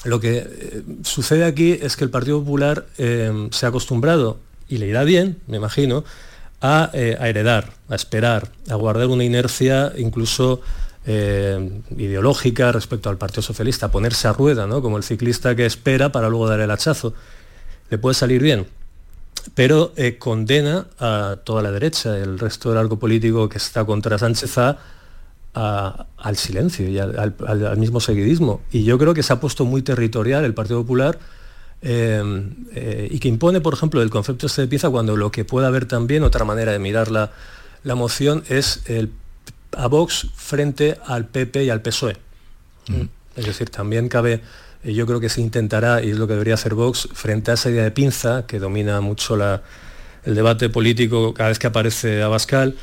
lo 0.04 0.20
que 0.20 0.82
sucede 1.02 1.44
aquí 1.44 1.76
es 1.82 1.96
que 1.96 2.04
el 2.04 2.10
Partido 2.10 2.38
Popular 2.38 2.86
se 2.96 3.66
ha 3.66 3.68
acostumbrado, 3.68 4.38
y 4.68 4.78
le 4.78 4.86
irá 4.86 5.02
bien, 5.02 5.38
me 5.48 5.56
imagino, 5.56 6.04
a, 6.60 6.90
eh, 6.92 7.16
a 7.18 7.28
heredar, 7.28 7.72
a 7.88 7.94
esperar, 7.94 8.48
a 8.68 8.74
guardar 8.74 9.06
una 9.06 9.24
inercia 9.24 9.92
incluso 9.96 10.60
eh, 11.06 11.80
ideológica 11.96 12.72
respecto 12.72 13.08
al 13.08 13.16
Partido 13.16 13.42
Socialista, 13.42 13.86
a 13.86 13.90
ponerse 13.90 14.28
a 14.28 14.32
rueda, 14.32 14.66
¿no? 14.66 14.82
como 14.82 14.96
el 14.96 15.02
ciclista 15.02 15.54
que 15.56 15.64
espera 15.64 16.12
para 16.12 16.28
luego 16.28 16.48
dar 16.48 16.60
el 16.60 16.70
hachazo. 16.70 17.14
Le 17.88 17.98
puede 17.98 18.14
salir 18.14 18.42
bien, 18.42 18.66
pero 19.54 19.92
eh, 19.96 20.18
condena 20.18 20.86
a 20.98 21.38
toda 21.42 21.62
la 21.62 21.70
derecha, 21.70 22.16
el 22.18 22.38
resto 22.38 22.68
del 22.68 22.78
arco 22.78 22.98
político 22.98 23.48
que 23.48 23.58
está 23.58 23.84
contra 23.84 24.18
Sánchez 24.18 24.58
a, 24.58 24.78
al 25.52 26.36
silencio 26.36 26.88
y 26.88 26.98
al 26.98 27.76
mismo 27.76 27.98
seguidismo. 27.98 28.60
Y 28.70 28.84
yo 28.84 28.98
creo 28.98 29.14
que 29.14 29.22
se 29.22 29.32
ha 29.32 29.40
puesto 29.40 29.64
muy 29.64 29.82
territorial 29.82 30.44
el 30.44 30.54
Partido 30.54 30.80
Popular 30.82 31.18
eh, 31.82 32.22
eh, 32.74 33.08
y 33.10 33.18
que 33.18 33.28
impone, 33.28 33.60
por 33.60 33.74
ejemplo, 33.74 34.02
el 34.02 34.10
concepto 34.10 34.46
este 34.46 34.62
de 34.62 34.68
pieza 34.68 34.90
cuando 34.90 35.16
lo 35.16 35.30
que 35.30 35.44
puede 35.44 35.66
haber 35.66 35.86
también, 35.86 36.22
otra 36.22 36.44
manera 36.44 36.72
de 36.72 36.78
mirar 36.78 37.10
la, 37.10 37.30
la 37.84 37.94
moción, 37.94 38.42
es 38.48 38.82
el, 38.86 39.10
a 39.72 39.86
Vox 39.86 40.28
frente 40.34 40.98
al 41.06 41.26
PP 41.26 41.64
y 41.64 41.70
al 41.70 41.80
PSOE. 41.82 42.16
Es 43.36 43.46
decir, 43.46 43.70
también 43.70 44.08
cabe, 44.08 44.40
eh, 44.84 44.92
yo 44.92 45.06
creo 45.06 45.20
que 45.20 45.28
se 45.28 45.40
intentará, 45.40 46.02
y 46.02 46.10
es 46.10 46.18
lo 46.18 46.26
que 46.26 46.32
debería 46.34 46.54
hacer 46.54 46.74
Vox, 46.74 47.08
frente 47.12 47.50
a 47.50 47.54
esa 47.54 47.70
idea 47.70 47.84
de 47.84 47.90
pinza 47.92 48.44
que 48.46 48.58
domina 48.58 49.00
mucho 49.00 49.36
la- 49.36 49.62
el 50.24 50.34
debate 50.34 50.68
político 50.68 51.32
cada 51.32 51.48
vez 51.48 51.58
que 51.58 51.66
aparece 51.68 52.22
Abascal, 52.22 52.76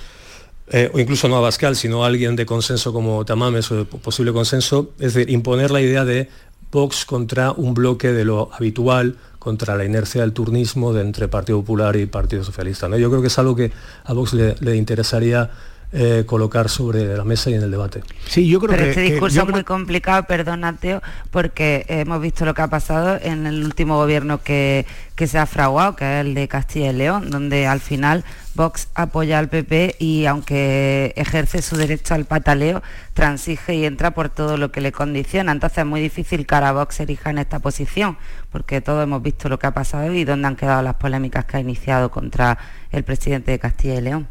eh, 0.70 0.90
o 0.94 1.00
incluso 1.00 1.28
no 1.28 1.38
Abascal, 1.38 1.76
sino 1.76 2.04
alguien 2.04 2.36
de 2.36 2.46
consenso 2.46 2.92
como 2.92 3.24
Tamames 3.26 3.72
o 3.72 3.76
de 3.78 3.86
po- 3.86 4.00
posible 4.00 4.34
consenso, 4.34 4.94
es 5.00 5.14
decir, 5.14 5.30
imponer 5.30 5.70
la 5.72 5.82
idea 5.82 6.04
de 6.04 6.30
Vox 6.72 7.06
contra 7.06 7.52
un 7.52 7.74
bloque 7.74 8.12
de 8.12 8.26
lo 8.26 8.50
habitual, 8.54 9.16
contra 9.40 9.76
la 9.76 9.86
inercia 9.86 10.22
del 10.22 10.34
turnismo 10.34 10.94
de 10.94 11.02
entre 11.02 11.28
Partido 11.28 11.60
Popular 11.60 11.96
y 11.96 12.06
Partido 12.06 12.44
Socialista. 12.44 12.88
Yo 12.98 13.10
creo 13.10 13.22
que 13.22 13.28
es 13.28 13.40
algo 13.40 13.56
que 13.56 13.72
a 14.04 14.14
Vox 14.14 14.34
le 14.34 14.76
interesaría 14.76 15.50
eh, 15.94 16.24
colocar 16.26 16.68
sobre 16.68 17.06
la 17.16 17.24
mesa 17.24 17.50
y 17.50 17.54
en 17.54 17.64
el 17.64 17.72
debate. 17.72 18.04
Sí, 18.28 18.48
yo 18.50 18.60
creo 18.60 18.72
Pero 18.72 18.84
que, 18.84 18.90
este 18.90 19.04
que- 19.06 19.12
discurso 19.12 19.36
yo 19.38 19.44
es 19.44 19.50
muy 19.50 19.64
complicado, 19.64 20.24
perdona, 20.24 20.76
Teo, 20.76 21.02
porque 21.32 21.86
hemos 21.88 22.20
visto 22.22 22.44
lo 22.46 22.54
que 22.54 22.62
ha 22.62 22.68
pasado 22.68 23.18
en 23.22 23.48
el 23.48 23.64
último 23.64 23.96
gobierno 23.96 24.42
que, 24.44 24.86
que 25.16 25.28
se 25.28 25.38
ha 25.40 25.46
fraguado, 25.46 25.96
que 25.96 26.04
es 26.20 26.26
el 26.26 26.34
de 26.34 26.48
Castilla 26.50 26.90
y 26.90 26.94
León, 26.94 27.30
donde 27.30 27.68
al 27.68 27.80
final 27.80 28.26
Vox 28.54 28.90
apoya 28.96 29.40
al 29.40 29.48
PP 29.50 29.96
y 30.00 30.26
aunque 30.26 31.14
ejerce 31.16 31.62
su 31.62 31.78
derecho 31.78 32.16
al 32.16 32.26
pataleo, 32.26 32.82
transige 33.14 33.76
y 33.76 33.86
entra 33.86 34.12
por 34.12 34.30
todo 34.30 34.58
lo 34.58 34.72
que 34.72 34.82
le 34.82 34.92
condiciona. 34.92 35.52
Entonces 35.52 35.78
es 35.80 35.86
muy 35.86 36.02
difícil 36.02 36.46
que 36.46 36.56
ahora 36.56 36.72
Vox 36.74 36.96
se 36.96 37.04
erija 37.04 37.30
en 37.30 37.38
esta 37.38 37.60
posición, 37.60 38.18
porque 38.52 38.82
todos 38.82 39.04
hemos 39.04 39.22
visto 39.22 39.48
lo 39.48 39.58
que 39.58 39.68
ha 39.68 39.74
pasado 39.74 40.12
y 40.14 40.26
dónde 40.26 40.48
han 40.48 40.56
quedado 40.58 40.82
las 40.82 40.96
polémicas 40.96 41.46
que 41.46 41.58
ha 41.58 41.60
iniciado 41.62 42.12
contra 42.12 42.58
el 42.92 43.04
presidente 43.04 43.52
de 43.52 43.60
Castilla 43.60 43.96
y 43.96 44.02
León. 44.02 44.28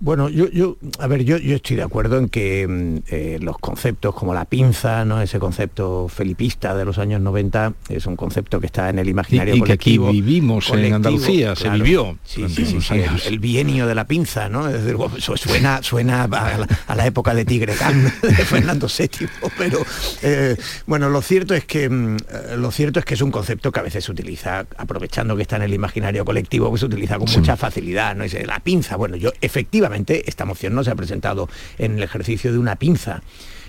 Bueno, 0.00 0.28
yo, 0.28 0.48
yo, 0.50 0.76
a 1.00 1.08
ver, 1.08 1.24
yo, 1.24 1.38
yo 1.38 1.56
estoy 1.56 1.74
de 1.74 1.82
acuerdo 1.82 2.18
en 2.18 2.28
que 2.28 2.68
mm, 2.68 2.98
eh, 3.08 3.38
los 3.42 3.58
conceptos 3.58 4.14
como 4.14 4.32
la 4.32 4.44
pinza, 4.44 5.04
¿no? 5.04 5.20
ese 5.20 5.40
concepto 5.40 6.06
felipista 6.08 6.76
de 6.76 6.84
los 6.84 6.98
años 6.98 7.20
90, 7.20 7.72
es 7.88 8.06
un 8.06 8.14
concepto 8.14 8.60
que 8.60 8.66
está 8.66 8.90
en 8.90 9.00
el 9.00 9.08
imaginario 9.08 9.56
Y- 9.56 9.58
y 9.58 9.62
que 9.62 9.72
aquí 9.72 9.96
colectivo. 9.96 10.12
vivimos 10.12 10.66
en 10.66 10.70
colectivo, 10.70 10.96
Andalucía, 10.96 11.56
se 11.56 11.68
vivió 11.70 12.16
Sí, 12.24 12.44
sí, 12.48 12.64
sí, 12.64 12.80
sí, 12.80 12.94
el, 13.26 13.40
bienio 13.40 13.88
de 13.88 13.96
la 13.96 14.06
pinza, 14.06 14.48
¿no? 14.48 14.68
Es 14.68 14.74
decir, 14.74 14.94
bueno, 14.94 15.16
eso 15.16 15.36
suena, 15.36 15.82
suena 15.82 16.22
a 16.24 16.28
la, 16.28 16.68
a 16.86 16.94
la 16.94 17.06
época 17.06 17.34
de 17.34 17.44
Tigre 17.44 17.74
de 18.22 18.44
Fernando 18.44 18.86
VII, 18.86 19.28
pero 19.58 19.80
eh, 20.22 20.54
bueno, 20.86 21.08
lo 21.08 21.22
cierto 21.22 21.54
es 21.54 21.64
que 21.64 21.88
mm, 21.90 22.16
eh, 22.16 22.56
lo 22.56 22.70
cierto 22.70 23.00
es 23.00 23.04
que 23.04 23.14
es 23.14 23.20
un 23.20 23.32
concepto 23.32 23.72
que 23.72 23.80
a 23.80 23.82
veces 23.82 24.04
se 24.04 24.12
utiliza, 24.12 24.64
aprovechando 24.76 25.34
que 25.34 25.42
está 25.42 25.56
en 25.56 25.62
el 25.62 25.74
imaginario 25.74 26.24
colectivo, 26.24 26.70
que 26.72 26.78
se 26.78 26.86
utiliza 26.86 27.18
con 27.18 27.28
mucha 27.34 27.56
facilidad, 27.56 28.14
¿no? 28.14 28.22
Dice, 28.22 28.46
la 28.46 28.60
pinza. 28.60 28.94
Bueno, 28.94 29.16
yo 29.16 29.32
efectivamente 29.40 29.87
esta 29.94 30.44
moción 30.44 30.74
no 30.74 30.84
se 30.84 30.90
ha 30.90 30.94
presentado 30.94 31.48
en 31.78 31.96
el 31.96 32.02
ejercicio 32.02 32.52
de 32.52 32.58
una 32.58 32.76
pinza. 32.76 33.22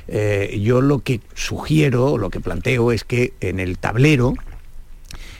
Eh, 0.08 0.60
yo 0.64 0.82
lo 0.82 1.00
que 1.00 1.22
sugiero, 1.36 2.18
lo 2.18 2.30
que 2.30 2.40
planteo 2.40 2.92
es 2.92 3.04
que 3.04 3.34
en 3.42 3.60
el 3.60 3.78
tablero 3.78 4.34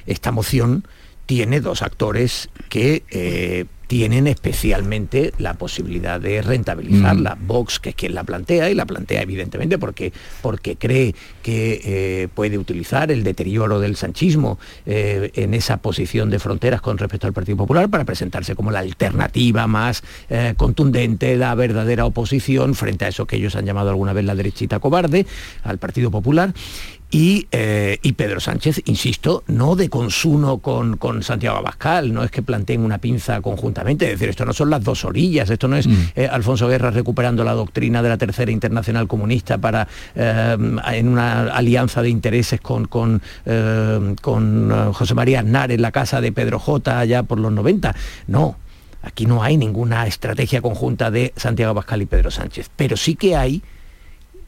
esta 0.06 0.32
moción 0.32 0.88
tiene 1.26 1.62
dos 1.62 1.82
actores 1.82 2.50
que 2.70 3.04
eh, 3.10 3.66
tienen 3.90 4.28
especialmente 4.28 5.34
la 5.40 5.56
posibilidad 5.56 6.22
de 6.22 6.44
rentabilizarla. 6.44 7.36
Vox, 7.42 7.80
que 7.80 7.90
es 7.90 7.96
quien 7.96 8.14
la 8.14 8.24
plantea, 8.24 8.70
y 8.70 8.76
la 8.76 8.86
plantea 8.86 9.24
evidentemente 9.24 9.80
porque, 9.80 10.14
porque 10.44 10.76
cree 10.76 11.16
que 11.42 11.82
eh, 11.84 12.28
puede 12.36 12.60
utilizar 12.60 13.12
el 13.12 13.24
deterioro 13.24 13.80
del 13.80 13.96
sanchismo 13.96 14.60
eh, 14.86 15.32
en 15.34 15.56
esa 15.56 15.78
posición 15.78 16.30
de 16.30 16.38
fronteras 16.38 16.82
con 16.82 17.00
respecto 17.00 17.26
al 17.26 17.34
Partido 17.34 17.58
Popular 17.58 17.90
para 17.90 18.06
presentarse 18.06 18.54
como 18.54 18.70
la 18.70 18.78
alternativa 18.78 19.66
más 19.66 20.04
eh, 20.30 20.54
contundente, 20.56 21.36
la 21.36 21.56
verdadera 21.56 22.06
oposición 22.06 22.76
frente 22.76 23.06
a 23.06 23.08
eso 23.08 23.26
que 23.26 23.38
ellos 23.38 23.56
han 23.56 23.66
llamado 23.66 23.90
alguna 23.90 24.14
vez 24.14 24.24
la 24.24 24.36
derechita 24.36 24.78
cobarde, 24.78 25.26
al 25.64 25.80
Partido 25.80 26.12
Popular. 26.12 26.54
Y, 27.12 27.48
eh, 27.52 27.98
y 28.04 28.14
Pedro 28.14 28.40
Sánchez, 28.40 28.84
insisto, 28.86 29.44
no 29.48 29.76
de 29.76 29.90
consumo 29.90 30.60
con, 30.60 30.98
con 30.98 31.24
Santiago 31.24 31.58
Abascal, 31.58 32.14
no 32.14 32.24
es 32.24 32.30
que 32.30 32.44
planteen 32.44 32.82
una 32.82 33.00
pinza 33.00 33.42
conjuntamente, 33.42 34.06
es 34.06 34.12
decir, 34.12 34.30
esto 34.30 34.46
no 34.46 34.54
son 34.54 34.70
las 34.70 34.84
dos 34.84 35.06
orillas, 35.06 35.50
esto 35.50 35.68
no 35.68 35.76
es 35.76 35.88
eh, 36.16 36.28
Alfonso 36.32 36.68
Guerra 36.68 36.92
recuperando 36.92 37.44
la 37.44 37.54
doctrina 37.54 38.04
de 38.04 38.10
la 38.10 38.18
Tercera 38.18 38.52
Internacional 38.52 39.08
Comunista 39.08 39.58
para 39.58 39.88
eh, 40.14 40.56
en 40.94 41.08
una 41.08 41.52
alianza 41.52 42.04
de 42.04 42.10
intereses 42.10 42.62
con, 42.62 42.86
con, 42.86 43.22
con 44.22 44.94
José 44.94 45.14
María 45.16 45.40
Aznar 45.40 45.72
en 45.72 45.82
la 45.82 45.92
casa 45.92 46.22
de 46.22 46.32
Pedro 46.32 46.60
J 46.60 47.00
allá 47.00 47.24
por 47.24 47.40
los 47.40 47.52
90. 47.52 47.96
No, 48.28 48.58
aquí 49.02 49.26
no 49.26 49.42
hay 49.42 49.58
ninguna 49.58 50.06
estrategia 50.06 50.62
conjunta 50.62 51.10
de 51.10 51.34
Santiago 51.36 51.72
Abascal 51.72 52.04
y 52.04 52.06
Pedro 52.06 52.30
Sánchez, 52.30 52.70
pero 52.76 52.98
sí 52.98 53.16
que 53.16 53.36
hay 53.36 53.64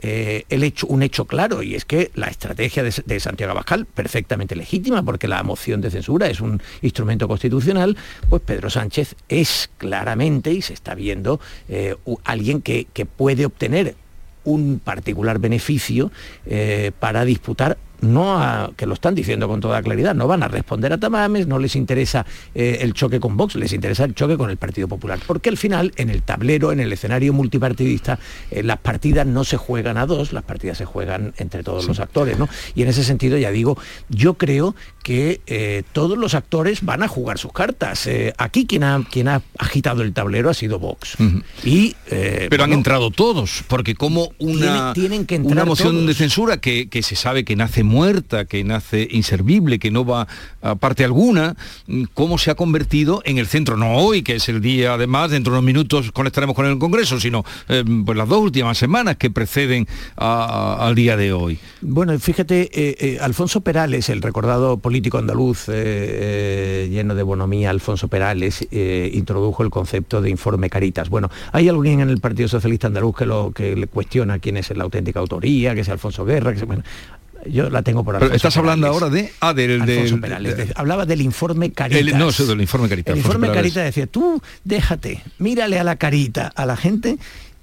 eh, 0.02 0.45
el 0.49 0.64
hecho, 0.64 0.88
un 0.88 1.04
hecho 1.04 1.26
claro 1.26 1.64
y 1.64 1.76
es 1.76 1.86
que 1.86 2.12
la 2.16 2.28
estrategia 2.28 2.84
de, 2.84 3.20
Santiago 3.20 3.52
Abascal, 3.52 3.86
perfectamente 3.86 4.56
legítima, 4.56 5.04
porque 5.04 5.28
la 5.28 5.43
moción 5.43 5.82
de 5.82 5.91
censura 5.91 6.28
es 6.28 6.41
un 6.41 6.62
instrumento 6.82 7.28
constitucional, 7.28 7.97
pues 8.30 8.41
Pedro 8.41 8.70
Sánchez 8.70 9.16
es 9.30 9.70
claramente, 9.78 10.52
y 10.52 10.62
se 10.62 10.74
está 10.74 10.95
viendo, 10.95 11.39
eh, 11.70 11.95
alguien 12.24 12.62
que, 12.62 12.88
que 12.93 13.06
puede 13.06 13.45
obtener 13.45 13.95
un 14.43 14.80
particular 14.84 15.39
beneficio 15.39 16.12
eh, 16.45 16.91
para 16.99 17.26
disputar 17.26 17.78
no 18.02 18.41
a, 18.41 18.72
que 18.76 18.86
lo 18.86 18.93
están 18.93 19.16
diciendo 19.16 19.47
con 19.47 19.60
toda 19.62 19.82
claridad, 19.82 20.14
no 20.16 20.28
van 20.28 20.43
a 20.43 20.47
responder 20.47 20.91
a 20.93 20.97
Tamames, 20.99 21.47
no 21.47 21.60
les 21.60 21.76
interesa 21.76 22.26
eh, 22.56 22.80
el 22.82 22.93
choque 22.93 23.20
con 23.20 23.38
Vox, 23.38 23.56
les 23.56 23.74
interesa 23.74 24.04
el 24.06 24.16
choque 24.16 24.38
con 24.38 24.49
el 24.49 24.58
Partido 24.58 24.88
Popular, 24.88 25.20
porque 25.26 25.49
al 25.49 25.58
final 25.58 25.93
en 25.97 26.10
el 26.10 26.24
tablero, 26.24 26.72
en 26.72 26.80
el 26.80 26.91
escenario 26.93 27.34
multipartidista, 27.34 28.20
eh, 28.49 28.64
las 28.64 28.78
partidas 28.80 29.26
no 29.28 29.43
se 29.43 29.58
juegan 29.58 29.97
a 29.97 30.06
dos, 30.06 30.34
las 30.34 30.43
partidas 30.43 30.78
se 30.78 30.86
juegan 30.86 31.34
entre 31.38 31.64
todos 31.64 31.88
los 31.88 31.99
actores, 31.99 32.38
¿no? 32.38 32.49
Y 32.76 32.82
en 32.84 32.88
ese 32.89 33.04
sentido, 33.04 33.38
ya 33.38 33.52
digo, 33.52 33.78
yo 34.10 34.34
creo 34.36 34.76
que 35.04 35.41
eh, 35.47 35.84
todos 35.93 36.18
los 36.18 36.34
actores 36.36 36.84
van 36.84 37.04
a 37.04 37.08
jugar 37.08 37.38
sus 37.38 37.54
cartas. 37.54 38.08
Aquí 38.38 38.66
quien 38.66 38.84
ha, 38.84 39.04
quien 39.10 39.28
ha 39.28 39.41
agitado 39.58 40.02
el 40.02 40.14
tablero 40.14 40.49
ha 40.49 40.54
sido 40.54 40.80
Vox. 40.80 41.16
Y, 41.64 41.95
Pero 42.10 42.64
han 42.64 42.74
entrado 42.74 43.12
todos, 43.12 43.64
porque 43.68 43.95
como 43.95 44.32
una, 44.39 44.93
Tienen- 44.93 44.93
tienen 44.93 45.26
que 45.26 45.36
entrar 45.36 45.54
una 45.54 45.66
moción 45.66 45.93
todos. 45.93 46.08
de 46.08 46.14
censura 46.14 46.58
que, 46.58 46.89
que 46.89 47.02
se 47.04 47.16
sabe 47.16 47.43
que 47.45 47.56
nace 47.56 47.84
muerta, 47.92 48.46
que 48.46 48.64
nace 48.64 49.08
inservible, 49.12 49.78
que 49.80 49.92
no 49.92 50.06
va 50.06 50.28
a 50.62 50.76
parte 50.76 51.04
alguna, 51.04 51.56
cómo 52.14 52.38
se 52.38 52.50
ha 52.52 52.56
convertido 52.56 53.22
en 53.26 53.38
el 53.38 53.48
centro, 53.48 53.76
no 53.78 53.96
hoy, 53.98 54.22
que 54.24 54.36
es 54.36 54.48
el 54.50 54.62
día 54.62 54.94
además, 54.94 55.30
dentro 55.32 55.52
de 55.54 55.60
unos 55.60 55.66
minutos 55.66 56.12
conectaremos 56.12 56.56
con 56.56 56.66
el 56.66 56.78
Congreso, 56.80 57.20
sino 57.20 57.44
eh, 57.68 57.84
pues 58.06 58.18
las 58.18 58.28
dos 58.28 58.39
últimas 58.39 58.78
semanas 58.78 59.18
que 59.18 59.30
preceden 59.30 59.88
al 60.16 60.96
día 60.96 61.18
de 61.18 61.34
hoy. 61.34 61.60
Bueno, 61.82 62.18
fíjate, 62.18 62.70
eh, 62.74 62.96
eh, 63.00 63.18
Alfonso 63.22 63.62
Perales, 63.62 64.10
el 64.10 64.22
recordado 64.22 64.78
político 64.78 65.18
andaluz 65.18 65.66
eh, 65.68 66.88
lleno 66.89 67.16
de 67.16 67.24
bonomía, 67.24 67.70
Alfonso 67.70 68.08
Perales, 68.08 68.66
introdujo 68.72 69.64
el 69.64 69.70
concepto 69.70 70.22
de 70.22 70.30
informe 70.30 70.70
Caritas. 70.70 71.10
Bueno, 71.10 71.30
hay 71.52 71.68
alguien 71.70 72.00
en 72.00 72.10
el 72.10 72.20
Partido 72.20 72.48
Socialista 72.48 72.88
Andaluz 72.88 73.16
que, 73.18 73.26
lo, 73.26 73.52
que 73.52 73.76
le 73.76 73.88
cuestiona 73.88 74.39
quién 74.39 74.58
es 74.58 74.70
la 74.76 74.84
auténtica 74.84 75.20
autoría, 75.20 75.76
que 75.76 75.82
es 75.82 75.89
Alfonso 75.89 76.24
Guerra, 76.24 76.54
que 76.54 76.60
se- 76.60 76.66
bueno, 76.66 76.84
Yo 77.50 77.70
la 77.70 77.82
tengo 77.82 78.04
por 78.04 78.20
Pero 78.20 78.34
estás 78.34 78.56
hablando 78.58 78.88
ahora 78.88 79.10
de... 79.10 79.32
Ah, 79.39 79.54
del... 79.54 79.82
Alfonso 79.82 80.12
del- 80.14 80.20
Perales. 80.22 80.58
de- 80.58 80.66
De- 80.66 80.74
hablaba 80.76 81.06
del 81.06 81.22
informe 81.22 81.72
Caritas. 81.72 82.02
el- 82.02 82.18
no, 82.18 82.30
eso 82.30 82.46
del 82.46 82.62
informe 82.62 82.88
Caritas. 82.89 83.14
El 83.14 83.20
Alfonso 83.20 83.38
informe 83.38 83.48
Perales. 83.50 83.74
Carita 83.74 83.86
decía, 83.86 84.08
tú 84.08 84.42
déjate, 84.64 85.22
mírale 85.39 85.80
a 85.80 85.84
la 85.84 85.96
carita 85.96 86.52
a 86.56 86.66
la 86.66 86.78
gente 86.78 87.18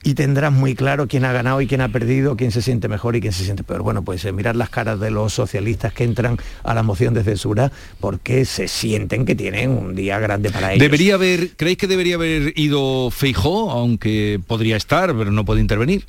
y 0.05 0.14
tendrás 0.14 0.53
muy 0.53 0.76
claro 0.76 1.09
quién 1.09 1.24
ha 1.24 1.33
ganado 1.33 1.61
y 1.61 1.66
quién 1.66 1.81
ha 1.81 1.89
perdido, 1.89 2.37
quién 2.37 2.53
se 2.53 2.62
siente 2.62 2.87
mejor 2.89 3.16
y 3.16 3.20
quién 3.20 3.33
se 3.33 3.43
siente 3.45 3.64
peor. 3.64 3.83
Bueno, 3.83 4.03
pues 4.05 4.24
eh, 4.24 4.33
mirar 4.33 4.55
las 4.55 4.70
caras 4.70 5.01
de 5.01 5.11
los 5.11 5.33
socialistas 5.35 5.93
que 5.93 6.05
entran 6.05 6.39
a 6.62 6.72
la 6.72 6.83
moción 6.85 7.14
de 7.14 7.24
censura 7.24 7.72
porque 8.01 8.45
se 8.45 8.68
sienten 8.68 9.24
que 9.26 9.35
tienen 9.35 9.70
un 9.70 9.95
día 9.97 10.18
grande 10.20 10.51
para 10.51 10.72
ellos. 10.72 10.81
Debería 10.83 11.14
haber, 11.14 11.51
¿creéis 11.57 11.79
que 11.79 11.89
debería 11.89 12.14
haber 12.14 12.53
ido 12.59 13.11
Feijó, 13.11 13.70
aunque 13.72 14.41
podría 14.47 14.76
estar, 14.76 15.14
pero 15.16 15.33
no 15.33 15.45
puede 15.45 15.61
intervenir? 15.61 16.05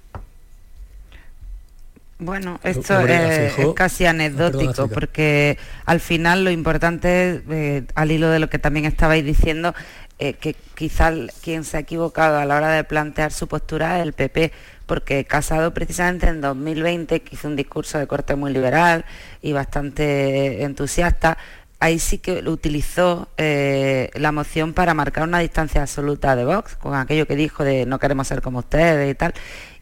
Bueno, 2.19 2.59
esto 2.63 2.99
eh, 3.07 3.53
es 3.57 3.73
casi 3.75 4.05
anecdótico 4.05 4.89
porque 4.89 5.57
al 5.85 6.01
final 6.01 6.43
lo 6.43 6.51
importante 6.51 7.41
eh, 7.49 7.83
al 7.95 8.11
hilo 8.11 8.29
de 8.29 8.39
lo 8.39 8.49
que 8.49 8.59
también 8.59 8.85
estabais 8.85 9.23
diciendo, 9.23 9.73
eh, 10.19 10.33
que 10.33 10.53
quizás 10.75 11.13
quien 11.41 11.63
se 11.63 11.77
ha 11.77 11.79
equivocado 11.79 12.37
a 12.37 12.43
la 12.43 12.57
hora 12.57 12.71
de 12.71 12.83
plantear 12.83 13.31
su 13.31 13.47
postura 13.47 13.99
es 13.99 14.03
el 14.03 14.11
PP, 14.11 14.51
porque 14.85 15.23
Casado 15.23 15.73
precisamente 15.73 16.27
en 16.27 16.41
2020 16.41 17.21
que 17.21 17.35
hizo 17.35 17.47
un 17.47 17.55
discurso 17.55 17.97
de 17.97 18.05
corte 18.05 18.35
muy 18.35 18.51
liberal 18.51 19.05
y 19.41 19.53
bastante 19.53 20.63
entusiasta, 20.63 21.37
ahí 21.79 21.99
sí 21.99 22.17
que 22.17 22.43
utilizó 22.49 23.29
eh, 23.37 24.09
la 24.15 24.31
moción 24.31 24.73
para 24.73 24.93
marcar 24.93 25.23
una 25.23 25.39
distancia 25.39 25.81
absoluta 25.81 26.35
de 26.35 26.45
Vox, 26.45 26.75
con 26.75 26.93
aquello 26.95 27.25
que 27.25 27.35
dijo 27.35 27.63
de 27.63 27.85
no 27.85 27.99
queremos 27.99 28.27
ser 28.27 28.41
como 28.41 28.59
ustedes 28.59 29.09
y 29.09 29.15
tal, 29.15 29.33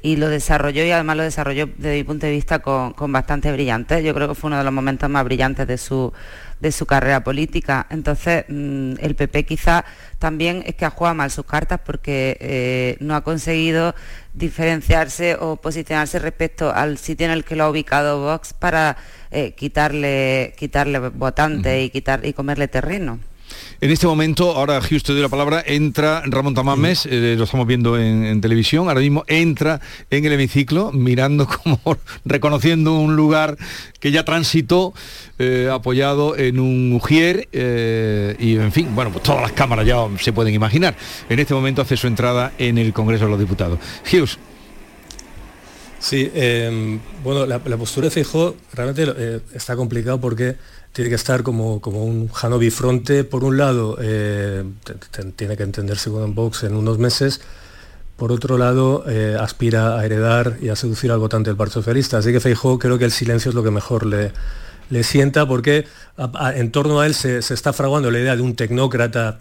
y 0.02 0.18
lo 0.18 0.30
desarrolló 0.30 0.84
y 0.86 0.92
además 0.92 1.18
lo 1.18 1.24
desarrolló 1.24 1.68
desde 1.78 1.96
mi 1.96 2.04
punto 2.04 2.28
de 2.28 2.32
vista 2.32 2.60
con, 2.60 2.94
con 2.94 3.12
bastante 3.12 3.52
brillante. 3.52 4.04
Yo 4.04 4.14
creo 4.14 4.28
que 4.28 4.36
fue 4.36 4.50
uno 4.50 4.60
de 4.60 4.64
los 4.64 4.74
momentos 4.74 5.10
más 5.10 5.24
brillantes 5.24 5.68
de 5.68 5.78
su, 5.78 6.14
de 6.60 6.72
su 6.72 6.86
carrera 6.86 7.24
política. 7.24 7.88
Entonces, 7.90 8.46
mm, 8.48 8.94
el 9.00 9.16
PP 9.16 9.46
quizá 9.46 9.86
también 10.20 10.64
es 10.66 10.76
que 10.76 10.86
ha 10.86 10.90
jugado 10.90 11.16
mal 11.16 11.32
sus 11.32 11.46
cartas 11.46 11.80
porque 11.86 12.38
eh, 12.40 12.98
no 13.00 13.16
ha 13.16 13.22
conseguido 13.22 13.96
diferenciarse 14.34 15.36
o 15.40 15.58
posicionarse 15.58 16.20
respecto 16.20 16.74
al 16.74 16.98
sitio 16.98 17.26
en 17.26 17.32
el 17.32 17.44
que 17.44 17.56
lo 17.56 17.66
ha 17.66 17.70
ubicado 17.70 18.22
Vox 18.22 18.54
para 18.54 18.98
eh, 19.32 19.54
quitarle, 19.54 20.54
quitarle 20.58 21.00
votantes 21.00 21.86
y, 21.86 21.90
quitar, 21.90 22.26
y 22.26 22.34
comerle 22.34 22.68
terreno. 22.68 23.20
En 23.82 23.92
este 23.92 24.08
momento, 24.08 24.56
ahora 24.56 24.80
Hughes 24.80 25.04
te 25.04 25.14
doy 25.14 25.22
la 25.22 25.30
palabra, 25.30 25.64
entra 25.66 26.24
Ramón 26.26 26.54
Tamames, 26.54 27.06
eh, 27.06 27.36
lo 27.38 27.44
estamos 27.44 27.68
viendo 27.68 27.98
en, 27.98 28.26
en 28.26 28.42
televisión, 28.42 28.88
ahora 28.88 29.02
mismo 29.02 29.24
entra 29.28 29.80
en 30.10 30.26
el 30.26 30.34
hemiciclo 30.34 30.92
mirando 30.92 31.48
como 31.64 31.80
reconociendo 32.26 32.98
un 32.98 33.16
lugar 33.16 33.58
que 34.00 34.12
ya 34.12 34.24
transitó 34.26 34.94
eh, 35.40 35.70
apoyado 35.72 36.38
en 36.38 36.60
un 36.60 36.94
ujier 36.94 37.48
eh, 37.52 38.36
y 38.40 38.56
en 38.56 38.72
fin, 38.72 38.94
bueno, 38.96 39.12
pues 39.12 39.24
todas 39.24 39.42
las 39.42 39.52
cámaras 39.52 39.86
ya 39.86 39.98
se 40.20 40.34
pueden 40.34 40.54
imaginar. 40.54 40.96
En 41.30 41.40
este 41.40 41.54
momento 41.54 41.82
hace 41.82 41.98
su 41.98 42.08
entrada 42.08 42.54
en 42.58 42.78
el 42.78 42.94
Congreso 42.94 43.26
de 43.26 43.32
los 43.32 43.40
Diputados. 43.40 43.80
Hughes. 44.12 44.38
Sí, 46.00 46.30
eh, 46.34 47.00
bueno, 47.24 47.46
la, 47.46 47.60
la 47.64 47.78
postura 47.78 48.06
de 48.06 48.12
Feijóo 48.12 48.56
realmente 48.74 49.06
eh, 49.18 49.40
está 49.54 49.76
complicado 49.76 50.22
porque 50.22 50.56
tiene 50.98 51.10
que 51.10 51.16
estar 51.16 51.44
como, 51.44 51.80
como 51.80 52.04
un 52.04 52.28
Jano 52.28 52.58
bifronte. 52.58 53.24
Por 53.24 53.44
un 53.44 53.56
lado, 53.56 54.00
eh, 54.02 54.64
tiene 55.36 55.56
que 55.56 55.62
entenderse 55.62 56.10
con 56.10 56.34
Vox 56.34 56.64
en 56.64 56.76
unos 56.76 56.98
meses. 56.98 57.40
Por 58.16 58.32
otro 58.32 58.58
lado, 58.58 59.04
eh, 59.08 59.38
aspira 59.40 60.00
a 60.00 60.04
heredar 60.04 60.58
y 60.60 60.70
a 60.70 60.76
seducir 60.76 61.12
al 61.12 61.20
votante 61.20 61.52
del 61.52 61.56
Partido 61.56 61.82
Socialista. 61.82 62.18
Así 62.18 62.32
que 62.32 62.40
Feijóo 62.40 62.80
creo 62.80 62.98
que 62.98 63.06
el 63.06 63.12
silencio 63.12 63.50
es 63.50 63.56
lo 63.56 63.62
que 63.62 63.70
mejor 63.70 64.08
le, 64.08 64.32
le 64.90 65.04
sienta 65.04 65.48
porque 65.48 65.86
en 66.56 66.72
torno 66.72 67.00
a 67.00 67.06
él 67.06 67.14
se, 67.14 67.44
se 67.44 67.54
está 67.54 67.74
fraguando 67.74 68.10
la 68.10 68.18
idea 68.18 68.36
de 68.36 68.42
un 68.42 68.56
tecnócrata 68.56 69.38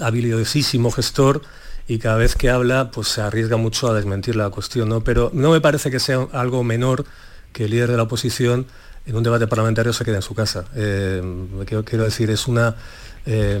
habilidosísimo 0.00 0.90
gestor 0.90 1.42
y 1.86 1.98
cada 1.98 2.16
vez 2.16 2.36
que 2.36 2.48
habla 2.48 2.90
pues 2.90 3.08
se 3.08 3.20
arriesga 3.20 3.58
mucho 3.58 3.88
a 3.88 3.92
desmentir 3.92 4.34
la 4.34 4.48
cuestión, 4.48 4.88
¿no? 4.88 5.04
Pero 5.04 5.30
no 5.34 5.50
me 5.50 5.60
parece 5.60 5.90
que 5.90 6.00
sea 6.00 6.26
algo 6.32 6.64
menor 6.64 7.04
que 7.52 7.66
el 7.66 7.72
líder 7.72 7.90
de 7.90 7.98
la 7.98 8.04
oposición 8.04 8.66
en 9.06 9.16
un 9.16 9.22
debate 9.22 9.46
parlamentario 9.46 9.92
se 9.92 10.04
quede 10.04 10.16
en 10.16 10.22
su 10.22 10.34
casa. 10.34 10.64
Eh, 10.74 11.22
quiero, 11.64 11.84
quiero 11.84 12.04
decir, 12.04 12.30
es 12.30 12.48
una 12.48 12.76
eh, 13.24 13.60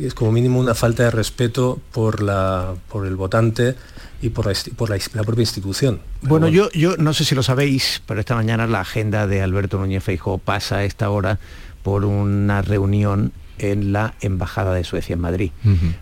es 0.00 0.14
como 0.14 0.32
mínimo 0.32 0.58
una 0.58 0.74
falta 0.74 1.04
de 1.04 1.10
respeto 1.10 1.78
por 1.92 2.22
la 2.22 2.74
por 2.88 3.06
el 3.06 3.16
votante 3.16 3.74
y 4.22 4.30
por 4.30 4.46
la, 4.46 4.54
por 4.76 4.90
la, 4.90 5.24
propia 5.24 5.42
institución. 5.42 6.00
Bueno, 6.22 6.48
yo, 6.48 6.70
yo 6.72 6.96
no 6.96 7.14
sé 7.14 7.24
si 7.24 7.34
lo 7.34 7.42
sabéis, 7.42 8.02
pero 8.06 8.18
esta 8.18 8.34
mañana 8.34 8.66
la 8.66 8.80
agenda 8.80 9.26
de 9.26 9.42
Alberto 9.42 9.78
Núñez 9.78 10.02
Feijóo 10.02 10.38
pasa 10.38 10.78
a 10.78 10.84
esta 10.84 11.10
hora 11.10 11.38
por 11.82 12.04
una 12.04 12.62
reunión 12.62 13.32
en 13.58 13.92
la 13.92 14.14
Embajada 14.20 14.74
de 14.74 14.84
Suecia 14.84 15.14
en 15.14 15.20
Madrid. 15.20 15.50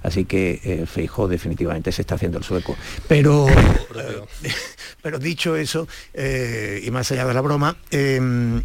Así 0.02 0.24
que 0.24 0.61
eh, 0.64 0.86
Feijóo 0.86 1.28
definitivamente 1.28 1.92
se 1.92 2.02
está 2.02 2.14
haciendo 2.14 2.38
el 2.38 2.44
sueco. 2.44 2.76
Pero, 3.09 3.46
pero 5.02 5.18
dicho 5.18 5.57
eso, 5.57 5.88
eh, 6.14 6.82
y 6.84 6.90
más 6.90 7.11
allá 7.12 7.26
de 7.26 7.34
la 7.34 7.40
broma, 7.40 7.76
eh, 7.90 8.20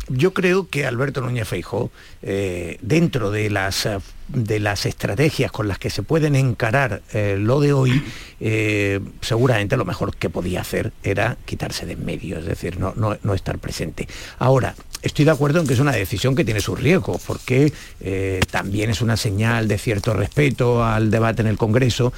yo 0.10 0.34
creo 0.34 0.68
que 0.70 0.86
Alberto 0.86 1.22
Núñez 1.22 1.48
Feijóo, 1.48 1.92
eh, 2.22 2.78
dentro 2.82 3.32
de 3.32 3.50
las, 3.50 3.88
de 4.34 4.60
las 4.60 4.86
estrategias 4.86 5.52
con 5.52 5.68
las 5.68 5.80
que 5.80 5.90
se 5.90 6.04
pueden 6.04 6.36
encarar 6.36 7.02
eh, 7.14 7.38
lo 7.40 7.60
de 7.60 7.74
hoy, 7.74 8.04
eh, 8.40 9.00
seguramente 9.22 9.78
lo 9.78 9.86
mejor 9.86 10.16
que 10.16 10.30
podía 10.30 10.62
hacer 10.62 10.92
era 11.04 11.38
quitarse 11.46 11.86
de 11.86 11.94
en 11.94 12.06
medio, 12.06 12.40
es 12.40 12.46
decir, 12.46 12.80
no, 12.80 12.94
no, 12.96 13.18
no 13.24 13.34
estar 13.34 13.58
presente. 13.60 14.08
Ahora, 14.40 14.76
Estoy 15.02 15.26
de 15.26 15.32
acuerdo 15.32 15.60
en 15.60 15.66
que 15.66 15.74
es 15.74 15.80
una 15.80 15.94
decisión 15.94 16.36
que 16.36 16.46
tiene 16.46 16.62
sus 16.62 16.80
riesgos, 16.80 17.20
porque 17.26 17.74
eh, 18.02 18.40
también 18.52 18.92
es 18.92 19.02
una 19.02 19.18
señal 19.18 19.68
de 19.68 19.80
cierto 19.80 20.14
respeto 20.14 20.84
al 20.86 21.10
debate 21.10 21.42
en 21.42 21.48
el 21.48 21.58
Congreso, 21.58 22.14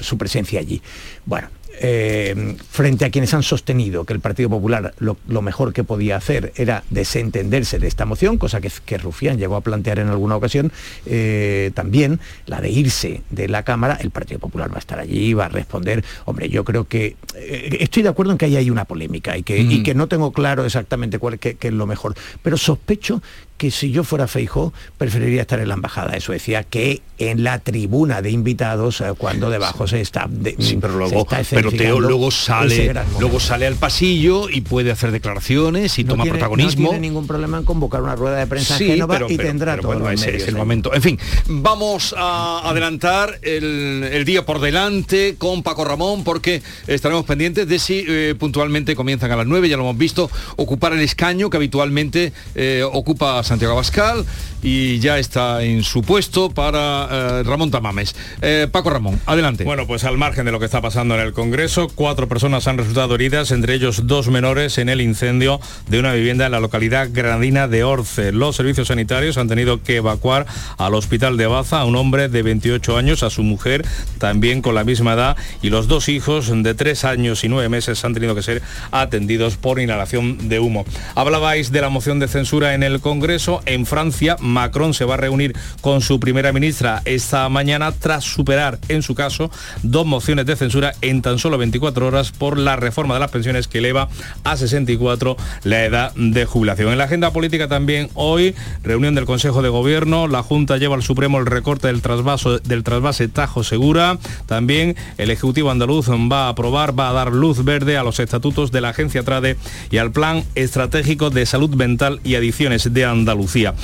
su 0.00 0.16
presencia 0.16 0.60
allí. 0.60 0.80
Bueno, 1.26 1.50
eh, 1.80 2.56
frente 2.70 3.04
a 3.04 3.10
quienes 3.10 3.32
han 3.34 3.42
sostenido 3.42 4.04
que 4.04 4.12
el 4.12 4.20
Partido 4.20 4.48
Popular 4.50 4.94
lo, 4.98 5.16
lo 5.26 5.42
mejor 5.42 5.72
que 5.72 5.84
podía 5.84 6.16
hacer 6.16 6.52
era 6.56 6.84
desentenderse 6.90 7.78
de 7.78 7.88
esta 7.88 8.04
moción, 8.04 8.38
cosa 8.38 8.60
que, 8.60 8.70
que 8.84 8.98
Rufián 8.98 9.38
llegó 9.38 9.56
a 9.56 9.60
plantear 9.60 9.98
en 9.98 10.08
alguna 10.08 10.36
ocasión, 10.36 10.72
eh, 11.06 11.70
también 11.74 12.20
la 12.46 12.60
de 12.60 12.70
irse 12.70 13.22
de 13.30 13.48
la 13.48 13.62
Cámara, 13.62 13.98
el 14.00 14.10
Partido 14.10 14.40
Popular 14.40 14.70
va 14.70 14.76
a 14.76 14.80
estar 14.80 14.98
allí, 14.98 15.32
va 15.34 15.46
a 15.46 15.48
responder. 15.48 16.04
Hombre, 16.24 16.48
yo 16.48 16.64
creo 16.64 16.86
que 16.86 17.16
eh, 17.34 17.78
estoy 17.80 18.02
de 18.02 18.08
acuerdo 18.10 18.32
en 18.32 18.38
que 18.38 18.46
ahí 18.46 18.56
hay 18.56 18.70
una 18.70 18.84
polémica 18.84 19.36
y 19.36 19.42
que, 19.42 19.58
y 19.58 19.78
Mm. 19.78 19.82
que 19.82 19.94
no 19.94 20.08
tengo 20.08 20.32
claro 20.32 20.64
exactamente 20.64 21.18
cuál 21.18 21.38
es 21.42 21.72
lo 21.72 21.86
mejor, 21.86 22.14
pero 22.42 22.56
sospecho 22.56 23.22
que 23.58 23.70
si 23.70 23.90
yo 23.90 24.04
fuera 24.04 24.26
Feijo 24.28 24.72
preferiría 24.96 25.42
estar 25.42 25.60
en 25.60 25.68
la 25.68 25.74
embajada. 25.74 26.12
De 26.12 26.20
Suecia 26.20 26.62
que 26.62 27.02
en 27.18 27.42
la 27.42 27.58
tribuna 27.58 28.22
de 28.22 28.30
invitados 28.30 29.00
eh, 29.00 29.06
cuando 29.18 29.50
debajo 29.50 29.86
se 29.88 30.00
está 30.00 30.26
de- 30.30 30.54
Sí, 30.60 30.78
pero 30.80 30.96
luego, 30.96 31.26
pero 31.50 31.72
Teo 31.72 31.98
luego 32.00 32.30
sale, 32.30 32.94
luego 33.18 33.40
sale 33.40 33.66
al 33.66 33.74
pasillo 33.74 34.48
y 34.48 34.60
puede 34.60 34.92
hacer 34.92 35.10
declaraciones 35.10 35.98
y 35.98 36.04
no 36.04 36.10
toma 36.12 36.22
tiene, 36.22 36.38
protagonismo. 36.38 36.84
no 36.84 36.90
tiene 36.90 37.08
ningún 37.08 37.26
problema 37.26 37.58
en 37.58 37.64
convocar 37.64 38.02
una 38.02 38.14
rueda 38.14 38.36
de 38.38 38.46
prensa 38.46 38.74
en 38.74 38.78
Sí, 38.78 38.86
Génova 38.86 39.14
pero, 39.14 39.26
y 39.30 39.36
pero- 39.36 39.48
tendrá 39.48 39.72
pero 39.72 39.82
todos 39.82 39.94
bueno, 39.96 40.10
los 40.12 40.20
ese 40.20 40.26
medios 40.30 40.42
es 40.44 40.48
el 40.48 40.54
momento. 40.56 40.94
En 40.94 41.02
fin, 41.02 41.18
vamos 41.48 42.14
a 42.16 42.68
adelantar 42.70 43.38
el, 43.42 44.08
el 44.12 44.24
día 44.24 44.46
por 44.46 44.60
delante 44.60 45.34
con 45.36 45.64
Paco 45.64 45.84
Ramón 45.84 46.22
porque 46.22 46.62
estaremos 46.86 47.24
pendientes 47.24 47.66
de 47.66 47.78
si 47.80 48.04
eh, 48.06 48.34
puntualmente 48.38 48.94
comienzan 48.94 49.32
a 49.32 49.36
las 49.36 49.46
9, 49.46 49.68
ya 49.68 49.76
lo 49.76 49.82
hemos 49.82 49.98
visto, 49.98 50.30
ocupar 50.56 50.92
el 50.92 51.00
escaño 51.00 51.50
que 51.50 51.56
habitualmente 51.56 52.32
eh, 52.54 52.84
ocupa 52.84 53.42
Santiago 53.48 53.72
Abascal 53.72 54.24
y 54.62 54.98
ya 55.00 55.18
está 55.18 55.62
en 55.62 55.82
su 55.82 56.02
puesto 56.02 56.50
para 56.50 57.08
eh, 57.10 57.42
Ramón 57.44 57.70
Tamames. 57.70 58.16
Eh, 58.40 58.68
Paco 58.70 58.90
Ramón, 58.90 59.20
adelante. 59.26 59.64
Bueno, 59.64 59.86
pues 59.86 60.04
al 60.04 60.16
margen 60.16 60.46
de 60.46 60.52
lo 60.52 60.58
que 60.58 60.64
está 60.64 60.80
pasando 60.80 61.14
en 61.14 61.20
el 61.20 61.32
Congreso, 61.32 61.88
cuatro 61.94 62.28
personas 62.28 62.66
han 62.66 62.78
resultado 62.78 63.14
heridas, 63.14 63.50
entre 63.50 63.74
ellos 63.74 64.06
dos 64.06 64.28
menores 64.28 64.78
en 64.78 64.88
el 64.88 65.00
incendio 65.00 65.60
de 65.88 65.98
una 65.98 66.12
vivienda 66.12 66.46
en 66.46 66.52
la 66.52 66.60
localidad 66.60 67.08
granadina 67.12 67.68
de 67.68 67.84
Orce. 67.84 68.32
Los 68.32 68.56
servicios 68.56 68.88
sanitarios 68.88 69.36
han 69.36 69.48
tenido 69.48 69.82
que 69.82 69.96
evacuar 69.96 70.46
al 70.78 70.94
hospital 70.94 71.36
de 71.36 71.46
Baza 71.46 71.80
a 71.80 71.84
un 71.84 71.96
hombre 71.96 72.28
de 72.28 72.42
28 72.42 72.96
años, 72.96 73.22
a 73.22 73.30
su 73.30 73.42
mujer 73.42 73.84
también 74.18 74.62
con 74.62 74.74
la 74.74 74.84
misma 74.84 75.14
edad 75.14 75.36
y 75.60 75.70
los 75.70 75.86
dos 75.86 76.08
hijos 76.08 76.50
de 76.50 76.74
3 76.74 77.04
años 77.04 77.44
y 77.44 77.48
9 77.48 77.68
meses 77.68 78.04
han 78.04 78.14
tenido 78.14 78.34
que 78.34 78.42
ser 78.42 78.62
atendidos 78.90 79.56
por 79.56 79.80
inhalación 79.80 80.48
de 80.48 80.60
humo. 80.60 80.86
Hablabais 81.14 81.70
de 81.72 81.80
la 81.80 81.88
moción 81.88 82.18
de 82.20 82.28
censura 82.28 82.74
en 82.74 82.82
el 82.82 83.00
Congreso. 83.00 83.18
Congreso. 83.18 83.62
En 83.66 83.84
Francia, 83.84 84.36
Macron 84.48 84.94
se 84.94 85.04
va 85.04 85.14
a 85.14 85.18
reunir 85.18 85.56
con 85.80 86.00
su 86.00 86.18
primera 86.20 86.52
ministra 86.52 87.02
esta 87.04 87.48
mañana 87.48 87.92
tras 87.92 88.24
superar, 88.24 88.78
en 88.88 89.02
su 89.02 89.14
caso, 89.14 89.50
dos 89.82 90.06
mociones 90.06 90.46
de 90.46 90.56
censura 90.56 90.92
en 91.00 91.22
tan 91.22 91.38
solo 91.38 91.58
24 91.58 92.06
horas 92.06 92.32
por 92.32 92.58
la 92.58 92.76
reforma 92.76 93.14
de 93.14 93.20
las 93.20 93.30
pensiones 93.30 93.68
que 93.68 93.78
eleva 93.78 94.08
a 94.44 94.56
64 94.56 95.36
la 95.64 95.84
edad 95.84 96.14
de 96.14 96.44
jubilación. 96.44 96.92
En 96.92 96.98
la 96.98 97.04
agenda 97.04 97.32
política 97.32 97.68
también 97.68 98.10
hoy, 98.14 98.54
reunión 98.82 99.14
del 99.14 99.26
Consejo 99.26 99.62
de 99.62 99.68
Gobierno, 99.68 100.26
la 100.26 100.42
Junta 100.42 100.76
lleva 100.76 100.96
al 100.96 101.02
Supremo 101.02 101.38
el 101.38 101.46
recorte 101.46 101.88
del 101.88 102.02
trasvase 102.02 103.28
Tajo 103.28 103.64
Segura. 103.64 104.18
También 104.46 104.96
el 105.18 105.30
Ejecutivo 105.30 105.70
andaluz 105.70 106.08
va 106.08 106.46
a 106.46 106.48
aprobar, 106.50 106.98
va 106.98 107.10
a 107.10 107.12
dar 107.12 107.32
luz 107.32 107.64
verde 107.64 107.96
a 107.96 108.02
los 108.02 108.20
estatutos 108.20 108.72
de 108.72 108.80
la 108.80 108.90
agencia 108.90 109.22
Trade 109.22 109.56
y 109.90 109.98
al 109.98 110.12
Plan 110.12 110.44
Estratégico 110.54 111.30
de 111.30 111.46
Salud 111.46 111.74
Mental 111.74 112.20
y 112.24 112.34
Adicciones 112.34 112.92
de 112.92 113.04
Andalucía. 113.04 113.74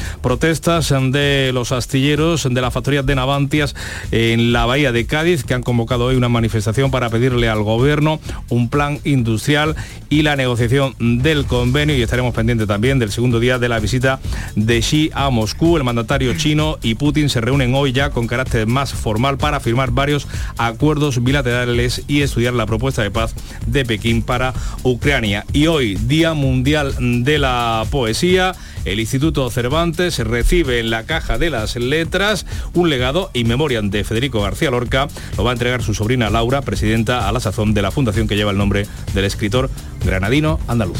Protestas 0.54 0.94
de 1.10 1.50
los 1.52 1.72
astilleros 1.72 2.46
de 2.48 2.60
la 2.60 2.70
factoría 2.70 3.02
de 3.02 3.16
Navantias 3.16 3.74
en 4.12 4.52
la 4.52 4.66
bahía 4.66 4.92
de 4.92 5.04
Cádiz 5.04 5.42
que 5.42 5.52
han 5.52 5.64
convocado 5.64 6.04
hoy 6.04 6.14
una 6.14 6.28
manifestación 6.28 6.92
para 6.92 7.10
pedirle 7.10 7.48
al 7.48 7.64
gobierno 7.64 8.20
un 8.50 8.68
plan 8.68 9.00
industrial 9.02 9.74
y 10.10 10.22
la 10.22 10.36
negociación 10.36 10.94
del 11.00 11.46
convenio 11.46 11.96
y 11.96 12.02
estaremos 12.02 12.34
pendientes 12.34 12.68
también 12.68 13.00
del 13.00 13.10
segundo 13.10 13.40
día 13.40 13.58
de 13.58 13.68
la 13.68 13.80
visita 13.80 14.20
de 14.54 14.78
Xi 14.78 15.10
a 15.12 15.28
Moscú. 15.30 15.76
El 15.76 15.82
mandatario 15.82 16.32
chino 16.34 16.78
y 16.82 16.94
Putin 16.94 17.30
se 17.30 17.40
reúnen 17.40 17.74
hoy 17.74 17.90
ya 17.90 18.10
con 18.10 18.28
carácter 18.28 18.68
más 18.68 18.94
formal 18.94 19.38
para 19.38 19.58
firmar 19.58 19.90
varios 19.90 20.28
acuerdos 20.56 21.24
bilaterales 21.24 22.04
y 22.06 22.22
estudiar 22.22 22.54
la 22.54 22.66
propuesta 22.66 23.02
de 23.02 23.10
paz 23.10 23.34
de 23.66 23.84
Pekín 23.84 24.22
para 24.22 24.54
Ucrania. 24.84 25.44
Y 25.52 25.66
hoy, 25.66 25.96
Día 25.96 26.32
Mundial 26.32 26.94
de 27.24 27.40
la 27.40 27.84
Poesía, 27.90 28.54
el 28.84 29.00
Instituto 29.00 29.48
Cervantes 29.50 30.18
recibe 30.18 30.78
en 30.78 30.90
la 30.90 31.04
caja 31.04 31.38
de 31.38 31.50
las 31.50 31.76
letras 31.76 32.46
un 32.74 32.90
legado 32.90 33.30
y 33.32 33.44
memoria 33.44 33.80
de 33.82 34.04
Federico 34.04 34.42
García 34.42 34.70
Lorca. 34.70 35.08
Lo 35.36 35.44
va 35.44 35.50
a 35.50 35.54
entregar 35.54 35.82
su 35.82 35.94
sobrina 35.94 36.30
Laura, 36.30 36.62
presidenta 36.62 37.28
a 37.28 37.32
la 37.32 37.40
sazón 37.40 37.74
de 37.74 37.82
la 37.82 37.90
fundación 37.90 38.28
que 38.28 38.36
lleva 38.36 38.50
el 38.50 38.58
nombre 38.58 38.86
del 39.14 39.24
escritor 39.24 39.70
granadino 40.04 40.60
andaluz. 40.68 40.98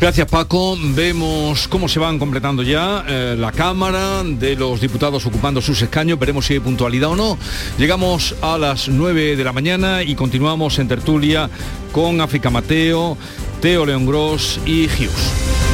Gracias 0.00 0.28
Paco. 0.28 0.78
Vemos 0.80 1.68
cómo 1.68 1.86
se 1.86 1.98
van 1.98 2.18
completando 2.18 2.62
ya 2.62 3.04
eh, 3.06 3.36
la 3.38 3.52
Cámara 3.52 4.22
de 4.24 4.56
los 4.56 4.80
diputados 4.80 5.26
ocupando 5.26 5.60
sus 5.60 5.82
escaños. 5.82 6.18
Veremos 6.18 6.46
si 6.46 6.54
hay 6.54 6.60
puntualidad 6.60 7.10
o 7.10 7.16
no. 7.16 7.36
Llegamos 7.76 8.34
a 8.40 8.56
las 8.56 8.88
9 8.88 9.36
de 9.36 9.44
la 9.44 9.52
mañana 9.52 10.02
y 10.02 10.14
continuamos 10.14 10.78
en 10.78 10.88
tertulia 10.88 11.50
con 11.92 12.22
África 12.22 12.48
Mateo, 12.48 13.18
Teo 13.60 13.84
León 13.84 14.06
Gross 14.06 14.58
y 14.64 14.86
Hughes. 14.86 15.69